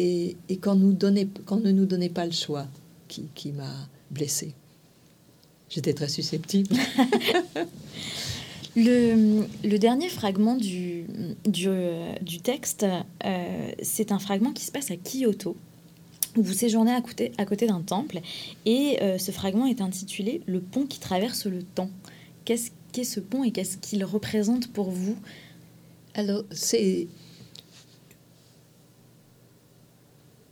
Et, 0.02 0.38
et 0.48 0.56
qu'on, 0.58 0.76
nous 0.76 0.94
donnait, 0.94 1.28
ne 1.52 1.72
nous 1.72 1.86
donnait 1.86 2.10
pas 2.10 2.26
le 2.26 2.32
choix 2.32 2.68
qui, 3.10 3.26
qui 3.36 3.52
m'a 3.52 3.74
blessée. 4.10 4.54
J'étais 5.70 5.94
très 5.94 6.08
susceptible. 6.08 6.74
le, 8.78 9.46
le, 9.64 9.78
dernier 9.78 10.08
fragment 10.08 10.56
du, 10.56 11.06
du, 11.46 11.68
du 12.22 12.40
texte, 12.40 12.86
euh, 13.26 13.72
c'est 13.82 14.14
un 14.14 14.20
fragment 14.20 14.54
qui 14.54 14.64
se 14.64 14.72
passe 14.72 14.90
à 14.90 14.96
Kyoto, 14.96 15.58
où 16.38 16.44
vous 16.44 16.54
séjournez 16.54 16.94
à 16.94 17.02
côté, 17.02 17.34
à 17.38 17.46
côté 17.46 17.68
d'un 17.68 17.82
temple, 17.82 18.22
et 18.66 19.00
euh, 19.02 19.18
ce 19.18 19.32
fragment 19.32 19.66
est 19.66 19.82
intitulé 19.82 20.42
Le 20.46 20.62
pont 20.62 20.86
qui 20.86 21.00
traverse 21.00 21.46
le 21.46 21.62
temps. 21.62 21.90
Qu'est-ce 22.46 22.72
qu'est 22.94 23.04
ce 23.04 23.20
pont 23.20 23.44
et 23.44 23.52
qu'est-ce 23.52 23.78
qu'il 23.78 24.04
représente 24.06 24.72
pour 24.72 24.90
vous? 24.92 25.18
Alors, 26.16 26.44
c'est. 26.52 27.08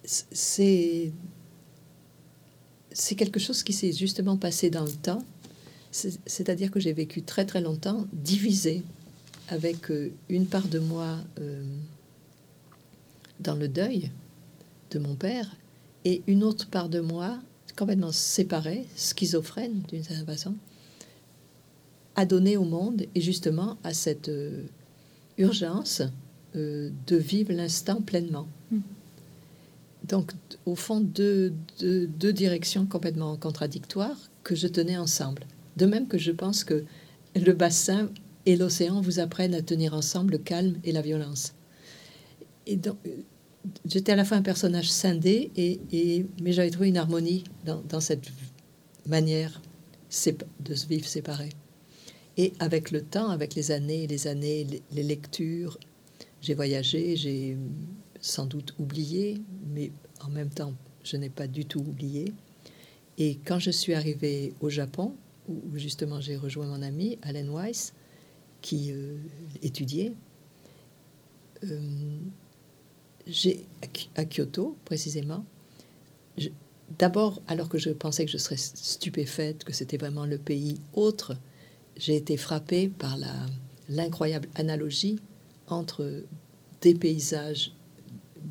C'est. 0.07 1.11
Quelque 3.15 3.39
chose 3.39 3.61
qui 3.61 3.73
s'est 3.73 3.91
justement 3.91 4.37
passé 4.37 4.69
dans 4.69 4.85
le 4.85 4.91
temps. 4.91 5.23
C'est-à-dire 5.91 6.71
que 6.71 6.79
j'ai 6.79 6.93
vécu 6.93 7.21
très 7.21 7.45
très 7.45 7.61
longtemps 7.61 8.07
divisé 8.13 8.83
avec 9.49 9.89
euh, 9.91 10.11
une 10.29 10.45
part 10.45 10.67
de 10.67 10.79
moi 10.79 11.17
euh, 11.39 11.63
dans 13.39 13.55
le 13.55 13.67
deuil 13.67 14.11
de 14.91 14.99
mon 14.99 15.15
père 15.15 15.55
et 16.05 16.21
une 16.27 16.43
autre 16.43 16.69
part 16.69 16.89
de 16.89 16.99
moi 16.99 17.39
complètement 17.75 18.11
séparée, 18.11 18.85
schizophrène 18.95 19.81
d'une 19.89 20.03
certaine 20.03 20.25
façon, 20.25 20.55
à 22.15 22.25
donner 22.25 22.57
au 22.57 22.65
monde 22.65 23.05
et 23.13 23.21
justement 23.21 23.77
à 23.83 23.93
cette 23.93 24.29
euh, 24.29 24.63
urgence 25.37 26.01
de 26.55 27.15
vivre 27.15 27.53
l'instant 27.53 28.01
pleinement. 28.01 28.47
Hmm. 28.71 28.79
Donc, 30.07 30.31
au 30.65 30.75
fond, 30.75 31.01
deux, 31.01 31.53
directions 31.79 32.85
complètement 32.85 33.35
contradictoires 33.37 34.17
que 34.43 34.55
je 34.55 34.67
tenais 34.67 34.97
ensemble. 34.97 35.45
De 35.75 35.85
même 35.85 36.07
que 36.07 36.17
je 36.17 36.31
pense 36.31 36.63
que 36.63 36.85
le 37.35 37.53
bassin 37.53 38.09
et 38.45 38.55
l'océan 38.55 39.01
vous 39.01 39.19
apprennent 39.19 39.53
à 39.53 39.61
tenir 39.61 39.93
ensemble 39.93 40.33
le 40.33 40.37
calme 40.37 40.77
et 40.83 40.91
la 40.91 41.01
violence. 41.01 41.53
Et 42.65 42.77
donc, 42.77 42.97
j'étais 43.85 44.13
à 44.13 44.15
la 44.15 44.23
fois 44.23 44.37
un 44.37 44.41
personnage 44.41 44.89
scindé, 44.89 45.51
mais 46.41 46.53
j'avais 46.53 46.71
trouvé 46.71 46.87
une 46.87 46.97
harmonie 46.97 47.43
dans, 47.65 47.99
cette 47.99 48.29
manière 49.05 49.61
de 50.61 50.75
se 50.75 50.87
vivre 50.87 51.07
séparé. 51.07 51.49
Et 52.37 52.53
avec 52.59 52.91
le 52.91 53.01
temps, 53.01 53.29
avec 53.29 53.55
les 53.55 53.71
années, 53.71 54.07
les 54.07 54.27
années, 54.27 54.67
les, 54.91 55.03
lectures, 55.03 55.77
j'ai 56.39 56.53
voyagé, 56.53 57.15
j'ai 57.15 57.57
sans 58.21 58.45
doute 58.45 58.73
oublié, 58.79 59.41
mais 59.73 59.91
en 60.21 60.29
même 60.29 60.49
temps, 60.49 60.73
je 61.03 61.17
n'ai 61.17 61.29
pas 61.29 61.47
du 61.47 61.65
tout 61.65 61.79
oublié. 61.79 62.33
Et 63.17 63.39
quand 63.45 63.59
je 63.59 63.71
suis 63.71 63.93
arrivée 63.93 64.53
au 64.61 64.69
Japon, 64.69 65.15
où 65.47 65.61
justement 65.75 66.19
j'ai 66.19 66.35
rejoint 66.35 66.67
mon 66.67 66.81
ami 66.81 67.17
Allen 67.21 67.49
Weiss, 67.49 67.93
qui 68.61 68.91
euh, 68.91 69.17
étudiait, 69.61 70.13
euh, 71.63 72.19
à 74.15 74.25
Kyoto 74.25 74.77
précisément. 74.85 75.43
D'abord, 76.97 77.41
alors 77.47 77.67
que 77.67 77.77
je 77.77 77.89
pensais 77.89 78.25
que 78.25 78.31
je 78.31 78.37
serais 78.37 78.57
stupéfaite, 78.57 79.63
que 79.63 79.73
c'était 79.73 79.97
vraiment 79.97 80.25
le 80.25 80.37
pays 80.37 80.79
autre 80.93 81.35
j'ai 81.97 82.15
été 82.15 82.37
frappée 82.37 82.89
par 82.89 83.17
l'incroyable 83.89 84.47
analogie 84.55 85.19
entre 85.67 86.23
des 86.81 86.93
paysages 86.93 87.73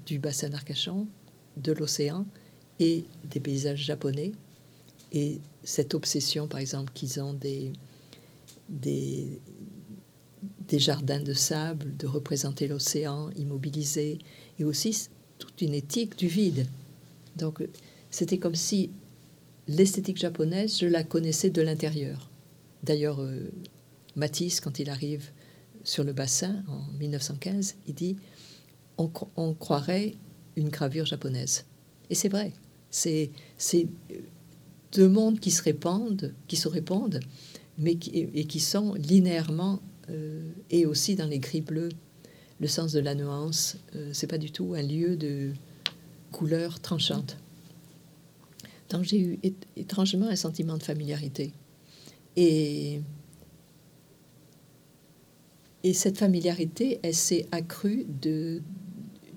du 0.07 0.18
bassin 0.18 0.48
d'Arcachon, 0.48 1.07
de 1.57 1.72
l'océan 1.72 2.26
et 2.80 3.04
des 3.24 3.40
paysages 3.40 3.82
japonais. 3.82 4.32
Et 5.12 5.40
cette 5.62 5.94
obsession, 5.94 6.48
par 6.48 6.61
exemple, 6.61 6.92
qu'ils 6.94 7.20
ont 7.20 7.34
des, 7.34 7.72
des, 8.68 9.40
jardins 10.72 11.20
de 11.20 11.32
sable, 11.32 11.96
de 11.96 12.07
représenter 12.07 12.68
l'océan 12.68 13.30
immobilisé, 13.36 14.18
et 14.59 14.64
aussi 14.64 15.09
toute 15.38 15.61
une 15.61 15.74
éthique 15.74 16.16
du 16.18 16.28
vide. 16.28 16.66
Donc 17.36 17.62
c'était 18.11 18.38
comme 18.38 18.54
si 18.54 18.90
l'esthétique 19.68 20.18
japonaise, 20.18 20.78
je 20.78 20.86
la 20.86 21.04
connaissais 21.04 21.50
de 21.50 21.62
l'intérieur. 21.62 22.30
D'ailleurs, 22.82 23.20
euh, 23.20 23.50
Matisse, 24.14 24.61
quand 24.61 24.78
il 24.78 24.90
arrive 24.90 25.30
sur 25.84 26.04
le 26.04 26.12
bassin 26.12 26.62
en 26.68 26.82
1915, 26.98 27.76
il 27.86 27.94
dit 27.94 28.16
on, 28.99 29.55
croirait 29.55 30.14
une 30.57 30.68
gravure 30.68 31.07
japonaise. 31.07 31.64
Et 32.11 32.14
c'est 32.14 32.28
vrai. 32.28 32.53
C'est 32.90 33.30
deux 34.92 35.09
mondes 35.09 35.40
qui 35.40 35.51
se 35.51 35.62
répandent, 35.62 36.32
qui 36.49 36.57
se 36.57 36.68
répondent, 36.68 37.20
mais 37.78 37.97
qui, 37.97 38.11
et 38.32 38.44
qui 38.44 38.61
sont 38.61 38.94
linéairement 38.94 39.80
et 40.70 40.86
aussi 40.86 41.14
dans 41.16 41.26
les 41.26 41.38
gris 41.38 41.61
bleus. 41.61 41.90
Le 42.59 42.68
sens 42.68 42.92
de 42.92 43.01
la 43.01 43.14
nuance, 43.14 43.76
c'est 44.12 44.28
pas 44.28 44.38
du 44.38 44.51
tout 44.51 44.74
un 44.74 44.82
lieu 44.82 45.16
de 45.16 45.53
couleur 46.32 46.80
tranchante. 46.80 47.36
Donc 48.90 49.05
j'ai 49.05 49.20
eu 49.20 49.38
étrangement 49.76 50.28
un 50.28 50.36
sentiment 50.36 50.76
de 50.76 50.82
familiarité. 50.82 51.53
Et, 52.36 53.01
et 55.82 55.94
cette 55.94 56.18
familiarité, 56.18 57.01
elle 57.03 57.14
s'est 57.14 57.47
accrue 57.53 58.07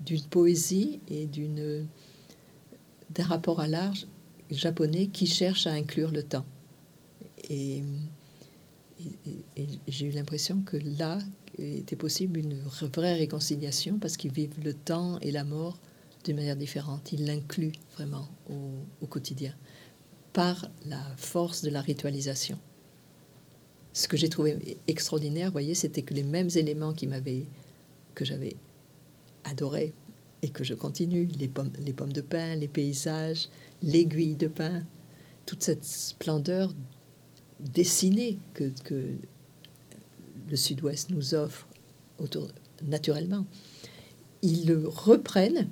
d'une 0.00 0.22
poésie 0.22 1.00
et 1.08 1.28
d'un 3.10 3.24
rapport 3.24 3.60
à 3.60 3.68
l'art 3.68 3.96
japonais 4.50 5.08
qui 5.08 5.26
cherche 5.26 5.66
à 5.66 5.72
inclure 5.72 6.10
le 6.10 6.22
temps. 6.22 6.46
Et, 7.48 7.82
j'ai 9.88 10.06
eu 10.06 10.10
l'impression 10.10 10.60
que 10.60 10.76
là 10.76 11.18
était 11.58 11.96
possible 11.96 12.38
une 12.38 12.60
vraie 12.60 13.14
réconciliation 13.14 13.98
parce 13.98 14.18
qu'ils 14.18 14.32
vivent 14.32 14.62
le 14.62 14.74
temps 14.74 15.18
et 15.20 15.30
la 15.30 15.42
mort 15.44 15.78
d'une 16.24 16.36
manière 16.36 16.56
différente. 16.56 17.10
Ils 17.12 17.24
l'incluent 17.24 17.72
vraiment 17.94 18.28
au, 18.50 18.72
au 19.00 19.06
quotidien 19.06 19.54
par 20.34 20.70
la 20.84 21.02
force 21.16 21.62
de 21.62 21.70
la 21.70 21.80
ritualisation 21.80 22.58
ce 23.92 24.08
que 24.08 24.16
j'ai 24.16 24.28
trouvé 24.28 24.78
extraordinaire, 24.86 25.48
vous 25.48 25.52
voyez, 25.52 25.74
c'était 25.74 26.02
que 26.02 26.14
les 26.14 26.22
mêmes 26.22 26.48
éléments 26.54 26.92
qui 26.92 27.06
m'avaient, 27.06 27.46
que 28.14 28.24
j'avais 28.24 28.56
adoré 29.44 29.92
et 30.42 30.48
que 30.48 30.64
je 30.64 30.74
continue, 30.74 31.26
les 31.38 31.48
pommes, 31.48 31.70
de 32.12 32.20
pin, 32.20 32.54
les 32.56 32.68
paysages, 32.68 33.48
l'aiguille 33.82 34.36
de 34.36 34.48
pin, 34.48 34.82
toute 35.46 35.62
cette 35.62 35.84
splendeur 35.84 36.72
dessinée 37.60 38.38
que, 38.54 38.70
le 40.48 40.56
Sud-Ouest 40.56 41.10
nous 41.10 41.34
offre 41.34 41.68
autour, 42.18 42.48
naturellement, 42.82 43.46
ils 44.42 44.66
le 44.66 44.88
reprennent, 44.88 45.68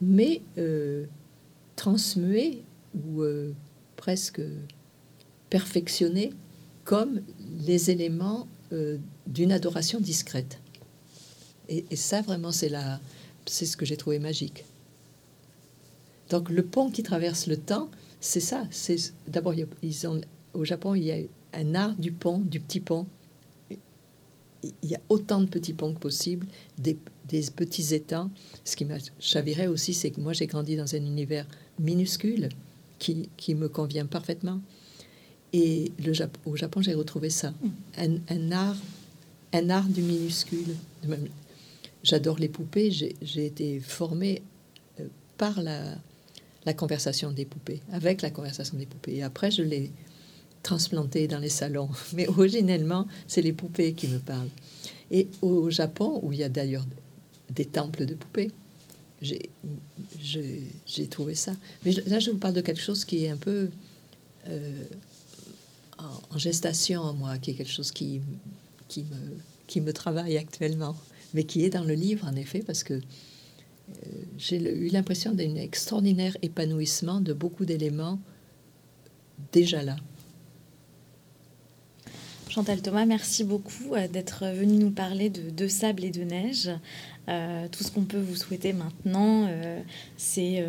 mais 0.00 0.42
euh, 0.58 1.06
ou 2.94 3.22
euh, 3.22 3.52
presque 3.96 4.40
perfectionnés 5.50 6.32
comme 6.84 7.22
les 7.66 7.90
éléments 7.90 8.46
euh, 8.72 8.98
d'une 9.26 9.52
adoration 9.52 10.00
discrète. 10.00 10.60
Et, 11.68 11.96
ça, 11.96 12.20
vraiment, 12.22 12.52
c'est 12.52 12.68
la, 12.68 13.00
c'est 13.46 13.66
ce 13.66 13.76
que 13.76 13.86
j'ai 13.86 13.96
trouvé 13.96 14.18
magique. 14.18 14.64
Donc, 16.30 16.50
le 16.50 16.62
pont 16.62 16.90
qui 16.90 17.02
traverse 17.02 17.46
le 17.46 17.56
temps, 17.56 17.90
c'est 18.20 18.40
ça. 18.40 18.64
C'est 18.70 18.96
d'abord, 19.28 19.54
ils 19.82 20.06
ont 20.06 20.20
au 20.52 20.64
Japon, 20.64 20.94
il 20.94 21.04
y 21.04 21.12
a 21.12 21.16
un 21.52 21.74
art 21.74 21.94
du 21.94 22.12
pont, 22.12 22.38
du 22.38 22.60
petit 22.60 22.80
pont. 22.80 23.06
Il 24.62 24.88
y 24.88 24.94
a 24.94 25.00
autant 25.10 25.40
de 25.40 25.46
petits 25.46 25.74
ponts 25.74 25.92
que 25.92 25.98
possible, 25.98 26.46
des, 26.78 26.96
des 27.28 27.42
petits 27.54 27.94
étangs. 27.94 28.30
Ce 28.64 28.76
qui 28.76 28.86
m'a 28.86 28.96
chaviré 29.18 29.66
aussi, 29.66 29.92
c'est 29.92 30.10
que 30.10 30.20
moi, 30.20 30.32
j'ai 30.32 30.46
grandi 30.46 30.76
dans 30.76 30.94
un 30.94 31.04
univers 31.04 31.46
minuscule 31.78 32.48
qui, 32.98 33.28
qui 33.36 33.54
me 33.54 33.68
convient 33.68 34.06
parfaitement. 34.06 34.60
Et 35.52 35.92
le 36.04 36.12
au 36.46 36.56
Japon, 36.56 36.82
j'ai 36.82 36.94
retrouvé 36.94 37.30
ça, 37.30 37.50
mm. 37.50 38.16
un, 38.28 38.52
art, 38.52 38.76
un 39.52 39.70
art 39.70 39.86
du 39.86 40.02
minuscule. 40.02 40.74
J'adore 42.04 42.38
les 42.38 42.48
poupées. 42.48 42.90
J'ai 42.90 43.46
été 43.46 43.80
formée 43.80 44.42
euh, 45.00 45.06
par 45.38 45.60
la, 45.62 45.96
conversation 46.74 47.32
des 47.32 47.46
poupées, 47.46 47.80
avec 47.92 48.22
la 48.22 48.30
conversation 48.30 48.76
des 48.76 48.86
poupées. 48.86 49.16
Et 49.16 49.22
après, 49.22 49.50
je 49.50 49.62
l'ai 49.62 49.90
transplanté 50.62 51.26
dans 51.26 51.38
les 51.38 51.48
salons. 51.48 51.88
Mais 52.12 52.28
originellement, 52.28 53.08
c'est 53.26 53.42
les 53.42 53.54
poupées 53.54 53.94
qui 53.94 54.06
me 54.08 54.18
parlent. 54.18 54.50
Et 55.10 55.28
au 55.40 55.70
Japon, 55.70 56.20
où 56.22 56.32
il 56.32 56.38
y 56.38 56.44
a 56.44 56.48
d'ailleurs 56.48 56.86
des 57.50 57.64
temples 57.64 58.04
de 58.04 58.14
poupées, 58.14 58.50
j'ai 59.22 61.08
trouvé 61.08 61.34
ça. 61.34 61.54
Mais 61.84 61.92
là, 61.92 62.18
je 62.18 62.30
vous 62.30 62.38
parle 62.38 62.54
de 62.54 62.60
quelque 62.60 62.82
chose 62.82 63.06
qui 63.06 63.24
est 63.24 63.30
un 63.30 63.38
peu 63.38 63.70
euh, 64.48 64.84
en, 65.96 66.36
gestation 66.36 67.14
moi, 67.14 67.38
qui 67.38 67.52
est 67.52 67.54
quelque 67.54 67.72
chose 67.72 67.92
qui 67.92 68.20
me 69.76 69.92
travaille 69.92 70.36
actuellement, 70.36 70.94
mais 71.34 71.44
qui 71.44 71.64
est 71.64 71.70
dans 71.70 71.84
le 71.84 71.94
livre, 71.94 72.26
en 72.26 72.36
effet, 72.36 72.62
parce 72.64 72.84
que 72.84 72.94
euh, 72.94 73.00
j'ai 74.38 74.56
eu 74.56 74.88
l'impression 74.88 75.32
d'un 75.32 75.56
extraordinaire 75.56 76.36
épanouissement 76.42 77.20
de 77.20 77.32
beaucoup 77.32 77.66
d'éléments 77.66 78.18
déjà 79.52 79.82
là. 79.82 79.96
Chantal 82.48 82.80
Thomas, 82.80 83.04
merci 83.04 83.42
beaucoup 83.42 83.94
euh, 83.94 84.06
d'être 84.06 84.46
venu 84.46 84.76
nous 84.76 84.92
parler 84.92 85.28
de, 85.28 85.50
de 85.50 85.66
sable 85.66 86.04
et 86.04 86.10
de 86.10 86.22
neige. 86.22 86.70
Euh, 87.28 87.66
tout 87.68 87.82
ce 87.82 87.90
qu'on 87.90 88.04
peut 88.04 88.20
vous 88.20 88.36
souhaiter 88.36 88.72
maintenant, 88.72 89.48
c'est 90.16 90.64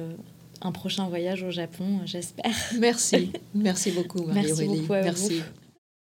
un 0.62 0.72
prochain 0.72 1.08
voyage 1.08 1.44
au 1.44 1.52
Japon, 1.52 2.02
j'espère. 2.06 2.56
Merci. 2.80 3.32
Merci 3.54 3.92
beaucoup, 3.92 4.24
Marie-Aurélie. 4.24 4.70
Merci 4.70 4.82
beaucoup. 4.82 4.94
À 4.94 5.02
Merci. 5.02 5.40
Vous. 5.40 5.65